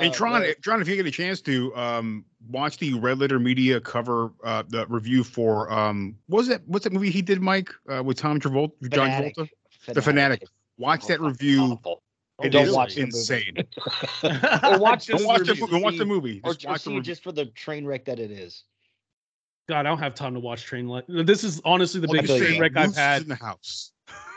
[0.00, 3.38] Hey Tron, eh, Tron, if you get a chance to um, watch the Red Letter
[3.38, 6.62] Media cover uh, the review for um, what was that?
[6.66, 9.36] What's that movie he did, Mike, uh, with Tom Travolta, John Fanatic.
[9.36, 10.44] Travolta, The Fanatic.
[10.78, 11.78] Watch that review.
[12.44, 13.54] It Don't is watch insane.
[14.24, 15.70] or watch the Don't watch the movie.
[15.72, 15.82] movie.
[15.82, 16.40] Watch the see- movie.
[16.44, 18.64] Or, Just or watch the see it just for the train wreck that it is.
[19.68, 21.04] God, I don't have time to watch train wreck.
[21.08, 22.60] This is honestly the biggest train you.
[22.60, 23.22] wreck I've had.
[23.22, 23.92] in the house.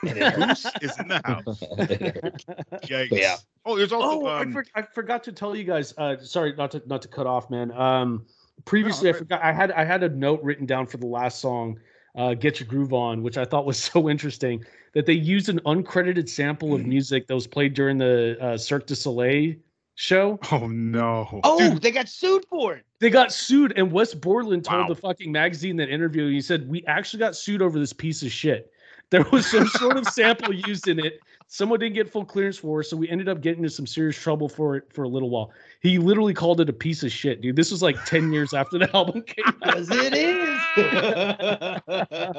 [0.08, 0.66] And it hurts.
[0.66, 1.44] Moose is in the house.
[2.86, 3.10] Yikes.
[3.10, 3.38] But yeah.
[3.66, 5.94] Oh, there's also Oh, I, um, for, I forgot to tell you guys.
[5.98, 7.72] Uh, sorry, not to not to cut off, man.
[7.72, 8.26] Um,
[8.66, 9.20] previously, I right.
[9.20, 9.42] forgot.
[9.44, 11.80] I had I had a note written down for the last song,
[12.16, 14.64] uh, "Get Your Groove On," which I thought was so interesting
[14.96, 16.76] that they used an uncredited sample Mm.
[16.76, 19.54] of music that was played during the uh, Cirque du Soleil
[19.96, 20.40] show.
[20.52, 21.42] Oh no.
[21.44, 22.86] Oh, they got sued for it.
[23.00, 24.88] They got sued, and Wes Borland told Wow.
[24.88, 26.30] the fucking magazine that interview.
[26.32, 28.72] He said, "We actually got sued over this piece of shit.
[29.12, 31.20] There was some sort of sample used in it.
[31.46, 34.18] Someone didn't get full clearance for, it, so we ended up getting into some serious
[34.18, 35.52] trouble for it for a little while."
[35.82, 37.56] He literally called it a piece of shit, dude.
[37.56, 39.60] This was like ten years after the album came out.
[39.62, 40.14] Because it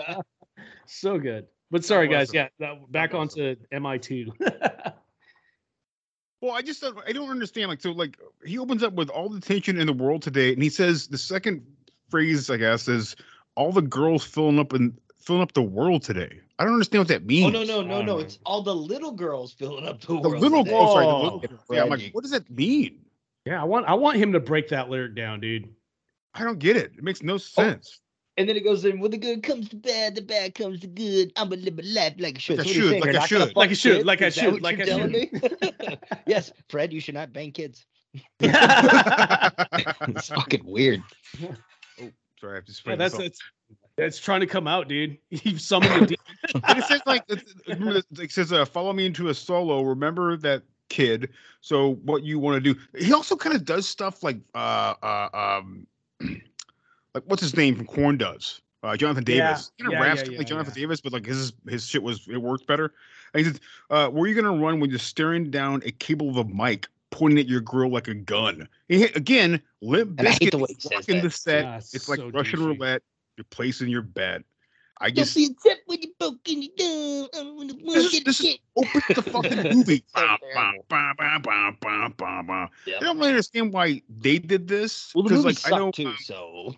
[0.09, 0.25] is.
[0.87, 1.47] So good.
[1.71, 2.33] But sorry, guys.
[2.33, 4.33] Yeah, that- back onto Mi two.
[6.43, 7.71] Well, I just I don't understand.
[7.71, 10.63] Like, so like he opens up with all the tension in the world today, and
[10.63, 11.65] he says the second
[12.11, 13.17] phrase, I guess, is
[13.55, 16.41] all the girls filling up and filling up the world today.
[16.59, 17.53] I don't understand what that oh means.
[17.53, 18.19] no, no, no, no!
[18.19, 20.43] It's all the little girls filling up the, The world.
[20.43, 21.61] little girls, sorry, the oh, little girls.
[21.71, 23.01] Yeah, I'm like, what does that mean?
[23.47, 25.69] yeah, I want I want him to break that lyric down, dude.
[26.35, 26.93] I don't get it.
[26.99, 27.39] It makes no oh.
[27.39, 28.01] sense.
[28.39, 30.87] And then it goes in when the good comes to bad, the bad comes to
[30.87, 31.33] good.
[31.37, 32.59] I'm gonna live a life like I should.
[32.59, 33.57] Like I So what are you should, like I should.
[33.57, 35.31] Like I should, like I should, like I telling me?
[36.27, 37.87] yes, Fred, you should not bang kids.
[38.41, 41.03] it's fucking weird.
[42.39, 43.41] Sorry, I have to Yeah, that's this that's
[43.97, 45.17] that's trying to come out, dude.
[45.31, 46.17] He summoned the
[46.53, 46.77] demon.
[46.77, 51.31] it says like it's- it says uh, follow me into a solo remember that kid
[51.61, 55.29] so what you want to do he also kind of does stuff like uh uh
[55.33, 55.85] um
[57.17, 58.61] like what's his name from Korn does?
[58.83, 59.73] Uh jonathan Yeah, davis.
[59.81, 60.83] Kind of yeah, raps yeah, yeah, like jonathan yeah.
[60.83, 62.93] davis but like his his shit was it worked better.
[63.35, 63.61] And he said
[63.91, 66.87] uh where are you gonna run when you're staring down a cable of a mic
[67.11, 68.69] pointing at your grill like a gun?
[68.89, 71.65] He hit- again limp And I the way is he says the set.
[71.65, 72.67] Ah, it's like so russian douchey.
[72.67, 73.03] roulette.
[73.37, 74.43] You're placing your bet
[74.99, 77.29] i Don't just be upset when you broke and you down.
[77.39, 78.61] I'm gonna this is, get this is shit.
[78.77, 80.05] open the fucking movie.
[80.15, 82.69] Bah, bah, bah, bah, bah, bah, bah, bah.
[82.87, 82.97] Yeah.
[82.97, 85.13] I don't really understand why they did this.
[85.15, 86.75] Well, the 'cause, movie like, I know, sucked too, um, so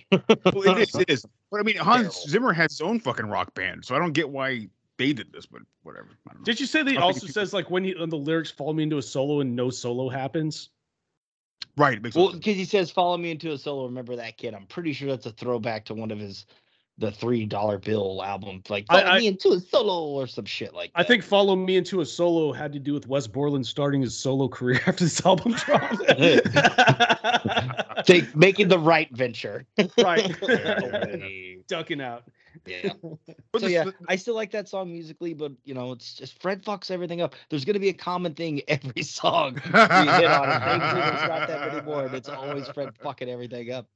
[0.52, 1.26] well, it is, it is.
[1.50, 2.28] But I mean, Hans Terrible.
[2.28, 5.46] Zimmer has his own fucking rock band, so I don't get why they did this.
[5.46, 6.08] But whatever.
[6.28, 6.44] I don't know.
[6.44, 8.82] Did you say that he also says like when, you, when the lyrics follow me
[8.82, 10.70] into a solo and no solo happens?
[11.76, 11.98] Right.
[11.98, 14.52] It makes well, because he says, "Follow me into a solo." Remember that kid?
[14.54, 16.44] I'm pretty sure that's a throwback to one of his
[16.98, 20.44] the three dollar bill album, like I- "Follow I- me into a solo" or some
[20.44, 21.00] shit like that.
[21.00, 24.16] I think "Follow Me Into a Solo" had to do with Wes Borland starting his
[24.16, 26.02] solo career after this album dropped.
[28.04, 29.64] Take, making the right venture.
[30.02, 30.34] right,
[31.68, 32.24] ducking out.
[32.66, 32.92] Yeah.
[33.58, 36.90] So yeah, I still like that song musically, but you know, it's just Fred fucks
[36.90, 37.34] everything up.
[37.50, 40.48] There's gonna be a common thing every song we hit on.
[40.48, 40.60] it.
[40.60, 43.86] Thankfully, there's not that many more, and it's always Fred fucking everything up.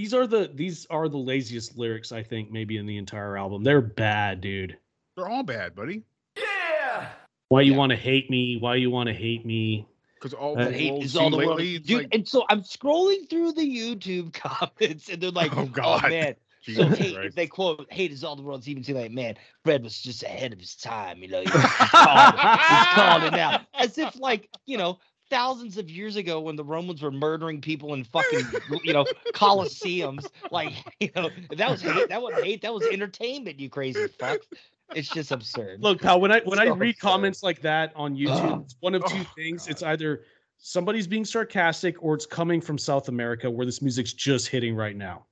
[0.00, 3.62] These are the these are the laziest lyrics I think maybe in the entire album.
[3.62, 4.78] They're bad, dude.
[5.14, 6.04] They're all bad, buddy.
[6.38, 7.08] Yeah.
[7.50, 7.78] Why you Yeah.
[7.78, 8.56] want to hate me?
[8.58, 9.86] Why you want to hate me?
[10.14, 11.98] Because all Uh, the Hate is all the world, lately, dude.
[12.04, 14.32] like, and so I'm scrolling through the YouTube
[14.80, 16.08] comments, and they're like, Oh, "Oh, God.
[16.08, 16.34] man."
[16.74, 19.82] So hate, if they quote "hate is all the world's even seen," like, "Man, Fred
[19.82, 21.40] was just ahead of his time," you know.
[21.44, 21.60] He's, he's
[21.90, 24.98] called, it- he's called it now, as if like you know
[25.30, 28.46] thousands of years ago when the Romans were murdering people in fucking
[28.84, 30.26] you know coliseums.
[30.50, 32.08] Like you know that was hate.
[32.08, 32.62] That wasn't hate.
[32.62, 33.58] That was entertainment.
[33.58, 34.40] You crazy fuck.
[34.94, 35.82] It's just absurd.
[35.82, 37.00] Look, pal, when I when I read absurd.
[37.00, 38.62] comments like that on YouTube, Ugh.
[38.64, 39.66] it's one of two Oh, things.
[39.66, 39.70] God.
[39.70, 40.22] It's either
[40.58, 44.96] somebody's being sarcastic or it's coming from South America where this music's just hitting right
[44.96, 45.26] now.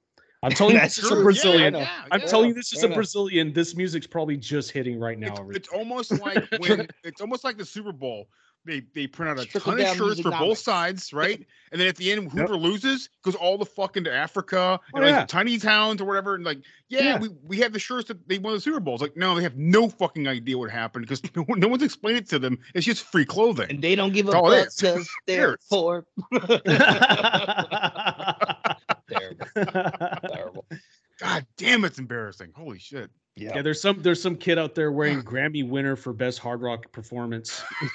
[0.45, 1.19] I'm telling you, That's this is a true.
[1.21, 1.75] Yeah, Brazilian.
[1.75, 1.87] I know.
[2.13, 2.27] I'm yeah.
[2.27, 2.89] telling you, this is a.
[2.89, 3.53] Brazilian.
[3.53, 5.35] This music's probably just hitting right now.
[5.49, 8.29] it's, it's almost like when it's almost like the Super Bowl.
[8.65, 11.47] They they print out a Trickle ton of shirts for both sides, right?
[11.73, 15.05] And then at the end, whoever loses goes all the fuck into Africa Oh, and
[15.05, 15.25] like yeah.
[15.27, 16.35] tiny towns or whatever.
[16.35, 16.59] And like,
[16.89, 17.19] yeah, Yeah.
[17.19, 19.01] we, we have the shirts that they won the Super Bowls.
[19.01, 22.19] Like, no, they have no fucking idea what happened because no, one- no one's explained
[22.19, 22.59] it to them.
[22.75, 23.71] It's just free clothing.
[23.71, 24.75] and they don't give a all it fuck is.
[24.81, 26.05] because they're poor.
[29.09, 29.47] Terrible.
[30.29, 30.65] Terrible.
[31.21, 32.53] God damn, it's embarrassing.
[32.55, 33.11] Holy shit.
[33.41, 36.91] Yeah, there's some there's some kid out there wearing Grammy winner for best hard rock
[36.93, 37.63] performance.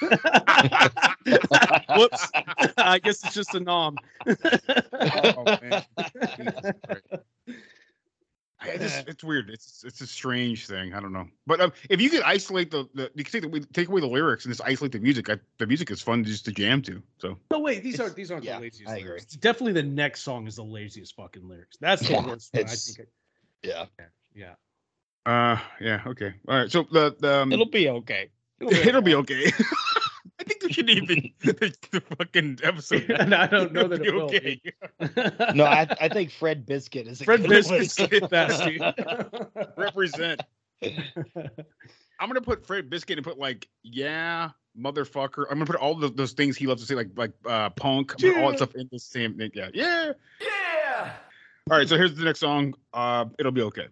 [1.96, 2.30] Whoops.
[2.78, 3.96] I guess it's just a nom.
[4.26, 5.84] Oh, man.
[6.36, 6.52] Jesus
[8.60, 8.80] Christ.
[8.80, 9.50] Just it's weird.
[9.50, 10.94] It's it's a strange thing.
[10.94, 11.26] I don't know.
[11.46, 14.06] But um, if you could isolate the, the you can take the, take away the
[14.06, 15.28] lyrics and just isolate the music.
[15.28, 17.02] I, the music is fun just to jam to.
[17.18, 19.24] So No, wait, these aren't these aren't the laziest lyrics.
[19.24, 21.76] It's definitely the next song is the laziest fucking lyrics.
[21.78, 22.60] That's the Yeah, worst one.
[22.60, 23.08] I it's- think.
[23.62, 23.84] Yeah.
[24.34, 24.54] Yeah.
[25.26, 26.70] Uh yeah okay all right.
[26.70, 28.30] So the the um, It'll be okay.
[28.60, 29.52] it'll be okay.
[30.40, 33.10] I think we should even the, the fucking episode.
[33.10, 34.60] And I don't know that it will be.
[35.00, 35.52] Okay.
[35.54, 38.10] No, I, I think Fred Bizkit is a Fred good Bizkit's one.
[38.10, 39.68] the best, dude.
[39.76, 40.42] Represent.
[42.20, 45.44] I'm gonna put Fred Bizkit and put like yeah motherfucker.
[45.50, 48.18] I'm gonna put all the, those things he loves to say like like uh punk,
[48.18, 49.50] put all that stuff in the same thing.
[49.54, 50.12] Yeah, yeah.
[50.40, 51.12] Yeah.
[51.70, 52.74] All right, so here's the next song.
[52.92, 53.86] Uh, it'll be okay.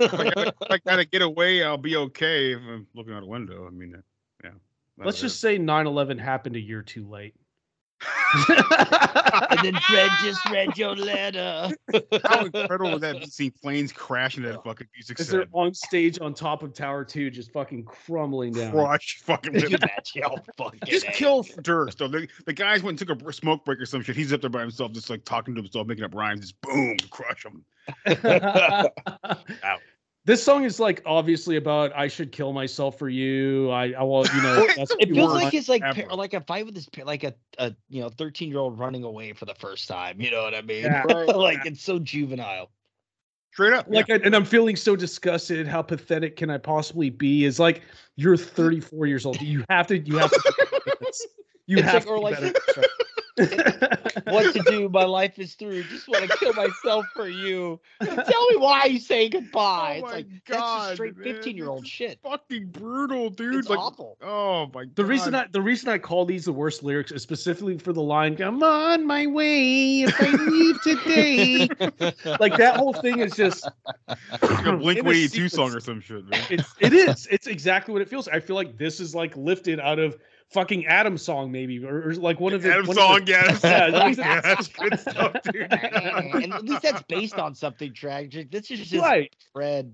[0.00, 3.22] If I gotta, if I gotta get away, I'll be okay if I'm looking out
[3.22, 3.66] a window.
[3.66, 4.02] I mean,
[4.42, 4.50] yeah.
[4.96, 7.34] Let's just say 9/11 happened a year too late.
[9.50, 11.70] And then Fred just read your letter.
[12.24, 13.26] How incredible would that be?
[13.26, 15.48] Seeing planes crashing that fucking music As they're set.
[15.52, 18.72] on stage on top of Tower Two, just fucking crumbling down.
[18.72, 19.52] Crush fucking.
[19.52, 21.12] Could you imagine how fucking Just A?
[21.12, 21.98] kill Durst.
[21.98, 24.16] Though the, the guys went and took a br- smoke break or some shit.
[24.16, 26.40] He's up there by himself, just like talking to himself, making up rhymes.
[26.40, 27.64] Just boom, crush him.
[30.26, 33.70] This song is like obviously about I should kill myself for you.
[33.70, 34.66] I, I will, you know.
[34.76, 36.02] That's It feels like it's like ever.
[36.08, 38.78] pa- like a fight with this pa- like a, a you know 13 year old
[38.78, 40.20] running away for the first time.
[40.22, 40.84] You know what I mean?
[40.84, 41.02] Yeah.
[41.34, 42.70] like it's so juvenile.
[43.52, 43.86] Straight up.
[43.90, 45.68] like and I'm feeling so disgusted.
[45.68, 47.44] How pathetic can I possibly be?
[47.44, 47.82] Is like
[48.16, 49.40] you're 34 years old.
[49.42, 49.98] You have to.
[49.98, 50.54] You have to.
[51.66, 52.54] You It's have like- or to like-
[53.36, 53.98] be better.
[54.24, 54.88] what to do?
[54.88, 55.84] My life is through.
[55.84, 57.80] Just want to kill myself for you.
[58.02, 59.94] Tell me why you say oh goodbye.
[59.94, 62.18] Oh it's my like that's God, just straight 15 year old shit.
[62.22, 63.56] Fucking brutal, dude.
[63.56, 64.16] It's like, awful.
[64.22, 64.96] Oh my god.
[64.96, 68.02] The reason I the reason I call these the worst lyrics is specifically for the
[68.02, 71.68] line "I'm on my way if I leave today."
[72.40, 73.68] like that whole thing is just
[74.08, 76.40] like a Blink in a 182 song or some shit, man.
[76.50, 77.26] It's it is.
[77.30, 78.28] It's exactly what it feels.
[78.28, 80.18] I feel like this is like lifted out of
[80.52, 83.32] fucking Adam song maybe or, or like one of the Adam one song, of the,
[83.32, 83.92] yeah, Yeah, song.
[83.92, 85.72] like- Yeah, that's good stuff, dude.
[85.72, 88.50] and at least that's based on something tragic.
[88.50, 89.34] This is just Right.
[89.52, 89.92] Fred.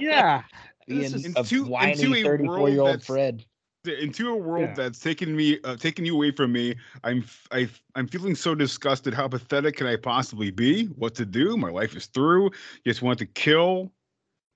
[0.00, 0.42] yeah.
[0.88, 3.44] Being This is- a into- whiny into a 34 year world old that's- Fred.
[3.86, 4.74] into a world Yeah.
[4.74, 6.74] that's taken me uh, taken you away from me
[7.04, 11.24] i'm f- I, i'm feeling so disgusted how pathetic can i possibly be what to
[11.24, 12.50] do my life is through
[12.84, 13.92] just want to kill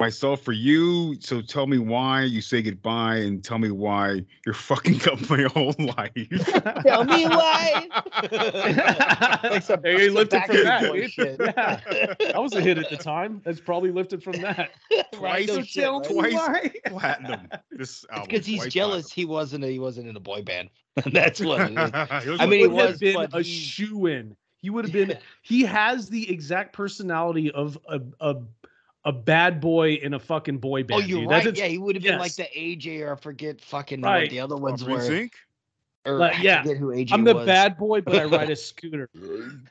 [0.00, 4.54] myself for you so tell me why you say goodbye and tell me why you're
[4.70, 6.10] fucking up my whole life
[6.86, 7.86] Tell me why.
[9.44, 10.88] like some- hey, some lifted from Backstreet that.
[10.88, 11.10] Boys dude.
[11.12, 11.36] shit.
[11.40, 11.80] Yeah.
[12.32, 13.42] That was a hit at the time.
[13.44, 14.70] That's probably lifted from that.
[15.18, 16.10] Right, twice no So shit, tell right?
[16.10, 20.20] twice platinum this album because he's twice jealous he wasn't a, he wasn't in a
[20.20, 20.70] boy band.
[21.12, 21.90] That's what it is.
[21.90, 22.22] platinum.
[22.26, 24.36] It was I mean, he would have was, been but a he- shoe in.
[24.62, 25.16] He would have been.
[25.42, 28.36] He has the exact personality of a a,
[29.04, 30.92] a bad boy in a fucking boy band.
[30.92, 31.10] Oh, band.
[31.10, 31.30] you're dude.
[31.30, 31.56] right.
[31.56, 34.22] Yeah, he would have been like the AJ or I forget fucking Right.
[34.24, 35.00] what the other ones Rubber were.
[35.02, 35.32] Zinc?
[36.06, 37.44] Or Like, I yeah, who AJ I'm the was.
[37.46, 39.10] bad boy, but I ride a scooter.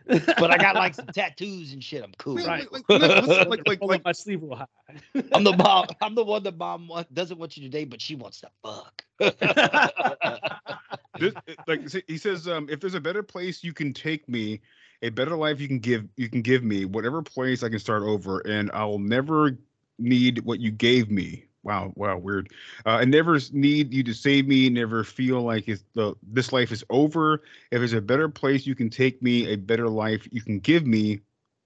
[0.07, 2.03] but I got like some tattoos and shit.
[2.03, 2.35] I'm cool.
[2.37, 2.71] Right.
[2.71, 4.65] like, like, like, like, like, my sleeve real high.
[5.33, 5.87] I'm the mom.
[6.01, 8.49] I'm the one that mom wa- doesn't want you to date, but she wants to
[8.63, 9.03] fuck.
[11.19, 11.33] this,
[11.67, 14.61] like he says um if there's a better place you can take me
[15.01, 18.03] a better life you can give you can give me whatever place i can start
[18.03, 19.57] over and i'll never
[19.99, 21.45] need what you gave me.
[21.63, 22.49] Wow wow weird.
[22.85, 26.71] Uh, i never need you to save me never feel like it's the this life
[26.71, 27.41] is over.
[27.71, 30.87] If there's a better place you can take me a better life you can give
[30.87, 31.19] me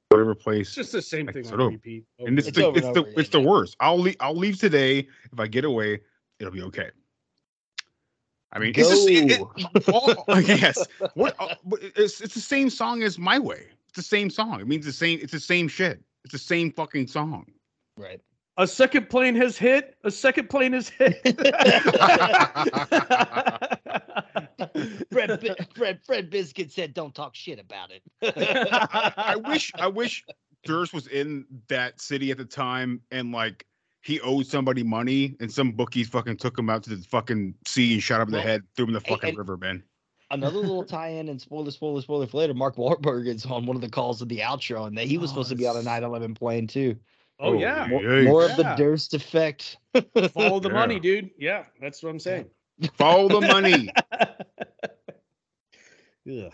[0.09, 2.05] whatever place It's just the same Like, thing on repeat.
[2.19, 3.75] and it's It's the it's the it's the worst.
[3.79, 5.07] I'll leave i'll leave today.
[5.31, 6.01] If i get away
[6.39, 6.89] it'll be okay
[8.53, 9.41] I mean, it's just, it,
[9.75, 10.85] it, all, yes.
[11.15, 11.35] What?
[11.39, 11.55] uh,
[11.95, 13.65] It's it's the same song as My Way.
[13.87, 14.61] It's the same song.
[14.61, 15.19] It means the same.
[15.21, 16.01] It's the same shit.
[16.23, 17.47] It's the same fucking song.
[17.97, 18.21] Right.
[18.57, 19.97] A second plane has hit.
[20.03, 21.19] A second plane has hit.
[25.11, 30.23] Fred, Bi- Fred, Fred Bizkit said, "Don't talk shit about it." I wish I wish
[30.65, 33.65] Durst was in that city at the time and like
[34.03, 37.93] he owed somebody money and some bookies fucking took him out to the fucking sea
[37.93, 39.57] and shot him in the Well, head, threw him in the hey, fucking and- river,
[39.57, 39.81] man.
[40.31, 42.53] Another little tie-in and spoiler, spoiler, spoiler for later.
[42.55, 45.29] Mark Wahlberg is on one of the calls of the outro, and that he was
[45.29, 46.95] supposed to be on a 9/11 plane too.
[47.39, 47.85] oh, oh yeah.
[47.87, 48.23] More, Yikes.
[48.25, 49.77] more of the Durst effect.
[50.33, 50.73] Follow the Yeah.
[50.73, 51.29] money, dude.
[51.37, 52.47] Yeah, that's what I'm saying.
[52.95, 53.89] Follow the money.
[56.27, 56.51] Ugh.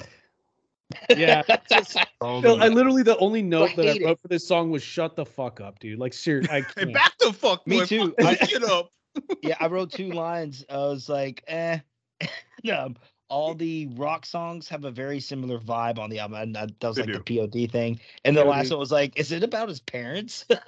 [1.16, 1.44] Yeah.
[1.70, 4.06] just- Follow Phil, I literally the only note that I hate it.
[4.06, 6.94] wrote for this song was "Shut the fuck up, dude." Like seriously, I can't.
[6.94, 7.66] back the fuck.
[7.66, 7.86] Me boy.
[7.86, 8.14] too.
[8.20, 8.92] I- this shit up.
[9.42, 10.66] yeah, I wrote two lines.
[10.70, 11.80] I was like, eh.
[12.64, 12.94] no,
[13.30, 16.40] all the rock songs have a very similar vibe on the album.
[16.42, 18.00] And that that was They like the POD thing.
[18.26, 20.46] And the last one was like, is it about his parents?
[20.50, 20.66] Because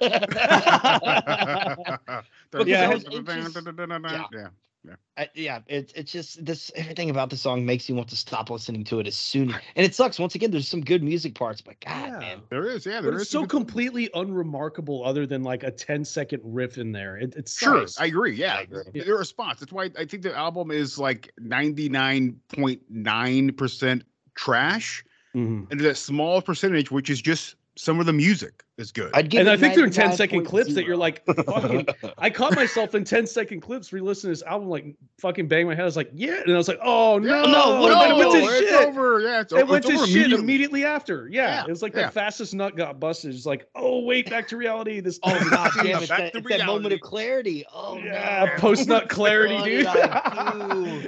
[2.66, 4.48] Yeah.
[4.84, 5.22] It it just- yeah.
[5.24, 8.50] I, yeah, it's it's just this everything about the song makes you want to stop
[8.50, 9.50] listening to it as soon.
[9.50, 10.18] As and it sucks.
[10.18, 12.18] Once again, there's some good music parts, but God, Yeah.
[12.18, 15.70] man, There is, yeah, But there it's so good- completely unremarkable, other than like a
[15.70, 17.16] 10 second riff in there.
[17.16, 18.34] It, it's Sure, I agree.
[18.34, 19.02] Yeah, I agree.
[19.04, 19.60] their response.
[19.60, 24.04] That's why I think the album is like ninety nine point nine percent
[24.34, 25.04] trash,
[25.34, 25.70] Mhm.
[25.70, 29.10] and that small percentage, which is just some of the music, is good.
[29.14, 30.46] I'd give And I think they're 10 second 99.0.
[30.46, 31.86] clips that you're like, fucking.
[32.18, 35.74] I caught myself in 10 second clips re-listening to this album, like fucking bang my
[35.74, 35.82] head.
[35.82, 38.18] I was like, yeah, and I was like, oh no, no, what and then it
[38.18, 38.88] no, went to it's shit.
[38.88, 39.20] over.
[39.20, 40.42] Yeah, it's, It went it's to over shit immediately.
[40.44, 41.28] immediately after.
[41.30, 42.06] Yeah, Yeah, it was like yeah.
[42.06, 43.34] the fastest nut got busted.
[43.34, 45.00] It's like, oh wait, back to reality.
[45.00, 45.98] This Oh god damn!
[46.02, 47.64] It's Back that, to it's that moment of clarity.
[47.72, 48.58] Oh yeah, no!
[48.60, 49.86] post nut clarity, oh, dude.
[49.86, 51.06] did I do?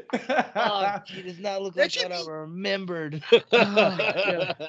[0.56, 3.22] Oh, gee, does not look That like should what I remembered.
[3.52, 3.58] All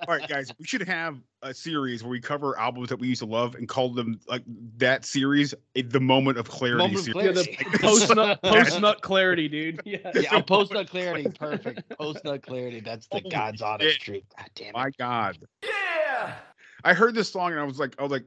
[0.07, 3.25] right, guys, we should have a series where we cover albums that we used to
[3.25, 4.43] love and called them like
[4.77, 6.77] that series, eh, the moment of clarity.
[6.95, 7.47] Moment of series.
[7.47, 9.81] Yeah, the post nut post nut clarity, dude.
[9.85, 10.11] Yeah.
[10.15, 11.89] yeah, post nut clarity, perfect.
[11.97, 12.79] Post nut clarity.
[12.79, 14.23] That's the Holy God's honest truth.
[14.37, 14.73] God damn it.
[14.73, 15.37] My God.
[15.63, 16.35] Yeah!
[16.83, 18.25] I heard this song and I was like, I was like,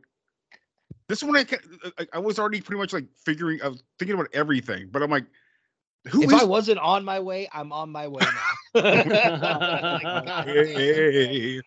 [1.09, 1.47] this one I
[1.98, 5.10] I- I was already pretty much like figuring, I was thinking about everything, but I'm
[5.10, 5.26] like,
[6.09, 8.82] who if is I wasn't on my way, I'm on my way now.
[8.82, 9.06] Like,
[10.47, 11.60] Hey.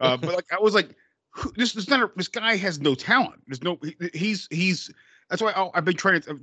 [0.00, 0.90] uh, but like I was like,
[1.30, 3.42] who, this is not a, this guy has no talent.
[3.46, 4.90] There's no he, he's he's
[5.28, 6.38] that's why I, I've been trying to.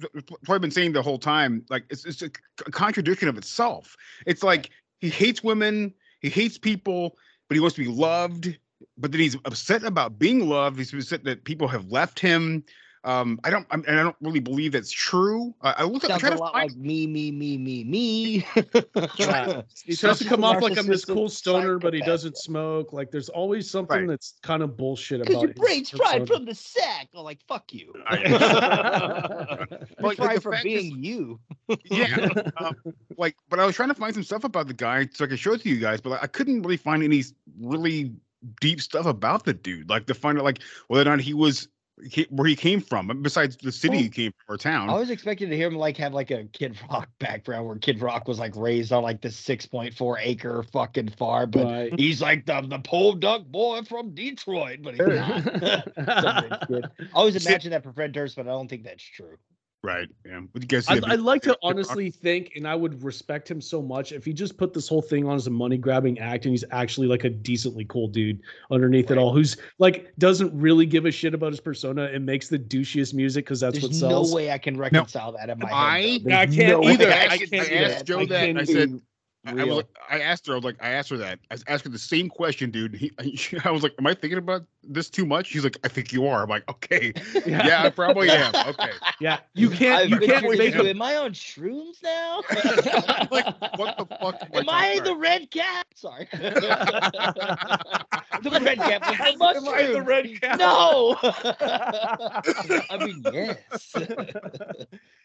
[0.49, 1.65] I've been saying the whole time.
[1.69, 3.95] Like it's it's a, c- contradiction of itself.
[4.25, 4.69] It's like
[4.99, 8.57] he hates women, he hates people, but he wants to be loved.
[8.97, 10.77] But then he's upset about being loved.
[10.77, 12.63] He's upset that people have left him.
[13.03, 15.53] Um, I don't, I'm, and I don't really believe that's true.
[15.61, 16.71] Uh, I look, I Sounds try a to lot find.
[16.71, 18.45] like me, me, me, me, me.
[19.15, 19.61] Yeah.
[19.85, 22.91] He tries to come off like I'm this cool stoner, but he doesn't smoke.
[22.93, 24.07] Like there's always something Right.
[24.07, 27.07] that's kind of bullshit Because about your brain's fried from the sack.
[27.13, 27.93] Oh, like fuck you.
[28.07, 28.17] I-
[29.69, 31.39] You're Like, fried the from fact is- being you.
[31.85, 32.75] yeah um,
[33.17, 35.39] like but i was trying to find some stuff about the guy so i could
[35.39, 37.23] show it to you guys but i couldn't really find any
[37.59, 38.13] really
[38.61, 41.61] deep stuff about the dude like to find out like whether or not he was
[41.61, 41.67] he,
[42.29, 45.49] where he came from besides the city he came from or town I was expecting
[45.49, 48.55] to hear him like have like a Kid Rock background where Kid Rock was like
[48.55, 51.99] raised on like this 6.4 acre fucking farm, but Right.
[51.99, 55.43] he's like the the pole duck boy from Detroit, but he's not.
[56.21, 56.85] Some rich kid.
[56.99, 59.37] I always See- imagine that for Fred Durst, but I don't think that's true.
[59.87, 61.75] Right yeah would you guys I'd, I'd like to Kid Rock?
[61.75, 65.01] honestly think, and I would respect him so much if he just put this whole
[65.01, 68.41] thing on as a money grabbing act, and he's actually like a decently cool dude
[68.69, 72.49] underneath it all, who's like doesn't really give a shit about his persona and makes
[72.49, 74.29] the douchiest music because that's what sells.
[74.31, 76.23] no way I can reconcile that in my I- head.
[76.25, 76.35] though.
[76.35, 77.09] I can't no either.
[77.11, 78.05] I I, can't I asked.
[78.05, 78.45] Joe I that.
[78.45, 79.01] can't I do said,
[79.45, 80.53] I, I was like, I asked her.
[80.53, 81.39] I was like, I asked her that.
[81.51, 82.93] I asked her the same question, dude.
[82.95, 83.13] He,
[83.63, 85.47] I was like, Am I thinking about this too much?
[85.47, 86.43] She's like, I think you are.
[86.43, 87.13] I'm like, Okay,
[87.45, 88.53] yeah, I probably am.
[88.67, 88.91] Okay,
[89.21, 90.01] Yeah, you can't.
[90.01, 92.41] I've You can't curious make too, Am I on shrooms now?
[93.31, 93.45] like,
[93.77, 94.35] what the fuck?
[94.41, 95.87] am Am I talking the red cap?
[95.95, 96.27] Sorry.
[96.31, 96.49] the
[98.61, 99.67] red cap was the mushroom.
[99.67, 100.59] Am I the red cap?
[100.59, 101.15] No.
[102.89, 103.93] I mean, yes.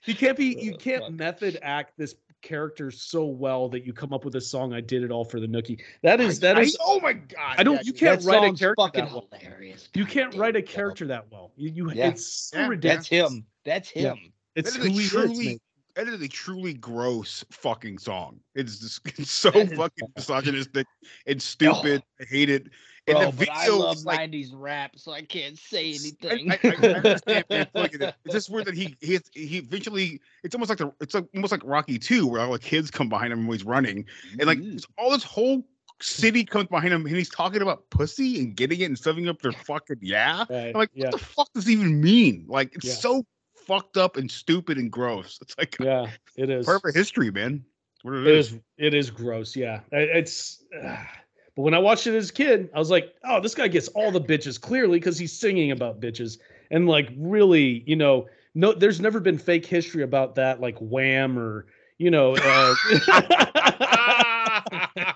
[0.05, 0.56] You can't be.
[0.60, 4.41] You Oh, can't method act this character so well that you come up with a
[4.41, 4.73] song.
[4.73, 5.81] I did it all for the nookie.
[6.03, 6.41] That is.
[6.41, 6.77] That I- is.
[6.85, 7.55] oh my god!
[7.59, 7.77] I don't.
[7.77, 9.29] yeah, You can't that write a song's character fucking that well.
[9.41, 9.89] hilarious.
[9.95, 11.53] You can't write a character that well.
[11.57, 11.70] You.
[11.70, 12.09] you Yeah.
[12.09, 13.09] It's so Yeah, ridiculous.
[13.09, 13.47] That's him.
[13.65, 14.03] That's Yeah.
[14.15, 14.33] him.
[14.57, 15.11] It's That who is is.
[15.11, 15.59] truly, man.
[15.95, 18.41] that is a truly gross fucking song.
[18.55, 20.87] It's just it's so fucking misogynistic
[21.27, 21.39] and oh.
[21.39, 22.03] stupid.
[22.20, 22.66] I hate it.
[23.09, 26.53] And Bro, the but I love like 90s rap, so I can't say anything.
[26.53, 27.66] I, I, I understand, man.
[27.74, 28.15] It.
[28.24, 30.20] It's just weird that he he he eventually.
[30.45, 30.93] It's almost like the.
[31.01, 33.66] It's like, almost like Rocky Two, where all the kids come behind him when he's
[33.66, 34.05] running,
[34.39, 34.77] and like Mm-hmm.
[34.99, 35.65] all this whole
[36.01, 39.43] city comes behind him, and he's talking about pussy and getting it and stuffing up
[39.43, 40.45] their fucking yeah.
[40.49, 41.07] I'm like, yeah.
[41.07, 42.45] what the fuck does even mean?
[42.49, 42.95] Like, it's Yeah.
[42.95, 43.27] so
[43.66, 45.39] fucked up and stupid and gross.
[45.43, 46.07] It's like Yeah,
[46.37, 46.66] it is.
[46.66, 47.65] part of history, man.
[48.05, 48.53] It It is.
[48.53, 48.59] is.
[48.79, 49.55] It is gross.
[49.57, 50.65] Yeah, it's.
[51.57, 53.89] But when I watched it as a kid, I was like, "Oh, this guy gets
[53.89, 56.39] all the bitches clearly because he's singing about bitches."
[56.70, 61.39] And like, really, you know, no, there's never been fake history about that, like Wham
[61.39, 61.66] or
[61.99, 62.74] you know, uh,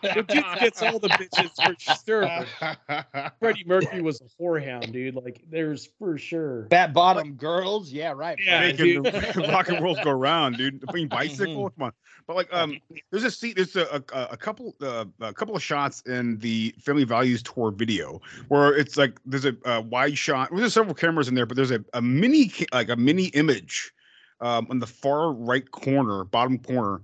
[0.03, 3.33] the dude gets all the bitches for sure.
[3.41, 5.15] Freddie Mercury was a whorehound, dude.
[5.15, 6.67] Like, there's for sure.
[6.71, 8.39] Fat bottom girls, yeah, right.
[8.45, 9.05] Yeah, making dude.
[9.05, 10.81] the rock and rolls go round, dude.
[10.83, 11.93] Playing bicycle, come on.
[12.27, 12.79] But like, um,
[13.11, 13.57] there's a seat.
[13.57, 17.71] There's a, a, a couple, uh, a couple of shots in the Family Values tour
[17.71, 20.51] video where it's like there's a, uh wide shot.
[20.51, 23.93] Well, there's several cameras in there, but there's a, a mini, like a mini image,
[24.41, 27.01] um, on the far right corner, bottom corner,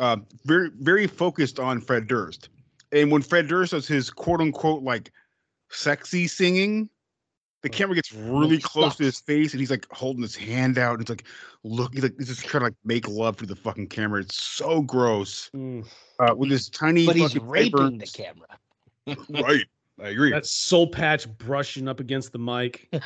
[0.00, 2.48] uh, very, very focused on Fred Durst.
[2.92, 5.10] And when Fred Durst does his quote unquote like
[5.70, 6.88] sexy singing,
[7.62, 10.92] the camera gets really close to his face and he's like holding his hand out.
[10.92, 11.24] And it's like,
[11.62, 14.20] look, he's like, he's just trying to like make love to the fucking camera.
[14.20, 15.50] It's so gross.
[15.54, 18.58] Uh, with this tiny, But he's raping the camera.
[19.42, 19.64] right.
[20.02, 20.30] I agree.
[20.32, 22.88] That soul patch brushing up against the mic.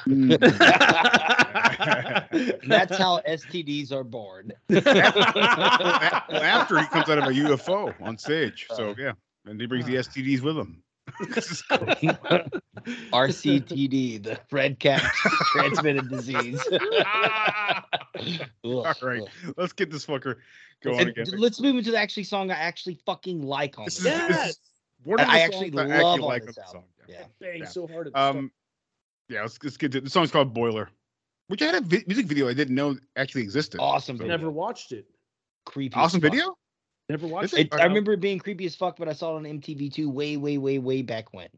[2.30, 2.68] Mm.
[2.68, 4.52] That's how STDs are born.
[4.68, 8.66] well, after he comes out of a UFO on stage.
[8.74, 8.94] So uh.
[8.98, 9.12] yeah.
[9.46, 10.02] And he brings the uh.
[10.02, 10.82] STDs with him.
[13.12, 15.02] RCTD, the red cat
[15.52, 16.60] transmitted disease.
[18.64, 19.22] All right.
[19.56, 20.36] Let's get this fucker
[20.82, 21.26] going And again.
[21.38, 24.30] let's move into the actually song I actually fucking like on This this.
[24.30, 24.58] is, this
[25.00, 26.82] is one of the I songs actually I love actually like this the album.
[26.82, 27.06] song.
[27.08, 27.24] Yeah.
[27.40, 27.64] Bang Yeah.
[27.66, 28.06] so hard.
[28.08, 28.36] At the start.
[28.36, 28.52] Um,
[29.28, 30.88] yeah, let's, let's get to the song's called Boiler,
[31.48, 33.78] which I had a vi- music video I didn't know actually existed.
[33.80, 35.06] Awesome So- Never watched it.
[35.66, 35.94] Creepy.
[35.96, 36.56] Awesome video.
[37.10, 37.72] Never watched it.
[37.72, 40.36] It, I remember it being creepy as fuck, but I saw it on MTV2 way,
[40.36, 41.48] way, way, way back when.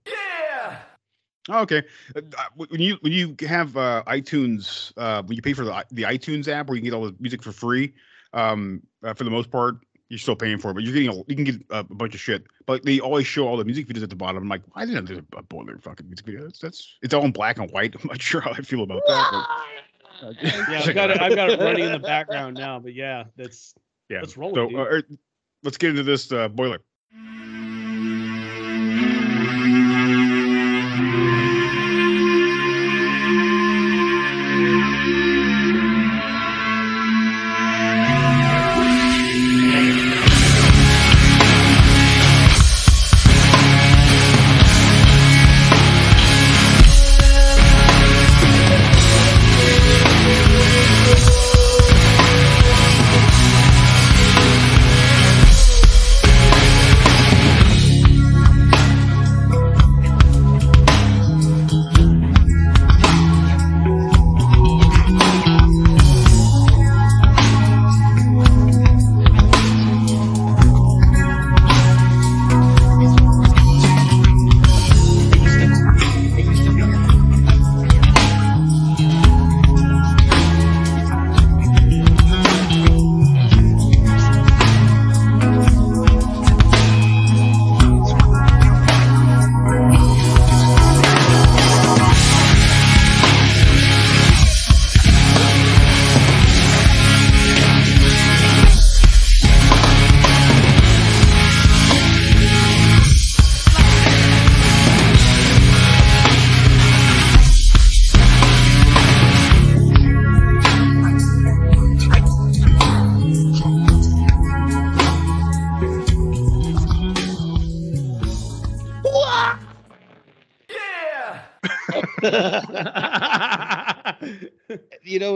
[1.48, 1.82] Oh, okay.
[2.14, 5.84] Uh, uh, when you when you have uh, iTunes, uh, when you pay for the
[5.90, 7.94] the iTunes app where you can get all the music for free,
[8.34, 9.76] um, uh, for the most part,
[10.11, 12.20] you're still paying for it, but you're getting a, you can get a, bunch of
[12.20, 12.45] shit.
[12.66, 14.43] But they always show all the music videos at the bottom.
[14.43, 16.43] I'm like, why didn't there's a, boiler fucking music video.
[16.43, 17.95] That's, that's it's all in black and white.
[18.01, 19.31] I'm not sure how I feel about that.
[19.31, 19.47] But,
[20.43, 21.23] Yeah, I've got it.
[21.23, 22.78] I've got it running in the background now.
[22.78, 23.74] But yeah, that's
[24.11, 24.20] yeah.
[24.20, 25.03] Let's roll So uh, er,
[25.62, 26.81] let's get into this uh, boiler.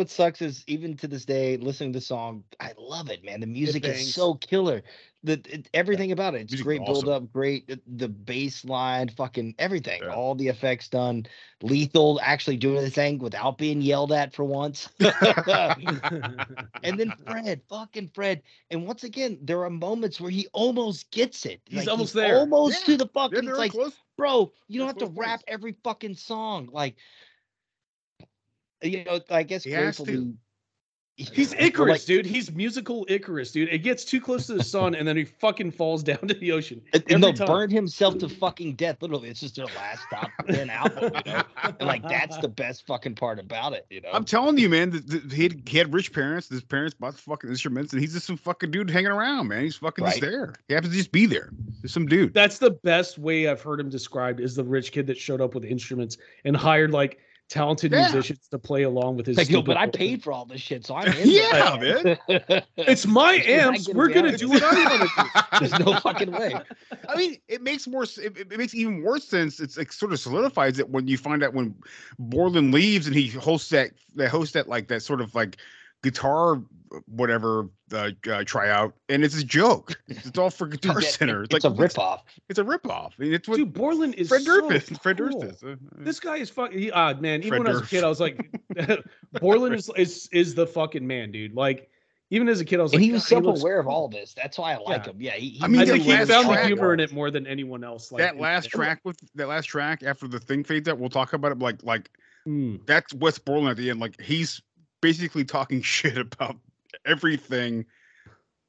[0.04, 3.40] What sucks is even to this day, listening to the song, I love it, man.
[3.40, 4.82] The music is so killer.
[5.22, 7.06] The it, everything about it, it's Music's great awesome.
[7.06, 11.24] build up, great the, the bass line, fucking everything, all the effects done.
[11.62, 14.90] Lethal actually doing the thing without being yelled at for once.
[15.00, 18.42] and then Fred, fucking Fred.
[18.70, 21.62] And once again, there are moments where he almost gets it.
[21.64, 22.36] He's almost there.
[22.36, 22.92] Almost Yeah.
[22.92, 23.46] to the fucking.
[23.46, 23.94] like, close.
[24.18, 26.68] bro, you don't They're have to rap every fucking song.
[26.70, 26.96] Like,
[28.82, 30.04] Uh, you know, I guess He has to.
[30.04, 30.34] to
[31.16, 32.26] He's Icarus, dude.
[32.26, 33.68] He's musical Icarus, dude.
[33.68, 36.50] It gets too close to the sun, and then he fucking falls down to the
[36.50, 36.82] ocean.
[36.92, 37.46] And, and they'll time.
[37.46, 39.00] burn himself to fucking death.
[39.00, 41.12] Literally, it's just their last top ten album.
[41.24, 41.42] You know?
[41.78, 43.86] And like that's the best fucking part about it.
[43.90, 44.08] You know.
[44.12, 44.90] I'm telling you, man.
[44.90, 46.48] That, that he, had, he had rich parents.
[46.48, 49.62] His parents bought fucking instruments, and he's just some fucking dude hanging around, man.
[49.62, 50.54] He's fucking just there.
[50.66, 51.50] He happens to just be there.
[51.82, 52.34] Just some dude.
[52.34, 55.54] That's the best way I've heard him described is the rich kid that showed up
[55.54, 57.20] with instruments and hired like
[57.54, 58.02] talented Yeah.
[58.10, 59.36] musicians to play along with his.
[59.36, 61.30] Like, yo, but I paid for all this shit, so I'm in.
[61.30, 61.76] Yeah,
[62.28, 62.62] there.
[62.76, 63.88] It's my amps.
[63.88, 65.68] We're gonna do what I want to do.
[65.68, 66.54] There's no fucking way.
[67.08, 68.02] I mean, it makes more.
[68.02, 69.60] It, it makes even more sense.
[69.60, 71.74] It's like sort of solidifies it when you find out when
[72.18, 75.58] Borland leaves and he hosts that that hosts that like that sort of like
[76.02, 76.60] guitar
[77.06, 80.00] whatever uh, uh, tryout, and it's a joke.
[80.08, 81.42] It's all for Guitar Yeah, Center.
[81.42, 82.20] It's, it's like a ripoff.
[82.48, 83.12] It's a ripoff.
[83.18, 85.02] I mean, it's what Dude, Borland is Fred so Durst.
[85.02, 85.42] Fred Durst cool.
[85.44, 85.62] is.
[85.64, 86.78] uh, This guy is fucking.
[86.78, 88.50] He, uh, man, even Fred when I was a kid, I was like,
[89.40, 91.54] Borland is, is is the fucking man, dude.
[91.54, 91.88] Like,
[92.30, 94.08] even as a kid, I was And like, he was "God, looks self-aware of all
[94.08, 94.34] this.
[94.34, 95.10] That's why I like Yeah.
[95.12, 95.16] him.
[95.20, 97.12] Yeah, he, he I mean, I think he last found the track- humor in it
[97.12, 98.10] more than anyone else.
[98.12, 101.10] Like that last it- track with that last track after the thing fades out, we'll
[101.10, 101.58] talk about it.
[101.58, 102.10] Like like
[102.44, 102.76] Hmm.
[102.86, 104.00] that's Wes Borland at the end.
[104.00, 104.60] Like he's
[105.00, 106.56] basically talking shit about
[107.06, 107.84] everything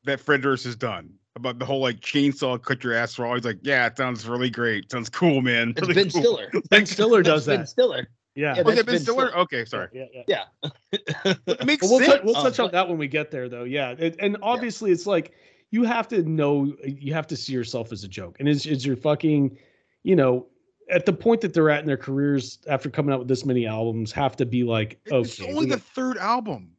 [0.04, 1.14] that Fred Durst has done.
[1.38, 3.34] About the whole like chainsaw cut your ass raw.
[3.34, 4.90] He's like, yeah, it sounds really great.
[4.90, 5.72] sounds cool, man.
[5.72, 6.52] It's Really Ben cool." Stiller.
[6.70, 7.68] Ben Stiller does Ben that.
[7.70, 8.08] Stiller.
[8.36, 8.54] Yeah.
[8.54, 9.28] Oh, yeah, Was that's Ben Ben Stiller?
[9.30, 9.42] Stiller.
[9.44, 9.90] Okay, sorry.
[9.94, 10.44] Yeah, yeah.
[10.64, 11.34] Yeah.
[11.48, 12.14] It makes But we'll, sense.
[12.14, 13.64] tou- we'll touch um, on that when we get there, though.
[13.66, 15.34] Yeah, it, and obviously, it's like
[15.72, 18.86] you have to know, you have to see yourself as a joke, and is is
[18.86, 19.58] your fucking,
[20.04, 20.48] you know,
[20.90, 23.66] at the point that they're at in their careers after coming out with this many
[23.68, 26.72] albums, have to be like, okay, It's only the third album.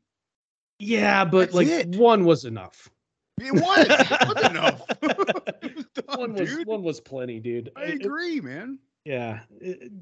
[0.79, 1.97] Yeah, but That's like it.
[1.97, 2.91] one was enough.
[3.41, 3.87] It was.
[3.89, 4.83] It was enough.
[5.03, 5.77] it
[6.09, 6.67] was One was dude.
[6.67, 7.71] one was plenty, dude.
[7.77, 8.79] I agree, man.
[9.07, 9.39] Yeah,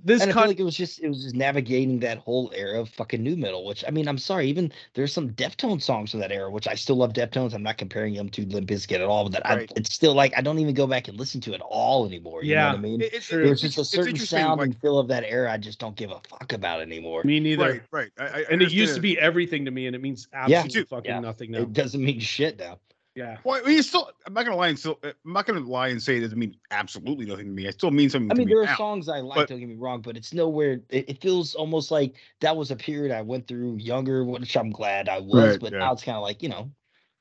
[0.02, 2.51] this and I con- feel like it was just it was just navigating that whole
[2.56, 3.66] era of fucking nu metal.
[3.66, 6.74] Which I mean, I'm sorry, even there's some Deftones songs from that era, which I
[6.74, 7.52] still love Deftones.
[7.52, 10.32] I'm not comparing them to Limp Bizkit at all, but that I, it's still like
[10.39, 12.43] I don't even go back and listen to it all anymore.
[12.44, 12.68] You know Yeah.
[12.70, 13.01] what I mean?
[13.02, 13.44] It- it- True.
[13.44, 15.94] There's it's- just a certain sound like- and feel of that era I just don't
[15.97, 17.24] give a fuck about anymore.
[17.24, 17.62] me neither.
[17.62, 18.10] Right, right.
[18.18, 20.89] I, I And it used to be everything to me, and it means absolutely Dude,
[20.89, 21.20] fucking yeah.
[21.20, 21.59] nothing now.
[21.60, 22.78] It doesn't mean shit now.
[23.15, 23.36] Yeah.
[23.45, 24.11] Well, I mean, it's still.
[24.27, 24.99] I'm not gonna lie and still.
[25.05, 27.66] I'm not gonna lie and say it doesn't mean absolutely nothing to me.
[27.66, 28.31] It still means something.
[28.31, 28.77] I to mean, me there are now.
[28.77, 30.81] songs I like, but- don't get me wrong, but it's nowhere.
[30.91, 34.70] It, it feels almost like that was a period I went through younger, which I'm
[34.70, 35.35] glad I was.
[35.53, 35.78] Right, but yeah.
[35.81, 36.70] now it's kind of like you know,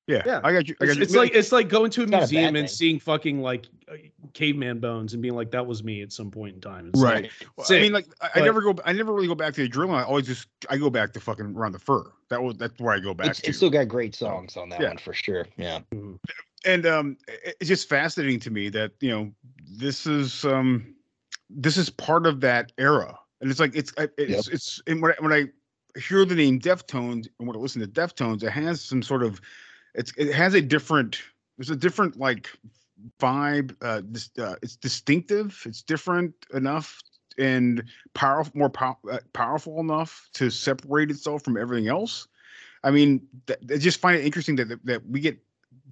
[0.08, 0.42] Yeah, Yeah.
[0.44, 0.76] I got you.
[0.82, 1.04] I got It's, you.
[1.04, 2.76] it's like it's like going to a It's not a museum and thing.
[2.76, 3.94] seeing fucking like uh,
[4.34, 6.88] caveman bones and being like, "That was me" at some point in time.
[6.90, 7.24] It's Right.
[7.24, 8.76] like- Well, I mean, like I, I never go.
[8.86, 9.96] I never really go back to the adrenaline.
[10.00, 12.04] I always just I go back to fucking around the fur.
[12.30, 13.48] That was that's where I go back it's, to.
[13.50, 14.90] it's still got great songs on that Yeah.
[14.90, 15.46] one for sure.
[15.58, 15.80] Yeah.
[16.66, 17.18] and um,
[17.60, 19.32] it's just fascinating to me that you know
[19.70, 20.96] this is um,
[21.50, 25.12] this is part of that era, and it's like it's I- it's it's and when
[25.12, 25.46] I, when I
[26.00, 29.40] hear the name Deftones and when I listen to Deftones, it has some sort of
[29.94, 31.22] it's it has a different
[31.58, 32.50] there's a different like
[33.20, 33.76] vibe.
[33.82, 35.62] Uh, this, uh, it's distinctive.
[35.66, 37.02] It's different enough
[37.38, 42.28] and powerful, more pow- uh, powerful enough to separate itself from everything else.
[42.84, 45.38] I mean, th- I just find it interesting that that, that we get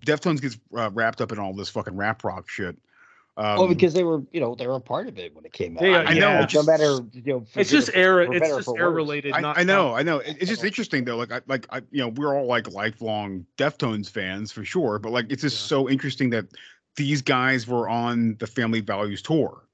[0.05, 2.75] Deftones gets uh, wrapped up in all this fucking rap rock shit.
[3.37, 5.53] Um, well, because they were, you know, they were a part of it when it
[5.53, 5.81] came out.
[5.81, 8.31] They are- I know, No just- matter, you know, It's just or for- era.
[8.31, 9.31] It's just for era related.
[9.31, 10.17] I, not, I know, not- I know.
[10.19, 11.15] It's just interesting though.
[11.15, 14.99] Like, I like, I, you know, we're all like lifelong Deftones fans for sure.
[14.99, 15.67] But like, it's just Yeah.
[15.77, 16.45] so interesting that
[16.95, 19.67] these guys were on the Family Values tour,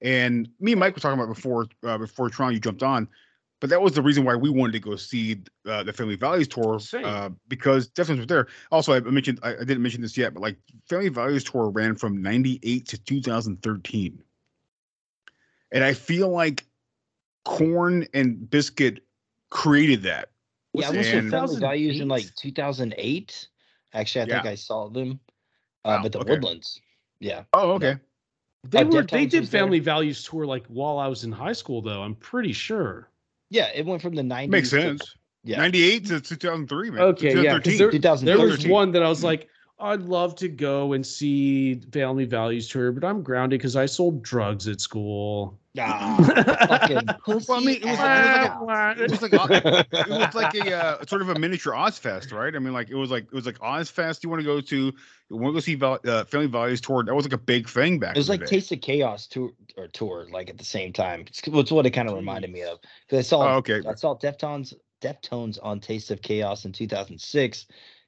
[0.00, 3.08] and me and Mike were talking about before uh, before Tron you jumped on.
[3.60, 6.48] But that was the reason why we wanted to go see uh, the Family Values
[6.48, 8.46] tour uh, because Deftones were there.
[8.70, 10.56] Also, I mentioned I, I didn't mention this yet, but like
[10.88, 14.22] Family Values tour ran from '98 to 2013,
[15.72, 16.64] and I feel like
[17.44, 19.00] Korn and Bizkit
[19.50, 20.30] created that.
[20.72, 23.48] Yeah, I went to And- Family Values in like 2008.
[23.92, 24.50] Actually, I think Yeah.
[24.50, 25.18] I saw them,
[25.84, 26.30] uh, Wow, but the okay.
[26.32, 26.80] Woodlands.
[27.20, 27.44] Yeah.
[27.52, 27.96] Oh, okay.
[28.68, 29.02] They Uh, were.
[29.02, 29.60] They did was there.
[29.60, 32.02] Family Values tour like while I was in high school, though.
[32.02, 33.08] I'm pretty sure.
[33.50, 34.48] Yeah, it went from the 90s.
[34.50, 35.14] Makes to- sense.
[35.42, 35.56] Yeah.
[35.56, 37.02] 98 to 2003, man.
[37.02, 38.24] Okay, yeah, there, 2013.
[38.26, 39.48] there was one that I was like,
[39.78, 44.22] I'd love to go and see Family Values tour, but I'm grounded because I sold
[44.22, 45.58] drugs at school.
[45.76, 47.46] Fucking pussy.
[47.48, 50.08] Well, I mean, it was, like, it was like a, it was like a, it
[50.08, 52.54] was like a uh, sort of a miniature Ozzfest, right?
[52.54, 54.22] I mean, like it was like it was like Ozzfest.
[54.22, 54.76] You want to go to?
[54.76, 57.04] You want to go see Val, uh, Family Values tour?
[57.04, 58.16] That was like a big thing back.
[58.16, 58.46] It was like.
[58.46, 61.20] Taste of Chaos tour or tour, like at the same time.
[61.28, 62.78] It's, it's what it kind of reminded me of.
[63.06, 63.80] Because I saw, Oh, okay.
[63.88, 67.66] I saw Deftones, Deftones on Taste of Chaos in 2006,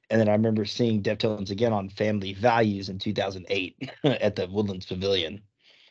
[0.09, 4.85] and then I remember seeing Deftones again on Family Values in 2008 at the Woodlands
[4.85, 5.41] Pavilion.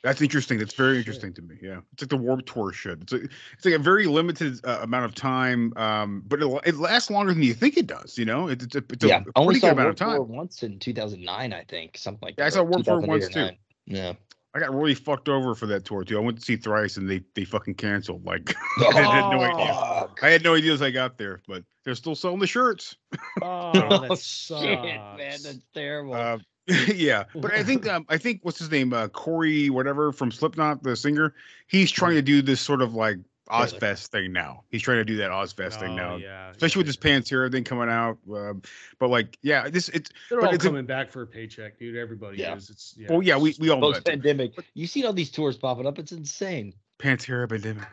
[0.03, 0.59] That's interesting.
[0.59, 1.57] That's very interesting to me.
[1.63, 2.99] Yeah, it's like the Warp Tour shit.
[3.03, 6.77] It's a, it's like a very limited uh, amount of time, um, but it, it
[6.77, 8.19] lasts longer than you think it does.
[8.19, 9.93] You know, it's, it's a, it's a, yeah, a only pretty saw good amount Warp
[9.93, 10.17] of time.
[10.17, 12.55] Tour once in 2009, I think, something like Yeah, I that.
[12.55, 13.51] saw or Warp Tour once too.
[13.87, 14.15] Yeah.
[14.55, 16.19] I got really fucked over for that tour too.
[16.19, 18.27] I went to see Thrice and they they fucking canceled.
[18.27, 18.55] Like
[18.95, 20.09] I had no idea.
[20.21, 22.97] I had no idea as I got there, but they're still selling the shirts.
[23.41, 26.13] Oh, Oh, that shit, man, that's terrible.
[26.13, 26.39] Uh,
[26.95, 30.83] yeah, but I think um, I think what's his name, uh, Corey, whatever from Slipknot,
[30.83, 31.35] the singer.
[31.67, 33.19] He's trying to do this sort of like
[33.51, 34.63] Ozzfest thing now.
[34.71, 37.65] He's trying to do that Ozzfest thing Oh, now, yeah, especially with this Pantera thing
[37.65, 38.17] coming out.
[38.33, 38.63] Um,
[39.01, 41.79] but like, yeah, this it's They're but all it's a- coming back for a paycheck,
[41.79, 41.97] dude.
[41.97, 42.55] Everybody Yeah.
[42.55, 42.71] is.
[42.71, 43.09] It's yeah.
[43.11, 44.11] well, yeah, we we all know Post that.
[44.13, 44.53] pandemic.
[44.75, 45.99] You see all these tours popping up.
[45.99, 46.75] It's insane.
[47.01, 47.85] Pantera pandemic.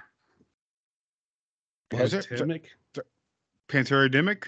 [1.90, 2.28] What is it?
[2.30, 2.70] Pandemic.
[3.68, 4.46] Pantera demic.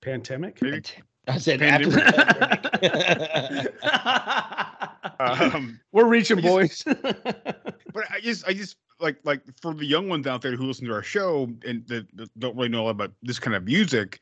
[0.00, 0.60] Pandemic.
[1.26, 1.36] Maybe.
[1.36, 3.72] I said after the.
[5.18, 6.82] Um, We're reaching, boys.
[7.02, 10.86] but I just, I just like, like for the young ones out there who listen
[10.86, 13.64] to our show and that, that don't really know a lot about this kind of
[13.64, 14.20] music,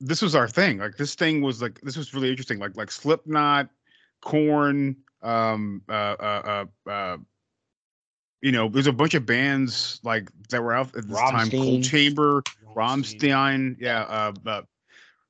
[0.00, 0.78] this was our thing.
[0.78, 2.58] Like this thing was like, this was really interesting.
[2.58, 3.68] Like, like Slipknot,
[4.22, 7.16] Korn, um, uh, uh, uh, uh,
[8.42, 11.50] you know, there's a bunch of bands like that were out at this time.
[11.50, 11.84] Cold Rammstein.
[11.84, 12.42] Chamber,
[12.74, 14.62] Rammstein, yeah, uh, uh,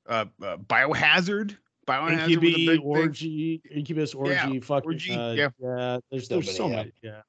[0.07, 1.57] uh, uh Biohazard.
[1.87, 2.81] Biohazard was a Incubus, big thing.
[2.81, 5.49] orgy, Incubus, orgy, Yeah, fucking, Orgy, uh, yeah.
[5.59, 5.99] yeah.
[6.09, 7.21] There's So there's so many, many, yeah.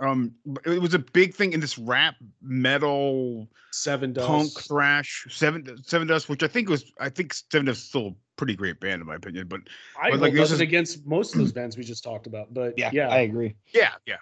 [0.00, 0.32] um
[0.64, 4.26] it was a big thing in this rap metal Sevendust.
[4.26, 8.54] punk thrash seven Sevendust which i think was i think Sevendust is still a pretty
[8.54, 9.60] great band in my opinion but
[10.00, 12.52] I but, like like, this is- against most of those bands we just talked about,
[12.54, 13.54] but yeah, yeah, I agree.
[13.72, 14.16] yeah yeah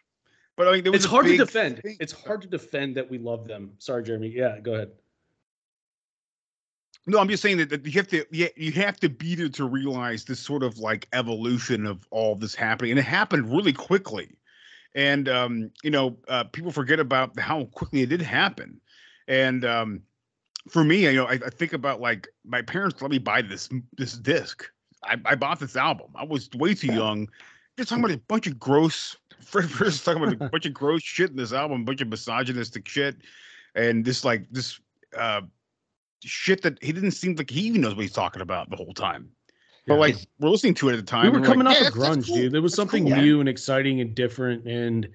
[0.57, 1.81] but i mean there was it's hard to defend.
[1.83, 3.73] thing- It's hard to defend that we love them.
[3.79, 4.29] Sorry, Jeremy.
[4.29, 4.93] Yeah, go ahead.
[7.07, 9.49] No i'm just saying that, that you have to yeah you have to be there
[9.49, 13.73] to realize this sort of like evolution of all this happening and it happened really
[13.73, 14.37] quickly.
[14.95, 18.81] And um you know uh people forget about how quickly it did happen.
[19.27, 20.03] And um
[20.69, 23.69] for me you know i, I think about like my parents let me buy this
[23.97, 24.71] this disc.
[25.03, 26.13] I, I bought this album.
[26.15, 27.29] I was way too young.
[27.77, 31.03] Just talking about a bunch of gross Fred Durst talking about a bunch of gross
[31.03, 33.17] shit in this album a bunch of misogynistic shit.
[33.75, 34.79] And this like this
[35.19, 35.43] uh
[36.25, 38.93] shit that he didn't seem like he even knows what he's talking about the whole
[38.95, 39.29] time
[39.87, 40.01] but Yeah.
[40.01, 41.89] like we're listening to it at the time we were and coming like, off yeah,
[41.89, 42.37] of that's- that's grunge, cool.
[42.37, 42.53] dude.
[42.53, 43.17] There was That's something cool.
[43.17, 45.09] new and exciting and different, and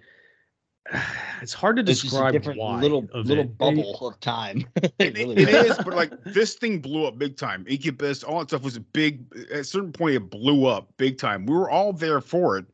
[1.41, 2.80] it's hard to It's just a describe different why.
[2.80, 3.57] little of little it.
[3.57, 4.65] bubble of time.
[4.76, 7.65] It, it really it but like this thing blew up big time.
[7.68, 9.26] Incubus, all that stuff was a big.
[9.52, 11.45] At a certain point, it blew up big time.
[11.45, 12.65] We were all there for it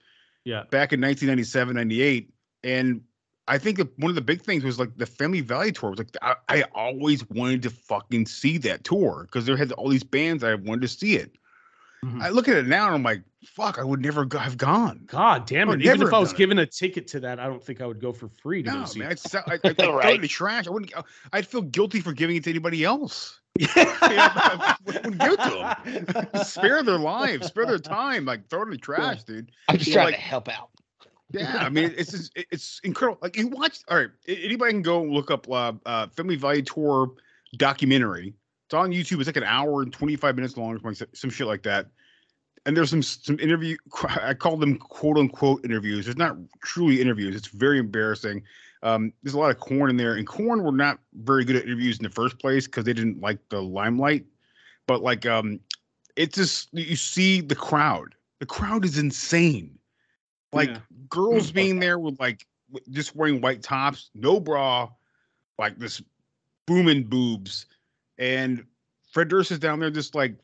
[0.43, 2.33] Yeah, back in 1997, 98,
[2.63, 3.01] and
[3.47, 5.91] I think one of the big things was like the Family Values tour.
[5.91, 9.89] Was like I, I always wanted to fucking see that tour because there had all
[9.89, 11.37] these bands I wanted to see it.
[12.03, 12.21] Mhm.
[12.21, 15.03] I look at it now and I'm like, fuck, I would never go, have gone.
[15.07, 15.81] God damn it!
[15.81, 16.37] Even if I was done it.
[16.39, 18.79] given a ticket to that, I don't think I would go for free to No,
[18.79, 18.99] go see.
[18.99, 19.13] man, it.
[19.23, 20.15] it's, I, I, I throw it Right.
[20.15, 20.67] in the trash.
[20.67, 20.91] I wouldn't.
[21.31, 23.39] I'd feel guilty for giving it to anybody else.
[23.59, 23.69] Yeah.
[23.77, 26.43] I wouldn't give it to them.
[26.43, 29.49] spare their lives, spare their time, like throw it in the trash, dude.
[29.69, 30.69] I'm just Yeah, trying like- to help out.
[31.39, 33.19] Yeah, I mean, it's just, it's incredible.
[33.21, 37.11] Like you watch, all right, anybody can go look up uh, uh Family Value Tour
[37.57, 38.33] documentary.
[38.67, 39.19] It's on YouTube.
[39.19, 40.79] It's like an hour and twenty five minutes long,
[41.13, 41.87] some shit like that.
[42.65, 43.77] And there's some some interview.
[44.21, 46.07] I call them quote unquote interviews.
[46.07, 47.35] It's not truly interviews.
[47.35, 48.43] It's very embarrassing.
[48.81, 51.63] Um, there's a lot of Korn in there, and Korn were not very good at
[51.65, 54.25] interviews in the first place because they didn't like the limelight.
[54.87, 55.59] But like, um,
[56.15, 58.15] it's just you see the crowd.
[58.39, 59.77] The crowd is insane.
[60.53, 60.79] Like Yeah.
[61.09, 62.45] Girls being there with like
[62.91, 64.89] just wearing white tops, no bra,
[65.57, 66.01] like this
[66.65, 67.67] booming boobs,
[68.17, 68.65] and
[69.11, 70.35] Fred Durst is down there just like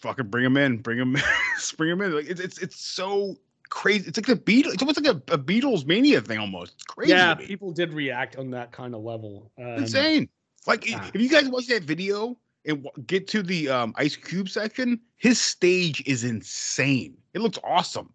[0.00, 1.16] fucking bring him in, bring him,
[1.76, 2.14] bring him in.
[2.14, 3.36] Like it's it's it's so
[3.70, 4.06] crazy.
[4.08, 4.74] It's like the Beatles.
[4.74, 6.74] It's almost like a, a Beatles mania thing almost.
[6.74, 7.12] It's crazy.
[7.12, 9.50] yeah, people did react on that kind of level.
[9.58, 10.28] Um, insane.
[10.66, 11.10] Like ah.
[11.12, 12.36] if you guys watch that video
[12.66, 17.16] and get to the um, Ice Cube section, his stage is insane.
[17.34, 18.12] It looks awesome.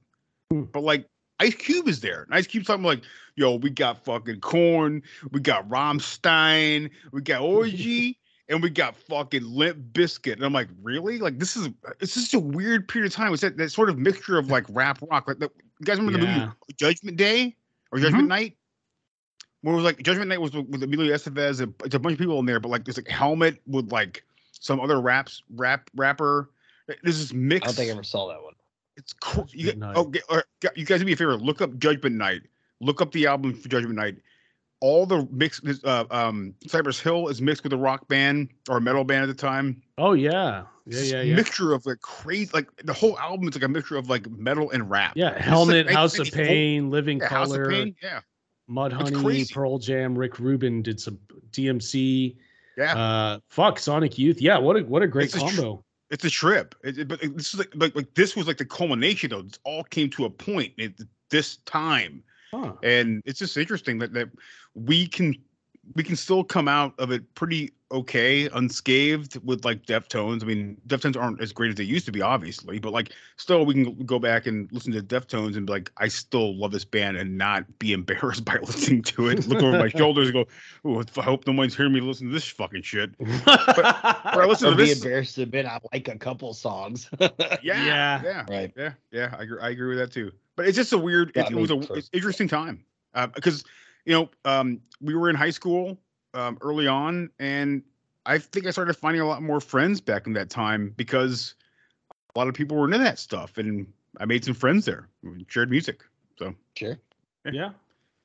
[0.50, 0.64] Hmm.
[0.64, 1.08] But like
[1.40, 2.24] Ice Cube is there.
[2.24, 3.02] And Ice Cube's talking like,
[3.36, 5.02] yo, we got fucking Korn,
[5.32, 10.34] we got Rammstein, we got Orgy, and we got fucking Limp Bizkit.
[10.34, 11.20] And I'm like, really?
[11.20, 13.32] Like this is it's just a weird period of time.
[13.34, 15.28] It's that, that sort of mixture of like rap rock.
[15.28, 15.49] Like the,
[15.80, 17.56] you guys remember the movie Judgment Day
[17.91, 18.06] or mm-hmm.
[18.06, 18.56] Judgment Night?
[19.61, 21.61] Where it was like Judgment Night was with, with Emilio Estevez.
[21.61, 24.24] and It's a bunch of people in there, but like there's like Helmet with like
[24.52, 26.49] some other raps rap rapper.
[27.03, 27.64] This mix.
[27.64, 28.53] I don't think I ever saw that one.
[29.00, 29.48] It's cool.
[29.52, 30.22] You, Judgment Night.
[30.30, 30.44] oh, or,
[30.76, 31.36] you guys do me a favor.
[31.38, 32.42] Look up Judgment Night.
[32.82, 34.18] Look up the album for Judgment Night.
[34.82, 35.62] all the mix.
[35.84, 39.28] Uh, um, Cypress Hill is mixed with a rock band or a metal band at
[39.28, 39.82] the time.
[39.98, 41.36] Oh yeah, yeah, yeah, yeah.
[41.36, 44.70] Mixture of like crazy, like the whole album is like a mixture of like metal
[44.72, 45.14] and rap.
[45.16, 48.20] Yeah, It's like Helmet, House of 1994 Pain, Living Yeah, House of Color, Pain, yeah.
[48.70, 49.52] Mudhoney.
[49.54, 51.18] Pearl Jam, Rick Rubin did some
[51.52, 52.36] DMC.
[52.78, 52.98] Yeah.
[52.98, 54.42] Uh, fuck Sonic Youth.
[54.42, 55.84] Yeah, what a what a great a tr- combo.
[56.10, 56.76] It's a trip.
[56.84, 59.40] It, it- but it- this is like, like like this was like the culmination though.
[59.40, 60.94] It all came to a point at
[61.30, 62.73] this time, Huh.
[62.84, 64.30] and it's just interesting that that
[64.73, 65.36] we can
[65.95, 70.43] we can still come out of it pretty okay, unscathed with like Deftones.
[70.43, 73.65] I mean, Deftones aren't as great as they used to be, obviously, but like still
[73.65, 76.85] we can go back and listen to Deftones and be like, I still love this
[76.85, 79.47] band and not be embarrassed by listening to it.
[79.47, 80.45] Look over my shoulders and go,
[80.85, 83.11] oh, I hope no one's hearing me listen to this fucking shit.
[83.45, 85.01] But, but I listen or to be this.
[85.03, 87.10] embarrassed to admit I like a couple songs.
[87.19, 87.30] Yeah,
[87.64, 88.22] Yeah.
[88.23, 88.72] yeah, Right.
[88.77, 89.35] yeah, yeah.
[89.38, 89.60] I agree.
[89.61, 90.31] I agree with that too.
[90.56, 91.31] But it's just a weird.
[91.35, 92.84] It, it was a it's interesting time
[93.14, 93.64] uh, because
[94.06, 95.98] you know um, we were in high school
[96.34, 97.84] um, early on, and
[98.26, 101.56] I think I started finding a lot more friends back in that time because
[102.36, 103.88] a lot of people were into that stuff, and
[104.20, 105.08] I made some friends there.
[105.48, 106.04] Shared music,
[106.38, 107.00] so Sure.
[107.46, 107.72] Yeah.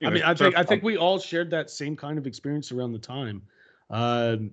[0.01, 2.73] you I mean, I think I think we all shared that same kind of experience
[2.73, 3.43] around the time.
[3.91, 4.51] Um,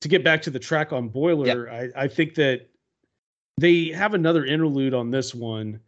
[0.00, 2.68] to get back to the track on Boiler, I, I think that
[3.58, 5.80] they have another interlude on this one,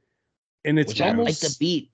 [0.65, 1.92] and it's Which I like almost the beat.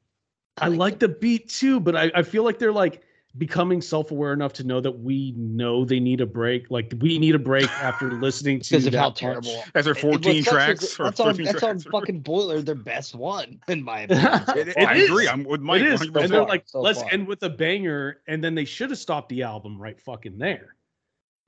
[0.61, 3.03] I like the beat too, but I, I feel like they're like
[3.37, 6.71] becoming self-aware enough to know that we know they need a break.
[6.71, 9.63] Like we need a break after listening to Because of how terrible.
[9.75, 11.79] As their It- it- 14 a tracks gr- or That's on 13 that's on or-
[12.01, 14.47] fucking Boiler, their best one, in my opinion.
[14.47, 14.87] so It- far.
[14.89, 15.29] I It agree.
[15.29, 15.83] I'm with Mike.
[15.83, 16.01] It is.
[16.01, 16.23] 100%.
[16.25, 17.13] And they're like, So let's far.
[17.13, 20.75] end with a banger, and then they should have stopped the album right fucking there.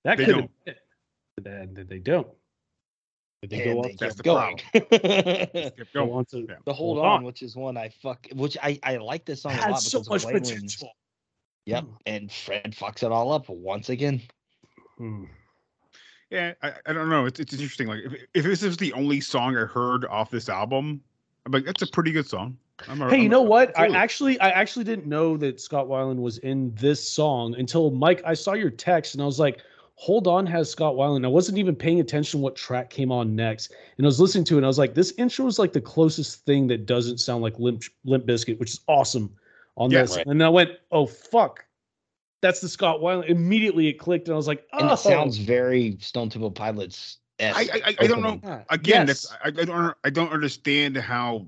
[0.05, 0.37] That could have.
[0.37, 0.78] been it.
[1.45, 2.28] And then they don't.
[3.43, 3.97] Did they And go they on?
[3.99, 4.57] That's kept the going.
[5.77, 6.12] Kept Go going.
[6.12, 6.55] on to Yeah.
[6.67, 9.71] the Hold On, which is one I fuck, which I I like this song a
[9.71, 10.51] lot so because much of Weiland's.
[10.51, 10.91] potential.
[11.67, 14.21] Yep, and Fred fucks it all up once again.
[14.99, 15.25] Hmm.
[16.31, 17.25] Yeah, I, I don't know.
[17.27, 17.87] It's it's interesting.
[17.89, 21.01] Like if, if this is the only song I heard off this album,
[21.47, 22.59] I'm like, that's a pretty good song.
[22.89, 23.77] I'm a- Hey, you I'm- know what?
[23.79, 28.23] I actually, I actually didn't know that Scott Weiland was in this song until Mike.
[28.25, 29.61] I saw your text, and I was like,
[30.01, 33.36] "Hold on, has Scott Weiland?" I wasn't even paying attention to what track came on
[33.36, 35.74] next, and I was listening to it, and I was like, "This intro is like
[35.74, 39.35] the closest thing that doesn't sound like Limp Limp Bizkit, which is awesome
[39.77, 40.27] on Yeah, this." right.
[40.27, 41.64] And I went, "Oh fuck."
[42.40, 43.28] That's the Scott Weiland.
[43.28, 44.97] Immediately it clicked, and I was like, "Oh, And it oh.
[44.97, 47.18] sounds very Stone Temple Pilots.
[47.39, 48.64] I, I, I don't know.
[48.70, 49.28] Again, yes.
[49.28, 51.47] that's I, I don't I don't understand how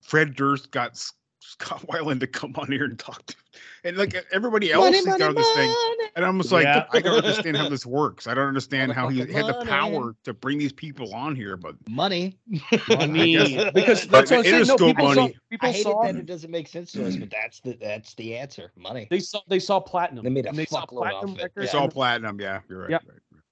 [0.00, 1.12] Fred Durst got S-
[1.48, 3.34] Scott Weiland to come on here and talk to,
[3.84, 5.74] and like everybody else Money, has money, got on this thing.
[6.14, 6.84] And I'm just like, Yeah.
[6.92, 8.26] I don't understand how this works.
[8.26, 11.56] I don't understand how he Motherfucking had the power to bring these people on here,
[11.56, 12.38] but Money.
[12.88, 14.58] money guess- because But that's what I'm saying.
[14.58, 15.36] No, still people saw, money.
[15.50, 17.78] people I hate saw it that it doesn't make sense to us, but that's the
[17.80, 18.72] that's the answer.
[18.76, 19.06] Money.
[19.10, 20.24] they saw they saw platinum.
[20.24, 21.42] They made a and they saw fuckload platinum off it.
[21.44, 21.80] records, it's Yeah.
[21.80, 22.40] all platinum.
[22.40, 22.90] Yeah, you're right.
[22.90, 23.02] Yep.
[23.08, 23.42] right, right.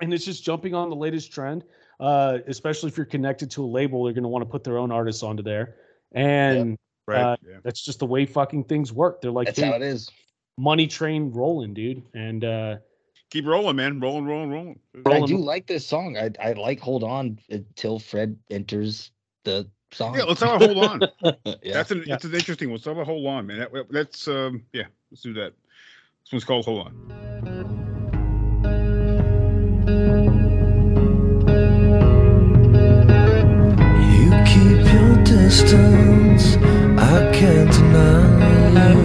[0.00, 1.64] and it's just jumping on the latest trend.
[1.98, 4.78] Uh, especially if you're connected to a label, they're going to want to put their
[4.78, 5.74] own artists onto there,
[6.12, 6.78] and
[7.10, 7.20] Right.
[7.22, 7.56] Uh, yeah.
[7.62, 9.20] that's just the way fucking things work.
[9.20, 10.10] They're like, That's "Hey, how it is.
[10.56, 12.76] money train rolling, dude, and uh,
[13.30, 14.00] Keep rolling, man.
[14.00, 14.80] Rolling, rolling, rolling.
[15.04, 16.16] But I do like this song.
[16.16, 19.12] I I like Hold On until Fred enters
[19.44, 20.16] the song.
[20.16, 21.00] Yeah, let's have a hold on.
[21.62, 21.74] yeah.
[21.74, 22.14] That's an Yeah.
[22.16, 22.74] it's an interesting one.
[22.78, 23.60] Let's have a hold on, man.
[23.60, 24.86] That, that's um yeah.
[25.12, 25.52] Let's do that.
[26.24, 28.10] This one's called Hold On.
[34.12, 36.56] You keep your distance,
[37.12, 39.00] I can't deny you.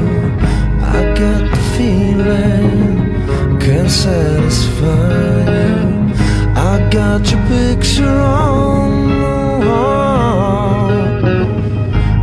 [0.97, 6.13] I got the feeling, can't satisfy you.
[6.55, 8.89] I got your picture on
[9.23, 10.91] the wall.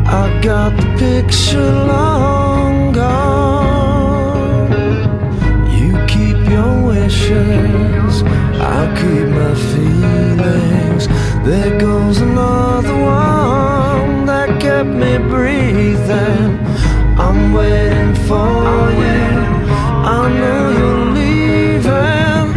[0.07, 4.71] I got the picture long gone.
[5.79, 8.23] You keep your wishes,
[8.71, 11.05] I'll keep my feelings.
[11.45, 12.82] There goes another
[14.83, 16.59] kept me breathing.
[17.17, 19.23] I'm waiting for you.
[20.15, 22.49] I know you're leaving.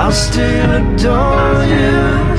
[0.00, 1.64] I'll still adore.
[1.72, 2.33] You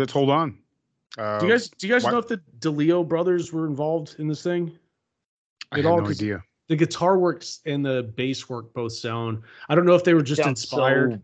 [0.00, 0.58] let's hold on.
[1.18, 4.16] Uh, do you guys do you guys why- know if the DeLeo brothers were involved
[4.18, 4.76] in this thing?
[5.72, 5.98] I have all?
[6.00, 6.42] no 'Cause idea.
[6.68, 9.42] the guitar works and the bass work both sound.
[9.68, 11.12] I don't know if they were just Sounds inspired.
[11.14, 11.20] so-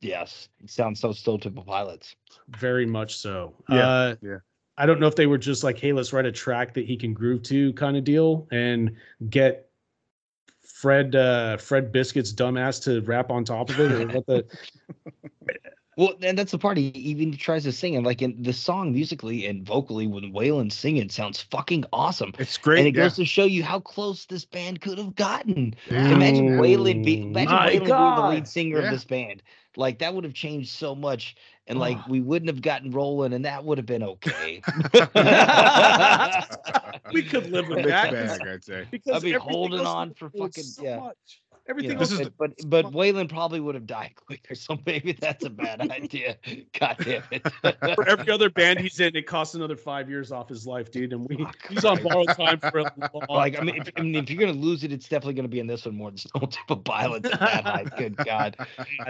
[0.00, 2.14] yes, it sounds so Stone Temple Pilots.
[2.48, 3.54] Very much so.
[3.68, 4.38] Yeah, Uh, yeah.
[4.78, 6.96] I don't know if they were just like, hey, let's write a track that he
[6.96, 8.96] can groove to kind of deal and
[9.30, 9.68] get
[10.62, 14.44] Fred uh Fred Bizkit's dumbass to rap on top of it or what the
[15.96, 17.96] Well, and that's the part he even tries to sing.
[17.96, 22.32] And like in the song musically and vocally, when Weiland singing sounds fucking awesome.
[22.38, 22.78] It's great.
[22.78, 23.04] and it yeah.
[23.04, 25.74] goes to show you how close this band could have gotten.
[25.90, 28.86] Imagine Weiland, be, imagine My Weiland being the lead singer Yeah.
[28.86, 29.42] of this band.
[29.76, 31.34] Like that would have changed so much,
[31.66, 32.04] and like ah.
[32.06, 34.60] we wouldn't have gotten rolling, and that would have been okay.
[37.12, 38.12] we could live with that.
[38.12, 38.86] bag, I'd say.
[38.90, 40.98] Because I'd be holding on for fucking so yeah.
[40.98, 41.41] much.
[41.66, 44.56] You Everything know, else This is but, but but Weiland probably would have died quicker,
[44.56, 46.36] so maybe that's a bad idea.
[46.78, 47.46] God damn it!
[47.94, 51.12] for every other band he's in, it costs another five years off his life, dude.
[51.12, 54.16] And we he's on borrowed time for a long like I mean, if, I mean,
[54.16, 56.48] if you're gonna lose it, it's definitely gonna be in this one more than Stone
[56.48, 57.30] Temple Pilots.
[57.30, 57.84] at that high.
[57.96, 58.56] Good God,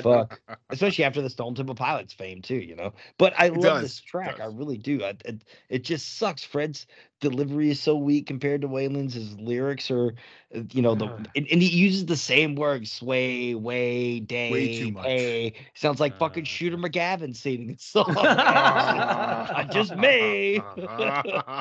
[0.03, 0.39] fuck!
[0.69, 2.93] Especially after the Stone Temple Pilots fame too, you know.
[3.17, 4.41] But I love does, this track.
[4.41, 5.03] I really do.
[5.03, 6.45] I, it, it just sucks.
[6.45, 6.87] Fred's
[7.23, 9.15] delivery is so weak compared to Weiland's.
[9.15, 10.09] His lyrics are,
[10.55, 14.79] uh, you know, the and, and he uses the same words: sway, way, day, way
[14.79, 15.05] too much.
[15.07, 15.55] pay.
[15.75, 16.19] Sounds like Uh.
[16.19, 18.15] fucking Shooter McGavin singing the song.
[18.15, 20.57] I just may.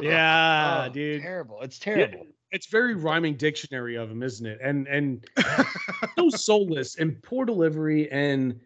[0.02, 1.22] yeah, Oh, dude.
[1.22, 1.62] Terrible.
[1.62, 2.28] It's Yeah, terrible.
[2.52, 4.60] it's very rhyming dictionary of him, isn't it?
[4.62, 5.26] And and
[6.18, 8.60] so soulless and poor delivery and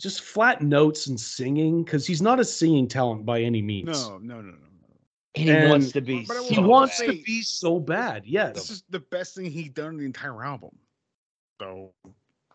[0.00, 3.86] just flat notes and singing because he's not a singing talent by any means.
[4.08, 4.58] No, no, no, no.
[5.36, 5.40] No.
[5.42, 6.24] And he And wants to be.
[6.26, 7.10] But I will He wants bad.
[7.10, 8.22] to be so bad.
[8.26, 8.54] Yes.
[8.54, 10.70] This is the best thing he's done in the entire album.
[11.60, 11.92] So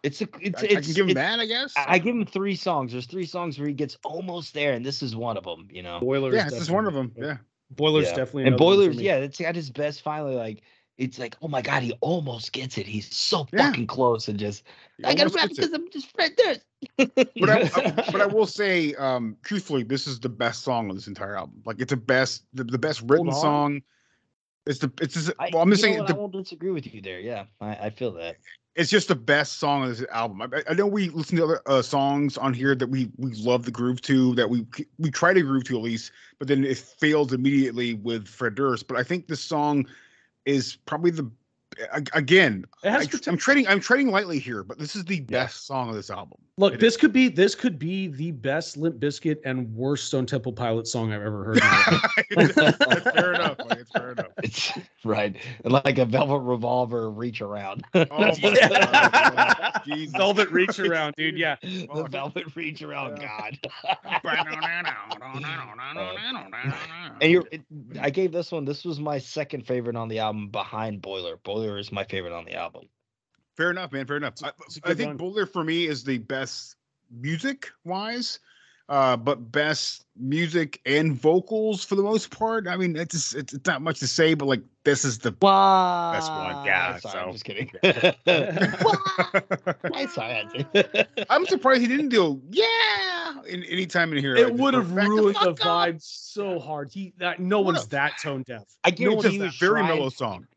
[0.03, 0.27] It's a.
[0.39, 0.61] It's.
[0.63, 1.73] I, it's I can give him it's- that, I guess.
[1.77, 2.91] I I give him three songs.
[2.93, 5.67] There's three songs where he gets almost there, and this is one of them.
[5.71, 5.99] You know.
[5.99, 6.35] Boilers.
[6.35, 7.11] yeah, this is one of them.
[7.17, 7.37] Yeah.
[7.71, 8.15] Boilers Yeah.
[8.15, 8.43] definitely.
[8.43, 9.03] And another one for Boilers, me.
[9.03, 10.01] yeah, it's at his best.
[10.01, 10.61] Finally, like
[10.99, 12.85] it's like, oh my god, he almost gets it.
[12.85, 13.67] He's so Yeah.
[13.69, 14.63] fucking close, and just
[14.97, 16.57] He I gotta almost rap because I'm just right there.
[17.39, 20.95] But I, I- but I will say, um, truthfully, this is the best song on
[20.95, 21.61] this entire album.
[21.65, 23.81] Like it's the best, the, the best written song.
[24.65, 27.01] It's the it's just, well, I'm just saying what, I the, won't disagree with you
[27.01, 27.19] there.
[27.21, 28.37] Yeah, I, I feel that.
[28.75, 30.41] it's just the best song on this album.
[30.41, 33.63] I, I know we listen to other uh, songs on here that we we love
[33.63, 34.65] the groove to, that we
[34.97, 38.87] we try to groove to at least, but then it fails immediately with Fred Durst.
[38.87, 39.87] But I think this song
[40.49, 41.29] is probably the
[42.13, 42.65] again.
[42.83, 45.89] It has I, I'm trading I'm trading lightly here, but this is the best song
[45.89, 46.39] of this album.
[46.57, 50.25] Look, It this could be this could be the best Limp Bizkit and worst Stone
[50.25, 51.57] Temple Pilot song I've ever heard.
[51.57, 51.63] in
[52.37, 52.51] my.
[52.77, 53.57] That's fair enough.
[53.59, 54.27] Like, it's fair enough.
[54.43, 54.71] It's
[55.05, 57.85] right, like a velvet revolver reach around.
[57.93, 59.81] Oh my God.
[59.85, 60.15] Jesus.
[60.15, 61.37] Velvet reach around, dude.
[61.37, 61.55] Yeah.
[61.61, 63.19] the velvet reach around.
[63.21, 63.57] God.
[67.21, 67.61] And you're, it,
[68.01, 68.65] I gave this one.
[68.65, 71.37] This was my second favorite on the album, behind Boiler.
[71.37, 72.85] Boiler is my favorite on the album.
[73.57, 74.05] Fair enough, man.
[74.05, 74.35] Fair enough.
[74.43, 75.17] I, it's a I good think run.
[75.17, 76.75] Boulder for me is the best
[77.11, 78.39] music wise,
[78.87, 82.67] uh, but best music and vocals for the most part.
[82.67, 85.35] I mean, it's just, it's, it's not much to say, but like this is the
[85.41, 86.11] Wow.
[86.13, 86.65] best one.
[86.65, 86.97] Yeah.
[86.99, 87.69] Sorry, so I'm just kidding.
[87.83, 88.13] I'm
[89.93, 90.65] I sorry.
[91.29, 94.35] I surprised he didn't do yeah in any time in here.
[94.35, 96.91] It would have back the ruined the vibe so hard.
[96.91, 98.63] He that no one's that tone deaf.
[98.83, 100.47] I No guarantee one's It's he a was very mellow song.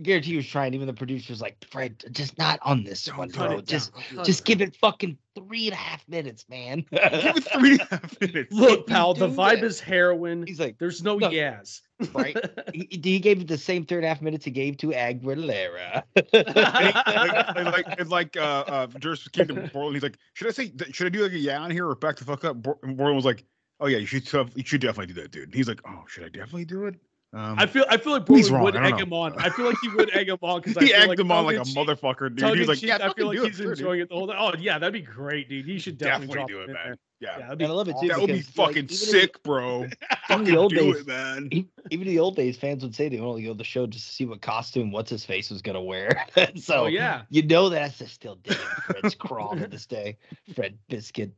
[0.00, 0.72] I guarantee he was trying.
[0.72, 3.60] Even the producer's like, Fred, just not on this one, bro.
[3.60, 3.92] Just,
[4.24, 6.86] just give it fucking three and a half minutes, man.
[6.90, 8.50] Give it three and a half minutes.
[8.50, 9.64] Look, pal, the vibe that.
[9.64, 10.46] is heroin.
[10.46, 11.28] He's like, There's no No.
[11.28, 11.82] yas.
[12.14, 12.34] right?
[12.72, 16.02] he, he gave it the same three and a half minutes he gave to Aguilera.
[16.32, 19.96] like, like, like, and like uh, uh, Durst came to Borland.
[19.96, 20.72] He's like, "Should I say?
[20.92, 22.96] Should I do like a yeah on here or back the fuck up?" Bor- and
[22.96, 23.44] Borland was like,
[23.80, 24.26] "Oh yeah, you should.
[24.54, 26.94] You should definitely do that, dude." He's like, "Oh, should I definitely do it?"
[27.32, 29.04] Um, I feel I feel like He's Borland wrong, would egg know.
[29.04, 29.38] him on.
[29.38, 31.60] I feel like he would egg him on because he egged him on like a
[31.60, 32.58] motherfucker, dude.
[32.58, 33.78] He's like, cheek, "Yeah, I feel like do it, he's sure, dude.
[33.78, 34.36] enjoying it the whole time.
[34.38, 35.64] Oh yeah, that'd be great, dude.
[35.64, 36.76] He should definitely, Definitely drop do it it, man.
[36.86, 36.98] there.
[37.20, 38.08] Yeah, Yeah, that'd be And I love it too.
[38.08, 39.84] that would be because, like, fucking even sick, bro.
[39.84, 39.96] Even
[40.26, 41.50] fucking the old do days, it, man.
[41.90, 44.12] even the old days, fans would say they only go to the show just to
[44.12, 46.24] see what costume what's his face was gonna wear.
[46.56, 47.22] so Oh, yeah.
[47.30, 50.16] you know that's just still digging Fred's crawl to this day.
[50.54, 51.30] Fred Bizkit.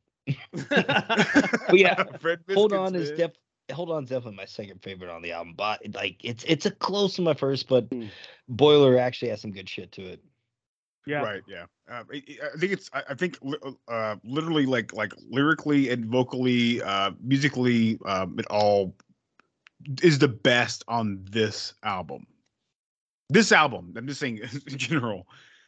[0.69, 3.19] but yeah, Fred hold Bizkits, on is man.
[3.19, 3.31] def
[3.71, 5.55] hold on is definitely my second favorite on the album.
[5.57, 8.07] But like it's it's a close to my first, but Hmm.
[8.49, 10.23] Boiler actually has some good shit to it.
[11.07, 11.23] Yeah.
[11.23, 11.43] Right.
[11.49, 11.65] Yeah.
[11.91, 12.23] Uh, I,
[12.55, 12.91] I think it's.
[12.93, 13.59] I I think li-
[13.89, 18.95] uh, literally, like, like lyrically and vocally, uh, musically, um, it all
[20.03, 22.27] is the best on this album.
[23.31, 23.95] This album.
[23.97, 25.27] I'm just saying in general.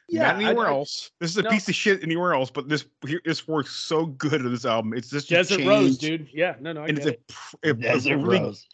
[0.09, 1.11] Yeah, Not anywhere I- else.
[1.21, 1.51] This is a no.
[1.51, 4.93] piece of shit anywhere else, but this here this works so good on this album.
[4.93, 6.29] It's just a Desert Rose, dude.
[6.33, 7.29] Yeah, no, no, I and get it's a, it.
[7.29, 8.67] pr- a- a Desert really- Rose.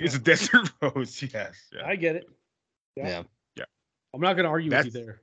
[0.00, 1.20] It's a desert rose.
[1.34, 1.56] Yes.
[1.74, 1.84] Yeah.
[1.84, 2.28] I get it.
[2.94, 3.24] Yeah.
[3.56, 3.64] Yeah.
[4.14, 5.20] I'm not gonna argue with you there.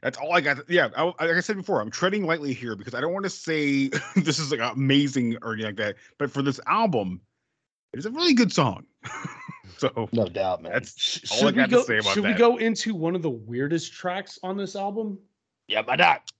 [0.00, 0.58] That's all I got.
[0.70, 3.30] Yeah, I, like I said before, I'm treading lightly here because I don't want to
[3.30, 5.96] say this is like amazing or anything like that.
[6.18, 7.20] But for this album,
[7.96, 8.84] it is a really good song.
[9.78, 10.72] so no doubt, man.
[10.72, 11.80] That's all I got go?
[11.80, 12.28] to say about Should that.
[12.28, 15.18] Should we go into one of the weirdest tracks on this album?
[15.66, 16.30] Yeah, but not.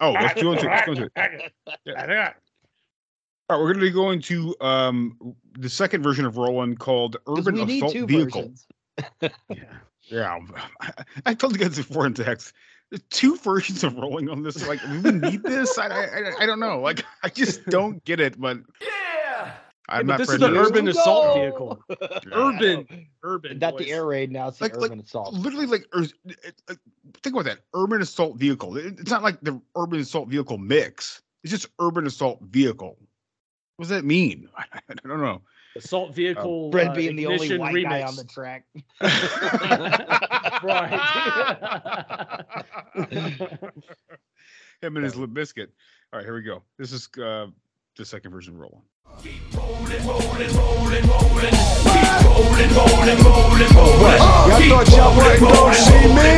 [0.00, 0.70] Oh, let's go into it.
[0.70, 1.52] Let's go into it.
[1.84, 2.32] Yeah.
[3.50, 7.18] All right, we're going to be going to um, the second version of Rollin' called
[7.28, 8.40] Urban we need Assault two Vehicle.
[8.40, 8.66] versions.
[10.10, 10.38] Yeah,
[10.80, 10.92] I,
[11.26, 12.52] I told you guys before in text.
[13.10, 14.66] Two versions of rolling on this.
[14.66, 15.78] Like, do we need this?
[15.78, 16.80] I, I, I don't know.
[16.80, 18.40] Like, I just don't get it.
[18.40, 18.58] But
[19.90, 20.18] Yeah, I'm but not.
[20.18, 20.70] this is friendly the with it.
[20.78, 21.82] urban assault vehicle.
[22.32, 23.58] urban, urban.
[23.58, 24.30] Not the air raid.
[24.30, 25.34] Now it's the Like- like, urban assault.
[25.34, 26.06] Literally, like, ur-
[26.68, 26.78] like,
[27.22, 27.60] think about that.
[27.74, 28.76] Urban assault vehicle.
[28.76, 31.22] It- It's not like the urban assault vehicle mix.
[31.42, 32.96] It's just urban assault vehicle.
[33.76, 34.48] What does that mean?
[34.56, 35.42] I, I don't know.
[35.76, 36.70] Assault vehicle.
[36.72, 38.64] Fred uh, being the only ignition white guy on the track.
[40.62, 41.00] Right.
[44.82, 45.70] Him and his lip biscuit.
[46.12, 46.62] All right, here we go.
[46.78, 47.46] This is uh,
[47.96, 48.82] the second version of Rolling.
[54.00, 54.18] What?
[54.48, 56.30] Y'all thought y'all wasn't gonna see me?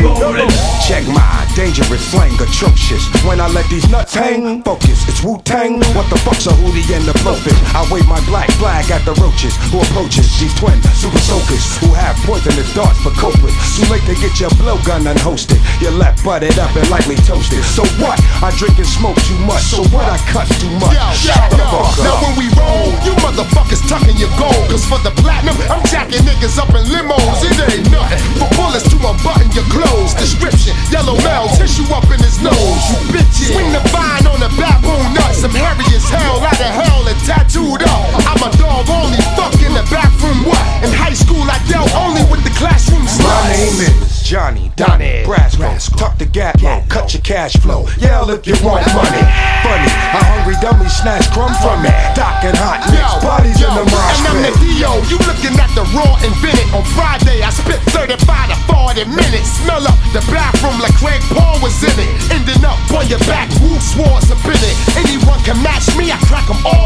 [0.86, 3.04] Check my dangerous slang, atrocious.
[3.24, 5.80] When I let these nuts hang, focus, it's Wu Tang.
[5.94, 7.56] What the fuck's a hootie and the blowfish?
[7.74, 11.92] I wave my black flag at the roaches who approaches These twin super soakers who
[11.94, 13.36] have poisonous darts for cope.
[13.76, 15.58] Too late to get your blowgun unhosted.
[15.80, 17.64] Your left butted up and lightly toasted.
[17.64, 18.20] So what?
[18.42, 19.62] I drink and smoke too much.
[19.72, 20.06] So what?
[20.08, 20.96] I cut too much.
[21.16, 22.22] Shut the fuck Now up.
[22.24, 24.62] when we roll, you motherfuckers tucking your gold.
[24.70, 27.40] Cause for the platinum, I'm jacking niggas up in limos.
[27.44, 28.20] It ain't nothing.
[28.40, 30.14] For bullets to unbutton your clothes.
[30.14, 32.54] Description, yellow male, tissue up in his nose.
[32.54, 33.52] You bitches.
[33.52, 35.42] Swing the vine on the baboon nuts.
[35.42, 38.06] I'm hairy as hell, out of hell and tattooed up.
[38.26, 40.44] I'm a dog only, fuck in the bathroom.
[40.46, 40.62] What?
[40.84, 43.26] In high school, I dealt only with the classroom sluts.
[43.26, 45.68] My name is Johnny Donnie Brasco.
[45.98, 47.86] Tuck the gap low, cut your cash flow.
[47.98, 49.22] Yell if you want money.
[49.66, 51.92] Funny, a hungry dummy snatch crumb from me.
[52.16, 54.52] Docking hot nicks, bodies in the mosh And I'm the.
[54.62, 56.64] Dio, you looking at the raw invented.
[56.72, 59.52] On Friday, I spit 35 to 40 minutes.
[59.60, 62.12] Smell up the bathroom like Craig Paul was in it.
[62.30, 63.50] Ending up on your back,
[63.80, 64.76] swords it.
[64.96, 66.82] Anyone can match me, I crack them all.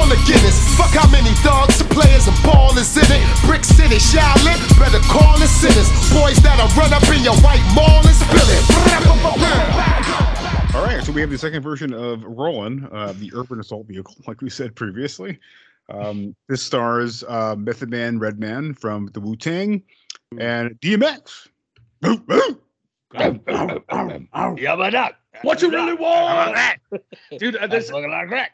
[0.76, 3.24] Fuck how many thugs, and players, and ballers in it.
[3.46, 3.96] Brick City,
[4.78, 5.88] better call the sinners.
[6.12, 8.62] Boys that'll run up in your white mall and spill it.
[10.74, 14.14] All right, so we have the second version of Rollin', uh, the urban assault vehicle,
[14.26, 15.38] like we said previously.
[15.88, 19.82] Um, this stars uh, Method Man, Redman from the Wu Tang,
[20.38, 21.48] and DMX.
[23.14, 25.16] Yeah, but not.
[25.42, 26.58] What you really want,
[27.38, 27.56] dude?
[27.56, 28.52] Uh, this, looking like crack.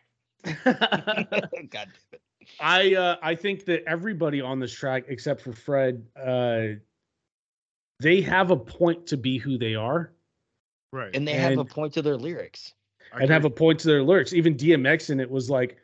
[1.70, 1.88] God
[2.60, 6.78] I uh, I think that everybody on this track, except for Fred, uh,
[8.00, 10.12] they have a point to be who they are,
[10.92, 11.14] Right.
[11.14, 12.74] And they have a point to their lyrics.
[13.18, 14.32] and have a point to their lyrics.
[14.32, 15.78] Even DMX in it was like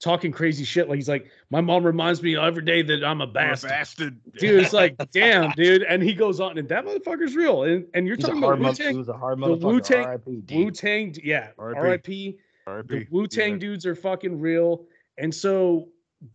[0.00, 0.88] talking crazy shit.
[0.88, 4.20] Like he's like, "My mom reminds me every day that I'm a bastard." bastard.
[4.38, 5.82] Dude, it's like, damn, dude.
[5.82, 7.62] And he goes on, and that motherfucker's real.
[7.64, 8.92] And and you're He's talking about Wu Tang.
[8.92, 9.62] he was a hard The motherfucker.
[9.62, 12.38] Wu Tang, Wu Tang, yeah, R.I.P..
[12.66, 12.88] R.I.P.
[12.98, 14.84] The Wu Tang dudes are fucking real.
[15.18, 15.88] And so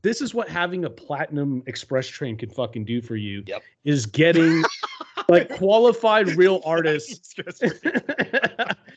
[0.03, 3.43] this is what having a platinum express train can fucking do for you.
[3.47, 3.63] Yep.
[3.83, 4.63] Is getting
[5.27, 7.33] like qualified real artists.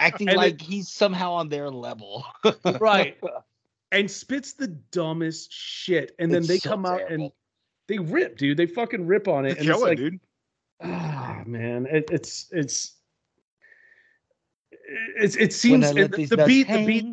[0.00, 2.24] Acting And like he's somehow on their level.
[2.80, 3.16] right.
[3.92, 6.14] And spits the dumbest shit.
[6.18, 7.30] And then It's they so come out and
[7.88, 8.56] they rip, dude.
[8.56, 9.54] They fucking rip on it.
[9.54, 10.20] They And it's kill it, like, dude.
[10.82, 12.96] ah, man, it, it's it's
[15.16, 17.06] it's it seems I the, the nuts beat the beat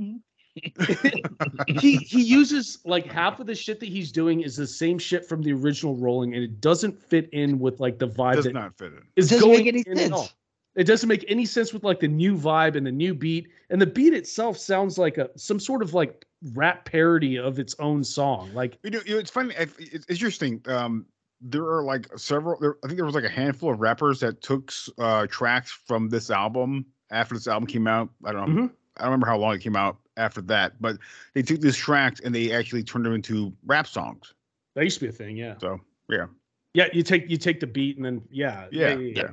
[1.67, 5.25] he he uses like half of the shit that he's doing is the same shit
[5.25, 8.53] from the original Rollin' and it doesn't fit in with like the vibe Does that
[8.53, 9.03] not fit in.
[9.15, 10.23] is Doesn't going make any in at all.
[10.23, 10.33] sense.
[10.75, 13.81] It doesn't make any sense with like the new vibe and the new beat and
[13.81, 18.03] the beat itself sounds like a some sort of like rap parody of its own
[18.03, 19.53] song like You know, it's funny.
[19.57, 20.61] It's it's interesting.
[20.67, 21.05] Um,
[21.41, 22.59] there are like several.
[22.59, 26.09] There, I think there was like a handful of rappers that took uh, tracks from
[26.09, 28.09] this album after this album came out.
[28.25, 28.61] I don't know.
[28.63, 28.71] Mhm.
[28.97, 30.97] I don't remember how long it came out after that, but
[31.33, 34.33] they took these tracks and they actually turned them into rap songs.
[34.75, 35.79] that used to be a thing yeah So
[36.09, 36.25] yeah,
[36.73, 39.29] yeah you take you take the beat and then yeah Yeah, yeah.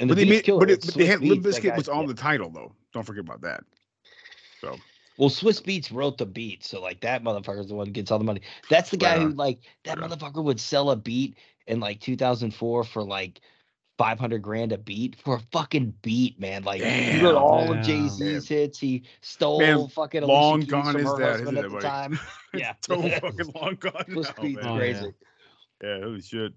[0.00, 0.58] And but the they beats made, killer.
[0.60, 2.06] but, it, but they Swiss had Limp Beats, Bizkit was on yeah.
[2.08, 2.72] the title though.
[2.92, 3.62] Don't forget about that.
[4.60, 4.76] So
[5.18, 8.18] Well, Swizz Beatz wrote the beat, so like that motherfucker's the one who gets all
[8.18, 8.40] the money.
[8.70, 9.34] That's the guy Right who uh-huh.
[9.36, 10.08] like that uh-huh.
[10.08, 11.36] motherfucker would sell a beat
[11.66, 13.40] in like 2004 for like
[13.98, 16.64] 500 grand a beat for a fucking beat, man.
[16.64, 17.42] Like he wrote Damn.
[17.42, 18.78] all of Jay Z's hits.
[18.78, 21.64] He stole Man, fucking long Alicia Keys gone from is her that, husband isn't at
[21.64, 21.86] it, the buddy?
[21.86, 22.20] time.
[22.54, 24.04] Yeah, so fucking long gone.
[24.10, 24.72] Swiss now, Beats man.
[24.72, 25.14] Oh, crazy.
[25.82, 25.88] yeah.
[25.88, 26.52] Yeah, holy shit.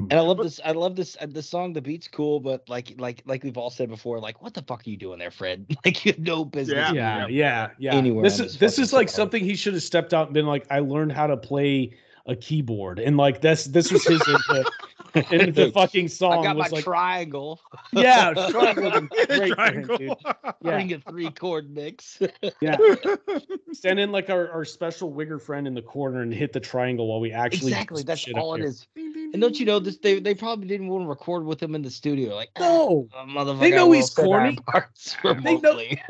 [0.00, 0.60] And I love this.
[0.64, 1.16] I love this.
[1.20, 4.40] uh, The song, the beat's cool, but like, like, like we've all said before, like,
[4.40, 5.66] what the fuck are you doing there, Fred?
[5.84, 6.92] Like, you have no business.
[6.92, 7.94] Yeah, being yeah, yeah.
[7.94, 9.16] Anywhere this is this this is like song.
[9.16, 11.94] something he should have stepped out and been like, I learned how to play
[12.26, 14.66] a keyboard, and like this this was his input
[15.30, 16.40] into the fucking song.
[16.40, 17.60] I got my was like, triangle.
[17.92, 19.96] Yeah, triangle would've been great for him, Triangle.
[19.98, 20.16] dude.
[20.62, 22.20] Bring a three chord mix.
[22.60, 22.76] yeah.
[23.72, 27.08] Stand in like our, our special wigger friend in the corner and hit the triangle
[27.08, 28.02] while we actually exactly.
[28.02, 28.68] That's shit all it here.
[28.68, 28.86] is.
[28.96, 29.98] And don't you know this?
[29.98, 32.34] They they probably didn't want to record with him in the studio.
[32.34, 34.56] Like, No, "Ah, motherfucker, they know he's corny.
[34.66, 36.00] parts They know they,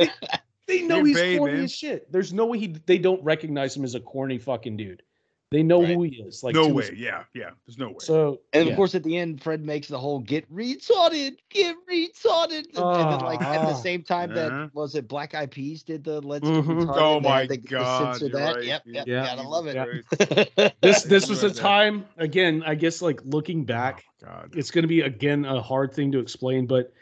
[0.66, 1.64] they know You're he's babe, corny man.
[1.64, 2.10] as shit.
[2.12, 5.02] There's no way he they don't recognize him as a corny fucking dude.
[5.50, 6.42] They know who he is.
[6.44, 6.90] Like no way.
[6.90, 7.50] his- Yeah, yeah.
[7.66, 7.94] There's no way.
[8.00, 8.70] So And yeah.
[8.72, 13.12] of course, at the end, Fred makes the whole "get retarded, get retarded," and, and
[13.12, 13.74] then like at the Ah.
[13.74, 14.48] same time Uh-huh.
[14.48, 16.66] that was it Black Eyed Peas did the "Let's Mhm.
[16.66, 18.56] Get Retarded." Oh my had the- the God, censor you're that.
[18.56, 18.64] right.
[18.64, 19.24] Yep, yep, Yeah.
[19.24, 19.74] gotta love it.
[19.74, 20.68] Yeah.
[20.82, 24.50] this this was a time again i guess like looking back God.
[24.54, 26.92] it's going to be again a hard thing to explain but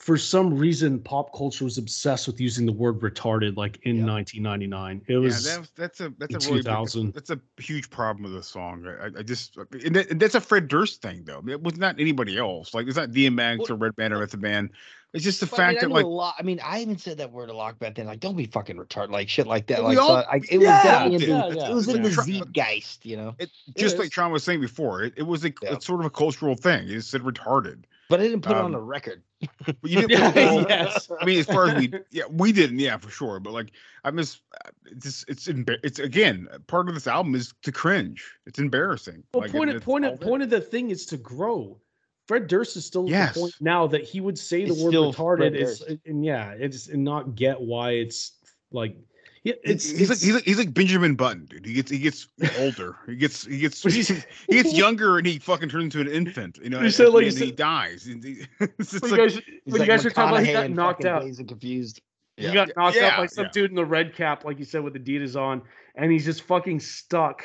[0.00, 5.02] for some reason pop culture was obsessed with using the word retarded like in 1999
[5.08, 7.12] it was yeah, that's that's a that's in a really big- 2000.
[7.12, 8.86] that's a huge problem with the song.
[8.86, 11.42] I, I- I just and, that, and that's a Fred Durst thing though.
[11.46, 12.72] It was not anybody else.
[12.72, 14.70] Like it's not DMX or Redman or Method Man.
[15.12, 16.34] It's just the But, I mean, fact I that like a lot.
[16.38, 18.06] I mean, I even said that word a lot back then.
[18.06, 19.80] Like, don't be fucking retarded, like shit like that.
[19.80, 21.88] We Like, so all- I, it was yeah, definitely in yeah, the, yeah, it was
[21.88, 22.08] in yeah.
[22.10, 23.34] the zeitgeist, you know.
[23.40, 24.00] it, just is.
[24.00, 26.88] like Tron was saying before, it, it was a it's sort of a cultural thing.
[26.88, 27.82] It said retarded.
[28.10, 29.22] But I didn't put it on Um, a record.
[29.64, 31.10] But you didn't put it all- yes.
[31.20, 33.40] I mean, as far as we, yeah, we didn't, yeah, for sure.
[33.40, 33.70] But like,
[34.04, 34.40] I miss,
[34.84, 38.28] it's it's, it's again, part of this album is to cringe.
[38.46, 39.22] It's embarrassing.
[39.32, 41.80] well Like, point it- of point of point of the thing is to grow
[42.28, 43.34] fred durst is still at Yes.
[43.34, 46.24] the point now that he would say the It's word still retarded Fred is and
[46.24, 48.32] yeah it's and not get why it's
[48.70, 48.96] like
[49.42, 51.64] yeah, it's, He's, he's like it's- he's like he's like Benjamin Button, dude.
[51.64, 52.26] He gets he gets
[52.58, 52.96] older.
[53.06, 54.02] He gets he gets he
[54.50, 56.58] gets younger, and he fucking turns into an infant.
[56.62, 58.06] You know, You and, like, you and he said- dies.
[58.06, 60.52] And he- it's just when you guys, He's when you guys were talking about he
[60.52, 62.00] got knocked out Dazed and confused.
[62.36, 62.54] He Yeah.
[62.54, 63.50] got knocked out by some yeah.
[63.52, 65.62] dude in the red cap, like you said, with Adidas on,
[65.94, 67.44] and he's just fucking stuck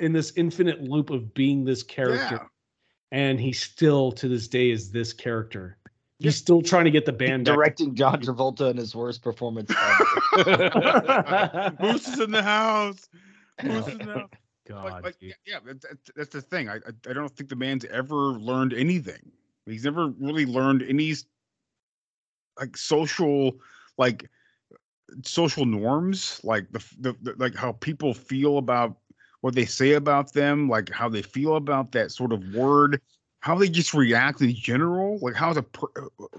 [0.00, 2.40] in this infinite loop of being this character.
[2.40, 2.46] Yeah.
[3.12, 5.76] And he still, to this day, is this character.
[6.22, 7.54] He's still trying to get the band back.
[7.54, 9.70] Directing John Travolta in his worst performance
[10.36, 11.74] ever.
[11.80, 13.08] Moose is in the house.
[13.62, 14.30] Moose is in the house.
[14.68, 16.68] God, Like, like, yeah, yeah, that, that- that's the thing.
[16.68, 19.32] I, I I don't think the man's ever learned anything.
[19.66, 21.14] He's never really learned any
[22.58, 23.56] like social
[23.98, 24.30] like
[25.24, 28.96] social norms, like the, the, the like how people feel about
[29.40, 33.00] what they say about them, like how they feel about that sort of word,
[33.42, 35.88] how they just react in general, like how's a per,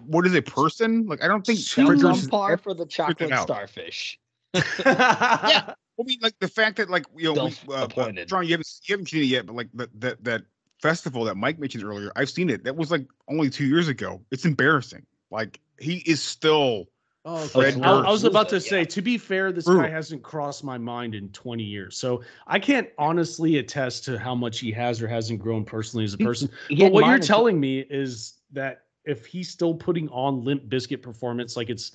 [0.05, 1.05] what is a person?
[1.05, 4.17] Like I don't think Fred Sounds Durst on par ever for the chocolate starfish.
[4.53, 5.73] yeah.
[5.99, 8.67] I mean, like the fact that, like, you know, we, uh, uh, John, you haven't
[8.85, 10.41] you haven't seen it yet, but like that that that
[10.81, 12.63] festival that Mike mentioned earlier, I've seen it.
[12.63, 14.21] That was like only two years ago.
[14.31, 15.05] It's embarrassing.
[15.29, 16.87] Like he is still
[17.25, 17.81] Oh, Fred.
[17.81, 19.81] I, I was about to say, to be fair, this True.
[19.81, 21.97] guy hasn't crossed my mind in 20 years.
[21.97, 26.13] So I can't honestly attest to how much he has or hasn't grown personally as
[26.13, 26.49] a person.
[26.67, 31.01] he but what you're telling me is that if he's still putting on Limp Bizkit
[31.01, 31.93] performance, like it's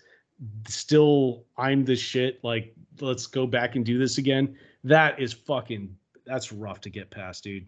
[0.66, 4.56] still I'm the shit, like let's go back and do this again.
[4.84, 5.94] That is fucking
[6.24, 7.66] that's rough to get past, dude.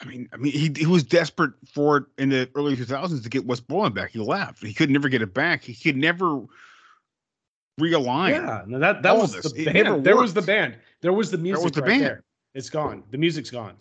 [0.00, 3.28] I mean, I mean, he he was desperate for it in the early 2000s to
[3.28, 4.10] get Wes Borland back.
[4.10, 4.62] He left.
[4.62, 5.62] He could never get it back.
[5.64, 6.42] He could never
[7.80, 8.30] realign.
[8.30, 9.52] Yeah, no, that that all was this.
[9.52, 10.04] the band.
[10.04, 10.76] There was the band.
[11.00, 11.58] There was the music.
[11.58, 12.02] There was the right band.
[12.02, 12.24] there.
[12.54, 13.02] It's gone.
[13.10, 13.76] The music's gone.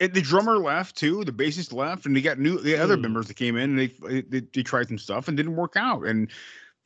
[0.00, 1.24] And the drummer left too.
[1.24, 3.02] The bassist left, and they got new the other Mm.
[3.02, 3.78] members that came in.
[3.78, 6.04] And they, they they tried some stuff and didn't work out.
[6.06, 6.30] And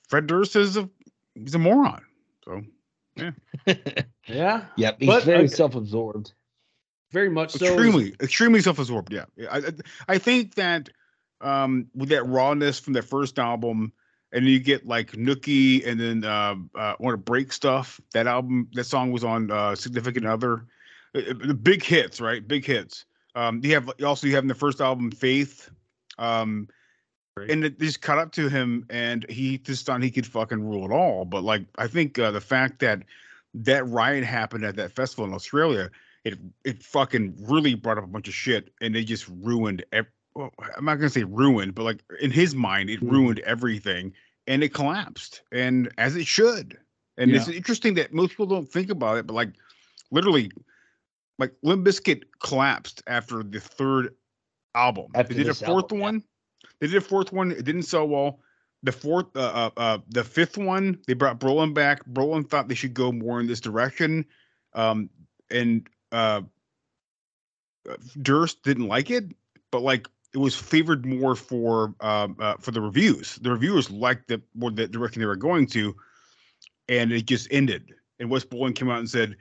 [0.08, 0.88] Fred Durst is a
[1.34, 2.02] he's a moron.
[2.44, 2.62] So
[3.16, 3.30] yeah,
[4.26, 4.64] Yeah.
[4.76, 6.32] Yep, he's But, very uh, self-absorbed.
[7.14, 7.64] Very much so.
[7.64, 9.12] extremely extremely self-absorbed.
[9.12, 9.62] Yeah, Yeah, I
[10.14, 10.90] I- think that
[11.40, 13.92] um with that rawness from that first album.
[14.36, 18.00] And you get like Nookie, and then uh, uh, want to break stuff.
[18.14, 20.66] That album, that song was on uh, Significant Other.
[21.14, 22.42] Uh, uh, The big hits, right?
[22.48, 23.04] Big hits.
[23.36, 25.70] Um, you have also you have in the first album Faith,
[26.18, 26.66] um,
[27.48, 30.84] and it just caught up to him, and he just thought he could fucking rule
[30.84, 31.24] it all.
[31.24, 33.04] But like, I think uh, the fact that
[33.54, 35.90] that riot happened at that festival in Australia,
[36.24, 39.84] it it fucking really brought up a bunch of shit, and they just ruined.
[39.92, 43.10] Ev- well, I'm not gonna say ruined, but like in his mind, it mm-hmm.
[43.10, 44.12] ruined everything,
[44.46, 46.78] and it collapsed, and as it should.
[47.16, 49.50] And it's interesting that most people don't think about it, but like
[50.10, 50.50] literally,
[51.38, 54.14] like Limp Bizkit collapsed after the third
[54.74, 55.12] album.
[55.14, 56.04] After they did a fourth album, yeah.
[56.04, 56.24] one.
[56.80, 57.52] They did a fourth one.
[57.52, 58.40] It didn't sell well.
[58.84, 62.04] The fourth, uh, uh, uh, the fifth one, they brought Borland back.
[62.06, 64.26] Borland thought they should go more in this direction,
[64.74, 65.08] um,
[65.50, 66.42] and uh,
[68.20, 69.24] Durst didn't like it.
[69.70, 73.36] but like it was favored more for um, uh, for the reviews.
[73.36, 75.96] The reviewers liked the more the direction they were going to,
[76.88, 77.92] and it just ended.
[78.20, 79.36] And Wes Borland came out and said,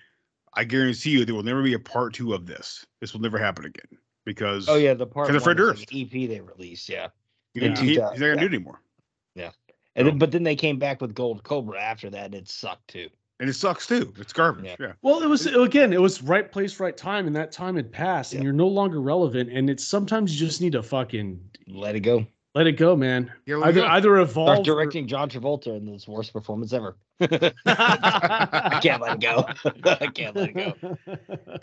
[0.54, 2.86] "I guarantee you, there will never be a part two of this.
[3.02, 5.90] This will never happen again because Oh yeah, the part because of one Fred Durst.
[5.94, 6.90] EP they released.
[6.90, 7.10] Yeah,
[7.54, 7.76] Yeah.
[7.82, 8.80] He- he's not gonna do it anymore.
[9.36, 9.52] Yeah,
[9.96, 12.88] and then, but then they came back with Gold Cobra after that, and it sucked
[12.90, 13.10] too.
[13.40, 14.14] And it sucks too.
[14.18, 14.76] It's garbage.
[14.80, 14.94] Yeah.
[15.02, 18.34] Well, it was again, it was right place, right time, and that time had passed,
[18.34, 19.50] and you're no longer relevant.
[19.52, 22.26] And it's sometimes you just need to fucking let it go.
[22.56, 23.32] Let it go, man.
[23.48, 23.88] Yeah, let it either go.
[23.88, 24.60] either Start evolve.
[24.60, 26.96] or- directing John Travolta in this worst performance ever.
[27.20, 27.20] I
[28.84, 29.46] can't let it go.
[29.66, 30.98] I can't let it go.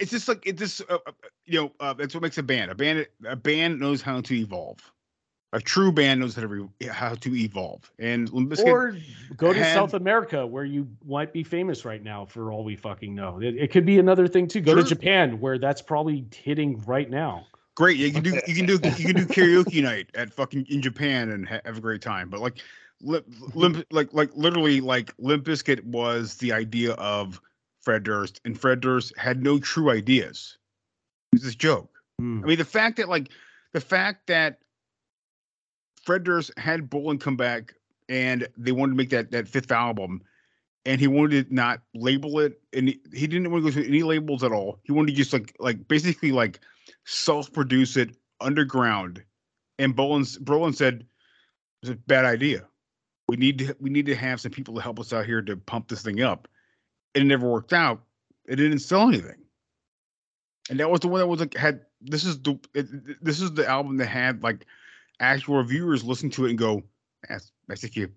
[0.00, 1.12] It's just like it just uh, uh,
[1.46, 2.72] you know uh, that's what makes a band.
[2.72, 4.80] A band a band knows how to evolve.
[5.52, 7.90] A true band knows how to re- how to evolve.
[7.98, 8.96] And or
[9.36, 12.76] go to had- South America where you might be famous right now for all we
[12.76, 13.40] fucking know.
[13.40, 14.60] It, it could be another thing too.
[14.60, 17.46] Go to Japan where that's probably hitting right now.
[17.74, 20.82] Great, you can do you can do you can do karaoke night at fucking in
[20.82, 22.28] Japan and ha- have a great time.
[22.28, 22.58] But like,
[23.00, 27.40] limp, limp like like literally like Limp Bizkit was the idea of
[27.80, 30.58] Fred Durst, and Fred Durst had no true ideas.
[31.32, 31.90] It was this joke.
[32.18, 32.42] Hmm.
[32.44, 33.30] I mean, the fact that like
[33.72, 34.58] the fact that
[36.10, 37.72] Fred Durst had Borland come back
[38.08, 40.20] and they wanted to make that that fifth album,
[40.84, 44.02] and he wanted to not label it, and he, didn't want to go through any
[44.02, 44.80] labels at all.
[44.82, 46.58] He wanted to just like like basically like
[47.04, 49.22] self-produce it underground.
[49.78, 51.06] And Borland Borland said
[51.80, 52.66] it's a bad idea.
[53.28, 55.56] We need to we need to have some people to help us out here to
[55.56, 56.48] pump this thing up.
[57.14, 58.02] And it never worked out.
[58.48, 59.44] It didn't sell anything.
[60.70, 62.58] And that was the one that was like had this is the
[63.22, 64.66] this is the album that had like
[65.20, 66.82] actual reviewers listen to it and go,
[67.28, 68.08] that's basically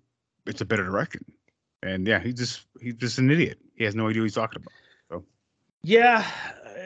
[0.46, 1.24] it's a better direction.
[1.82, 3.58] And yeah, he's just he's just an idiot.
[3.76, 4.72] He has no idea what he's talking about.
[5.10, 5.24] So
[5.82, 6.26] Yeah,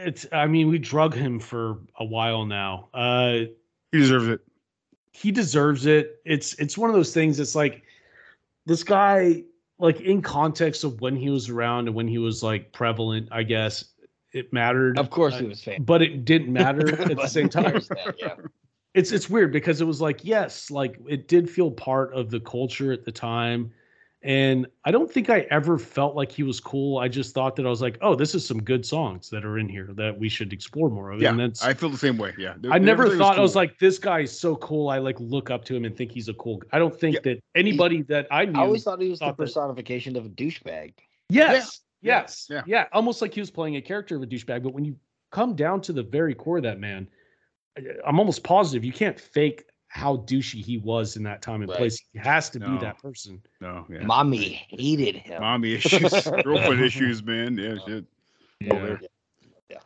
[0.04, 0.26] it's.
[0.32, 2.88] I mean, we drug him for a while now.
[2.92, 3.44] Uh,
[3.92, 4.40] he deserves it.
[5.12, 6.20] He deserves it.
[6.24, 7.38] It's it's one of those things.
[7.40, 7.82] It's like
[8.66, 9.44] this guy,
[9.78, 13.28] like in context of when he was around and when he was like prevalent.
[13.30, 13.84] I guess
[14.32, 14.98] it mattered.
[14.98, 15.84] Of course, Uh, he was famous.
[15.86, 17.74] but it didn't matter at the same time.
[17.74, 18.34] that, yeah.
[18.94, 22.40] It's it's weird because it was like yes, like it did feel part of the
[22.40, 23.72] culture at the time.
[24.22, 26.98] And I don't think I ever felt like he was cool.
[26.98, 29.58] I just thought that I was like, oh, this is some good songs that are
[29.58, 31.22] in here that we should explore more of.
[31.22, 32.34] Yeah, and that's I feel the same way.
[32.36, 34.88] Yeah, I never Everything thought I was like, this guy is so cool.
[34.88, 36.60] I like look up to him and think he's a cool.
[36.72, 38.58] I don't think that anybody that I knew.
[38.58, 40.94] I always thought he was the thought that- personification of a douchebag.
[41.28, 42.22] Yes, Yeah.
[42.22, 42.62] yes, yeah.
[42.66, 42.86] yeah.
[42.92, 44.64] Almost like he was playing a character of a douchebag.
[44.64, 44.96] But when you
[45.30, 47.17] come down to the very core of that man, I-
[48.06, 51.78] I'm almost positive you can't fake how douchey he was in that time and Right.
[51.78, 52.02] place.
[52.12, 52.72] He has to No.
[52.72, 53.42] be that person.
[53.60, 54.02] No, yeah.
[54.04, 55.40] Mommy hated him.
[55.40, 56.12] Mommy issues,
[56.44, 57.56] girlfriend issues, man.
[57.56, 58.04] Yeah, shit.
[58.70, 59.00] All there.
[59.70, 59.78] Yeah.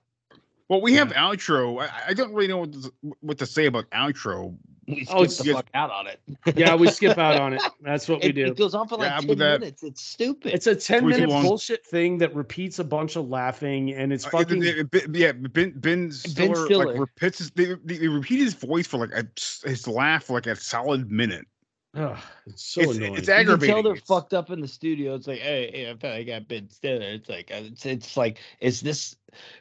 [0.69, 1.81] Well, we have outro.
[1.83, 4.57] I, I don't really know what to, what to say about outro.
[4.89, 6.21] We Oh, skipped the fuck out on it.
[6.57, 7.63] Yeah, we skip out on it.
[7.83, 8.47] That's what we do.
[8.47, 9.83] it goes on for like Yeah, 10 minutes.
[9.85, 10.53] It's stupid.
[10.55, 11.45] It's a 10 minute long.
[11.45, 14.63] bullshit thing that repeats a bunch of laughing and it's Uh, fucking.
[14.63, 16.87] it- it- it- yeah, Ben Ben Stiller, Stiller.
[16.87, 19.25] like repeats his, they, they they repeat his voice for like a,
[19.65, 21.47] his laugh for like a solid minute.
[21.95, 22.17] Ugh,
[22.47, 23.17] it's so It's- annoying.
[23.17, 23.69] it's aggravating.
[23.69, 25.15] you can tell they're It's- fucked up in the studio.
[25.15, 27.03] It's like, hey, hey I felt like I got Ben Stiller.
[27.03, 29.15] It's like, uh, it's, it's like, is this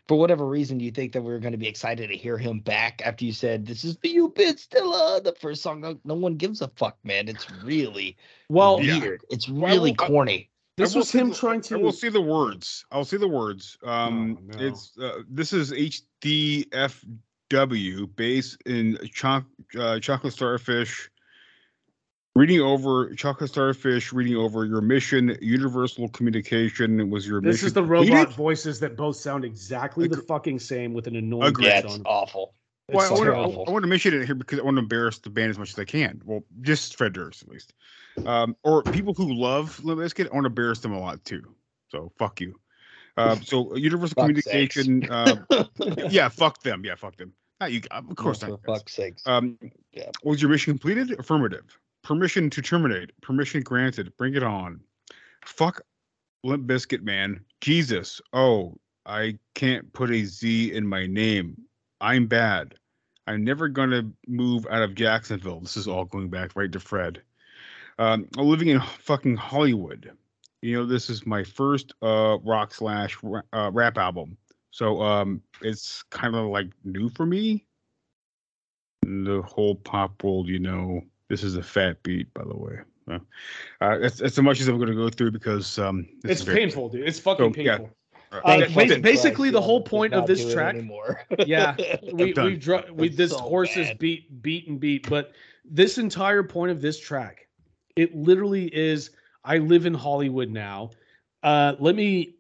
[0.08, 2.38] for whatever reason Do you think that we are going to be excited to hear
[2.38, 5.82] him back after you said this is the you Ben Stiller, the first song?
[5.82, 7.28] No, no one gives a fuck, man.
[7.28, 8.16] It's really
[8.48, 9.24] well, weird.
[9.30, 10.49] It's really will- I- corny.
[10.78, 11.80] this I will was him the- trying I to.
[11.80, 12.86] will see the words.
[12.91, 13.78] I'll see the words.
[13.84, 14.68] Um, Oh, no.
[14.68, 16.95] it's uh, this is HDFW
[18.16, 19.44] based in choc
[19.78, 21.10] uh, chocolate starfish.
[22.34, 27.52] Reading over chocolate starfish, reading over your mission, universal communication was your This mission.
[27.52, 28.14] This is the completed?
[28.14, 31.66] robot voices that both sound exactly the fucking same with an annoying Agreed.
[31.68, 31.91] Yeah, tone.
[31.91, 32.53] it's awful.
[32.88, 33.62] Well, I It's want, to.
[33.68, 35.72] I want to mention it here because I want to embarrass the band as much
[35.72, 36.22] as I can.
[36.24, 37.74] Well, just Fred Durst at least,
[38.26, 40.28] um, or people who love Limp Bizkit.
[40.32, 41.53] I want to embarrass them a lot too.
[41.90, 42.56] So fuck you.
[43.18, 45.06] Uh, so universal Fuck communication.
[45.12, 45.36] Uh,
[46.10, 46.86] yeah, fuck them.
[46.86, 47.34] Yeah, fuck them.
[47.60, 47.82] Not you.
[47.91, 48.64] Of course for not.
[48.66, 49.28] fuck's sakes.
[49.28, 49.58] Um,
[49.91, 50.12] Yeah.
[50.24, 51.20] Was your mission completed?
[51.20, 51.78] Affirmative.
[52.03, 53.11] Permission to terminate.
[53.22, 54.15] Permission granted.
[54.18, 54.82] Bring it on.
[55.45, 55.82] Fuck
[56.44, 57.44] Limp Bizkit, man.
[57.61, 58.22] Jesus.
[58.34, 58.76] Oh,
[59.06, 61.61] I can't put a Z in my name.
[61.99, 62.76] I'm bad.
[63.28, 65.60] I'm never gonna move out of Jacksonville.
[65.60, 67.22] This is all going back right to Fred.
[67.99, 70.11] Um, living in fucking Hollywood.
[70.61, 73.18] You know, this is my first uh rock slash
[73.53, 74.38] uh, rap album.
[74.72, 77.65] So um it's kind of like new for me
[79.03, 81.02] the whole pop world, you know,
[81.32, 82.80] this is a fat beat, by the way.
[83.10, 83.20] Uh,
[83.80, 86.41] uh, that's, that's as much as I'm going to go through because um, this It's
[86.41, 87.08] very- painful, dude.
[87.08, 87.78] It's fucking So, yeah.
[87.78, 87.95] painful.
[88.34, 90.76] Uh, Thank basically, the whole point of this track.
[90.76, 91.22] anymore.
[91.45, 91.76] yeah,
[92.14, 92.45] we I'm done.
[92.45, 95.34] we dro- we this so horse is beat beat and beat, but
[95.66, 97.48] this entire point of this track,
[97.98, 99.10] it literally is.
[99.44, 100.91] I live in Hollywood now.
[101.44, 102.36] Uh, let me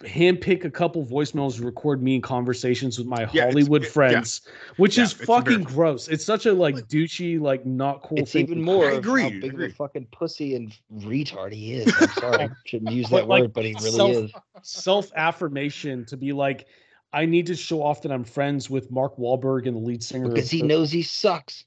[0.00, 3.92] handpick a couple voicemails to record me in conversations with my Yeah, Hollywood it- yeah.
[3.92, 4.40] friends,
[4.76, 5.74] which Yeah, is fucking embarrassing.
[5.76, 6.08] gross.
[6.08, 8.42] It's such a like douchey, like not cool It's thing.
[8.44, 11.74] even more I of agree, how I big of a fucking pussy and retard he
[11.74, 11.92] is.
[12.00, 14.32] I'm sorry, I shouldn't use But, that like, word, but he really self- is.
[14.62, 16.66] self affirmation to be like,
[17.12, 20.28] I need to show off that I'm friends with Mark Wahlberg and the lead singer
[20.28, 21.64] Because he the- knows he sucks.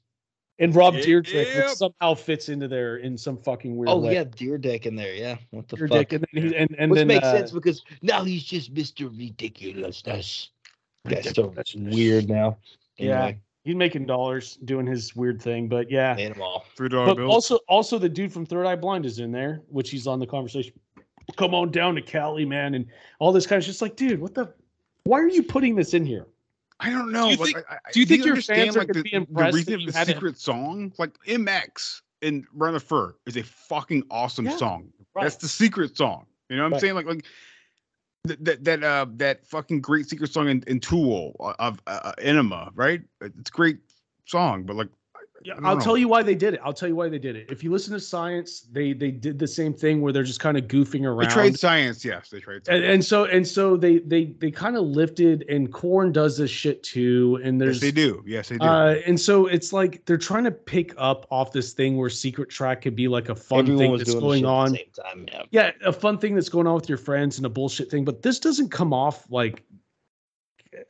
[0.58, 1.58] And Rob Yeah, Dyrdek, yeah.
[1.66, 4.14] which somehow fits into there in some fucking weird Oh way.
[4.14, 5.14] yeah, deer dick in there.
[5.14, 6.12] Yeah, what the Dyrdek, fuck?
[6.12, 9.10] and then, he, and, and Which then makes uh, sense because now he's just Mr.
[9.16, 10.50] Ridiculousness.
[11.04, 12.58] That's so that's weird now.
[12.96, 13.32] Yeah,
[13.64, 16.14] he's making dollars doing his weird thing, but yeah.
[16.14, 16.64] made 'em all.
[16.76, 19.90] Three dollar But also, also the dude from Third Eye Blind is in there, which
[19.90, 20.72] he's on the conversation.
[21.36, 22.86] Come on down to Cali, man, and
[23.18, 24.52] all this kind of just like, dude, what the?
[25.04, 26.26] Why are you putting this in here?
[26.82, 27.24] I don't know.
[27.26, 29.16] Do you think- I, I, do you think your fans are like, the, be the
[29.16, 30.92] impressed reason that of you the had a- secret song?
[30.98, 34.92] Like MX and Run the Fur is a fucking awesome Yeah, song.
[35.14, 35.22] right.
[35.24, 36.26] That's the secret song.
[36.48, 36.80] You know what I'm Right.
[36.80, 36.94] saying?
[36.94, 37.24] Like like
[38.24, 42.70] that that uh that fucking great secret song in, in Tool uh, of uh, Enema,
[42.74, 43.02] right?
[43.20, 43.78] It's a great
[44.26, 44.88] song, but like
[45.44, 45.80] Yeah, I don't I'll know.
[45.82, 46.60] tell you why they did it.
[46.64, 47.50] I'll tell you why they did it.
[47.50, 50.56] If you listen to Science, they they did the same thing where they're just kind
[50.56, 51.28] of goofing around.
[51.28, 52.04] they trade science.
[52.04, 52.56] Yes, they trade.
[52.56, 52.84] and, Science.
[52.86, 56.82] and so and so they they they kind of lifted and Korn does this shit
[56.82, 57.40] too.
[57.42, 58.22] And yes, there's they do.
[58.26, 58.64] Yes, they do.
[58.64, 62.48] Uh, and so it's like they're trying to pick up off this thing where secret
[62.50, 64.76] track could be like a fun Everyone thing that's going on.
[64.76, 65.46] at the same time.
[65.50, 65.72] Yeah.
[65.80, 68.22] Yeah, a fun thing that's going on with your friends and a bullshit thing, but
[68.22, 69.62] this doesn't come off like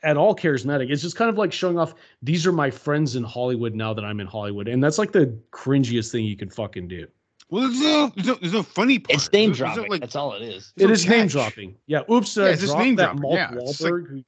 [0.02, 0.90] at all charismatic.
[0.90, 4.04] It's just kind of like showing off these are my friends in Hollywood now that
[4.04, 4.68] I'm in Hollywood.
[4.68, 7.06] And that's like the cringiest thing you can fucking do.
[7.50, 9.14] well, there's no, there's no, there's no funny part.
[9.16, 9.90] It's name There's- there's dropping.
[9.90, 10.72] like, That's all it is.
[10.76, 11.76] It is It name dropping.
[11.86, 12.02] Yeah.
[12.10, 13.22] Oops, uh, Yeah, it's just name that dropping.
[13.22, 14.24] Mark Yeah, it's like- Wahlberg who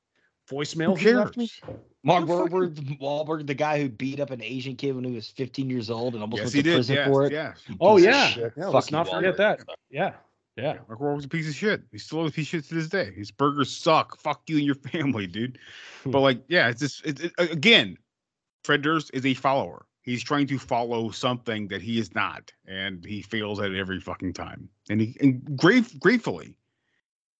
[0.57, 1.13] voicemail Who he me.
[1.13, 1.61] cares?
[2.03, 5.13] Mark Who fucking- Wahlberg, Wahlberg, the guy who beat up an Asian kid when he
[5.15, 6.75] was 15 years old and almost Yes, went he to did.
[6.77, 7.33] prison Yes, for it.
[7.33, 7.59] yes.
[7.81, 8.35] Oh yeah.
[8.57, 9.61] yeah let's not you, forget that.
[9.91, 10.13] Yeah.
[10.57, 10.79] Yeah.
[10.89, 11.83] Mark Wahlberg's a piece of shit.
[11.91, 13.13] He's still a piece of shit to this day.
[13.17, 14.21] His burgers suck.
[14.21, 15.59] Fuck you and your family, dude.
[16.07, 17.97] But like, yeah, it's just it, it, again,
[18.63, 19.87] Fred Durst is a follower.
[20.03, 24.01] He's trying to follow something that he is not, and he fails at it every
[24.01, 24.69] fucking time.
[24.91, 26.55] And he and grave, gratefully,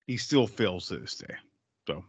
[0.07, 1.35] he still fails to this day.
[1.87, 2.03] So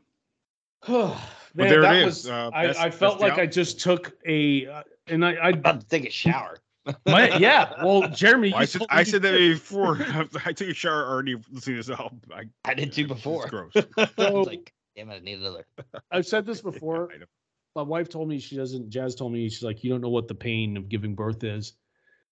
[0.87, 1.17] Man,
[1.55, 2.05] there it that is.
[2.05, 5.35] was Uh, I, best- I felt best like I just took a uh, and I,
[5.35, 6.57] I'm about to take a shower.
[7.07, 7.83] My, yeah.
[7.83, 9.97] Well, Jeremy, Well, I said I said that before.
[10.45, 12.21] I took a shower already listening to this album.
[12.33, 13.47] I, I did too it's before.
[13.47, 13.71] gross.
[13.97, 15.65] I So- was like, damn, I need another.
[16.11, 17.09] I've said this before.
[17.13, 17.25] I know.
[17.75, 18.89] My wife told me she doesn't.
[18.89, 21.73] Jazz told me she's like, you don't know what the pain of giving birth is.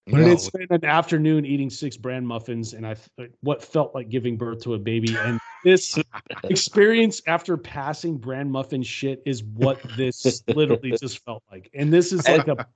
[0.07, 0.29] But I No.
[0.31, 2.95] did spend an afternoon eating six bran muffins, and I
[3.41, 5.17] what felt like giving birth to a baby.
[5.17, 5.97] And this
[6.49, 11.69] experience after passing bran muffin shit is what this literally just felt like.
[11.73, 12.67] And this is like a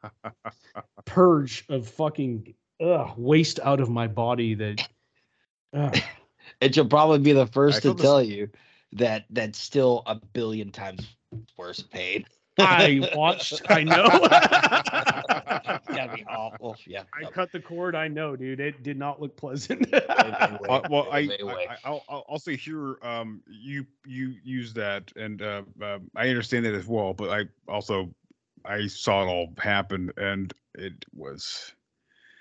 [1.06, 4.88] purge of fucking ugh, waste out of my body that.
[5.74, 5.98] ugh.
[6.62, 8.50] And she'll probably be the first to feel the tell you
[8.94, 11.18] that that's still a billion times
[11.58, 12.26] worse pain.
[12.58, 13.62] I watched.
[13.70, 14.08] I know.
[15.98, 16.78] Gotta be awful.
[16.88, 17.04] Yeah.
[17.14, 17.96] I cut the cord.
[17.96, 18.60] I know, dude.
[18.60, 19.94] It did not look pleasant.
[19.94, 20.58] Uh,
[20.90, 21.66] well, I, Anyway.
[21.70, 26.00] I, I I'll, I'll I'll say here, um, you you use that, and uh, uh,
[26.16, 27.14] I understand that as well.
[27.14, 28.14] But I also
[28.66, 31.74] I saw it all happen, and it was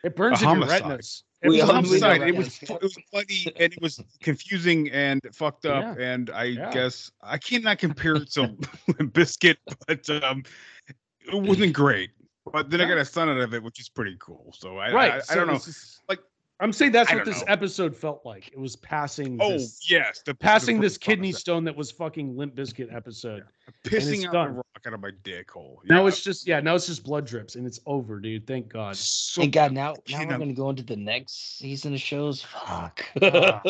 [0.04, 1.22] it burns a in your retinas.
[1.42, 2.28] It We was a all- we know homicide.
[2.28, 5.98] It was it was funny and it was confusing and fucked up.
[5.98, 6.70] And I Yeah.
[6.72, 8.48] guess I cannot compare it to
[9.12, 10.44] Bizkit, but um,
[10.88, 12.10] it wasn't great.
[12.52, 14.52] But then I got a son out of it, which is pretty cool.
[14.56, 15.12] So I right.
[15.12, 15.52] I, I so don't know.
[15.54, 16.20] this is- Like
[16.58, 17.52] I'm saying that's I what this know.
[17.52, 18.48] episode felt like.
[18.48, 19.36] It was passing.
[19.42, 21.40] oh this, yes, the passing the this kidney concept.
[21.42, 23.44] stone that was fucking Limp Bizkit episode.
[23.84, 24.48] it's pissing out done.
[24.48, 25.82] the rock out of my dick hole.
[25.84, 26.60] Now it's just yeah.
[26.60, 28.46] Now it's just blood drips and it's over, dude.
[28.46, 28.96] Thank God.
[28.96, 32.40] so Thank God now, now Kid, we're gonna go into the next season of shows.
[32.42, 33.04] Fuck.
[33.20, 33.66] That's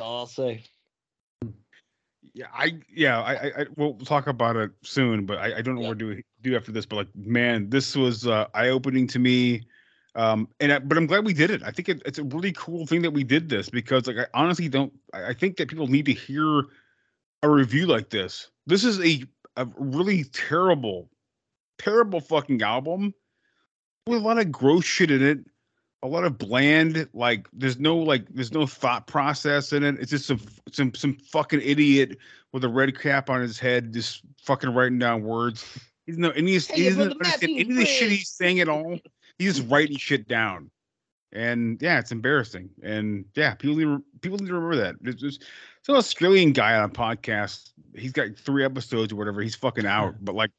[0.00, 0.64] all I'll say.
[2.32, 5.82] Yeah, I yeah, I, I, we'll talk about it soon, but I, I don't know
[5.82, 5.88] Yeah.
[5.88, 6.86] what to do do after this.
[6.86, 9.62] But like, man, this was uh, eye opening to me.
[10.14, 11.62] Um, and I, but I'm glad we did it.
[11.64, 14.26] I think it, it's a really cool thing that we did this because like I
[14.34, 14.92] honestly don't.
[15.12, 16.64] I, I think that people need to hear
[17.42, 18.50] a review like this.
[18.66, 19.24] This is a
[19.56, 21.10] a really terrible,
[21.78, 23.14] terrible fucking album
[24.06, 25.38] with a lot of gross shit in it.
[26.02, 29.98] A lot of bland, like there's no like there's no thought process in it.
[30.00, 30.40] It's just some
[30.72, 32.16] some some fucking idiot
[32.52, 35.64] with a red cap on his head, just fucking writing down words.
[36.06, 38.68] He's no, and he's he doesn't the understand any of the shit he's saying at
[38.68, 38.98] all.
[39.38, 40.70] He's writing shit down.
[41.32, 42.70] and yeah, it's embarrassing.
[42.82, 44.96] And yeah, people need to, people need to remember that.
[45.00, 45.38] There's, there's
[45.82, 47.70] some Australian guy on a podcast.
[47.94, 49.40] He's got three episodes or whatever.
[49.42, 50.50] He's fucking out, but like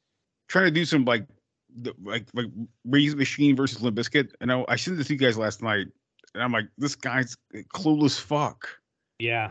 [0.48, 1.26] trying to do some like
[1.76, 2.46] the, like like
[2.84, 4.32] Raise Machine versus Limp Bizkit.
[4.40, 5.86] And I, I sent this to you guys last night,
[6.34, 7.36] and I'm like, this guy's
[7.74, 8.68] clueless fuck,
[9.18, 9.50] Yeah.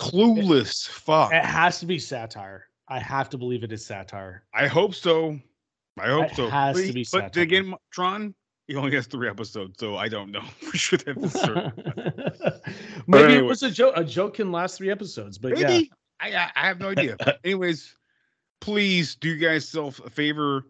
[0.00, 1.32] clueless fuck.
[1.32, 2.66] It has to be satire.
[2.88, 4.44] I have to believe it is satire.
[4.54, 5.38] I hope so.
[5.98, 6.48] I hope It so.
[6.48, 7.42] has to Please- be but satire.
[7.42, 8.34] again, Tron,
[8.68, 10.98] he only has three episodes, so I don't know for sure.
[10.98, 11.72] That's certain.
[13.06, 13.94] Maybe it was a joke.
[13.96, 15.66] A joke can last three episodes, but yeah.
[15.68, 17.16] Maybe I, I I have no idea.
[17.44, 17.94] Anyways,
[18.60, 20.64] please do you guys self a favor.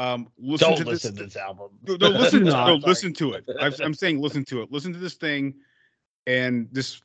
[0.00, 1.18] Um, listen Don't to listen this.
[1.18, 1.68] to this album.
[1.86, 2.44] No, no, listen.
[2.44, 3.44] Don't no, listen to it.
[3.60, 4.72] I'm, I'm saying listen to it.
[4.72, 5.54] Listen to this thing,
[6.26, 7.02] and this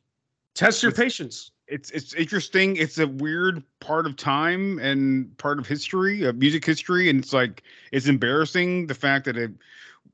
[0.54, 1.52] Test your It's- patience.
[1.68, 2.78] it's it's interesting.
[2.78, 7.34] It's a weird part of time and part of history, of music history, and it's
[7.34, 9.52] like it's embarrassing the fact that it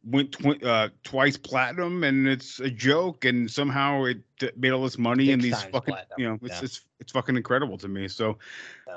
[0.03, 4.81] went tw- uh, twice platinum, and it's a joke, and somehow it d- made all
[4.83, 6.63] this money, and these fucking platinum, you know, it's yeah.
[6.65, 8.07] it's it's fucking incredible to me.
[8.07, 8.39] So,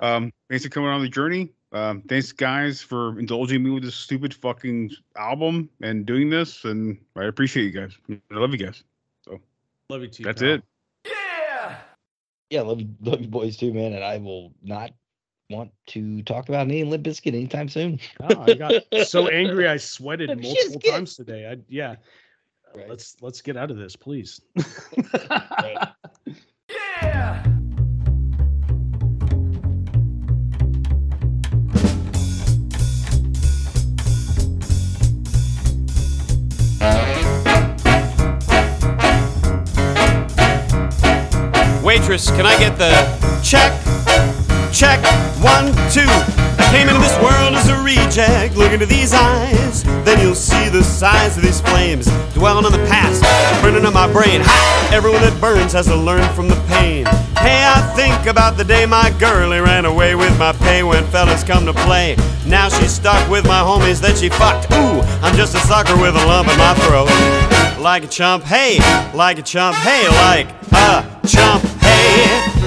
[0.00, 1.50] um, thanks for coming on the journey.
[1.74, 6.96] Um, thanks guys for indulging me with this stupid fucking album and doing this, and
[7.16, 7.98] I appreciate you guys.
[8.08, 8.84] I love you guys.
[9.24, 9.40] So
[9.90, 10.22] Love you too.
[10.22, 10.50] that's pal.
[10.52, 10.62] it.
[12.50, 13.92] Yeah, love you, love you boys too, man.
[13.92, 14.92] And I will not
[15.50, 17.98] want to talk about any Limp Bizkit anytime soon.
[18.20, 18.74] Oh, I got
[19.06, 21.50] so angry I sweated multiple times today.
[21.50, 21.96] I yeah.
[22.72, 24.40] Uh, Let's let's get out of this, please.
[41.94, 42.90] Waitress, can I get the
[43.40, 43.70] check?
[44.74, 44.98] Check,
[45.39, 46.10] one, two.
[46.58, 48.56] I came into this world as a reject.
[48.56, 52.06] Look into these eyes, then you'll see the size of these flames.
[52.34, 53.23] Dwelling on the past,
[53.62, 54.40] burning on my brain.
[54.42, 54.90] Ha!
[54.92, 57.06] Everyone that burns has to learn from the pain.
[57.39, 61.44] Hey, I think about the day my girlie ran away with my pay when fellas
[61.44, 62.16] come to play.
[62.44, 64.66] Now she's stuck with my homies that she fucked.
[64.73, 67.81] Ooh, I'm just a sucker with a lump in my throat.
[67.81, 68.78] Like a chump, hey,
[69.14, 71.73] like a chump, hey, like a chump.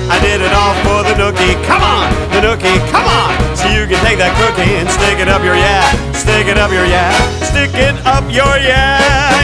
[0.10, 1.56] I did it all for the nookie.
[1.66, 3.32] Come on, the nookie, come on.
[3.56, 6.72] So you can take that cookie and stick it up your yeah, stick it up
[6.72, 7.12] your yeah,
[7.44, 9.00] stick it up your yeah,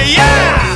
[0.07, 0.72] yeah.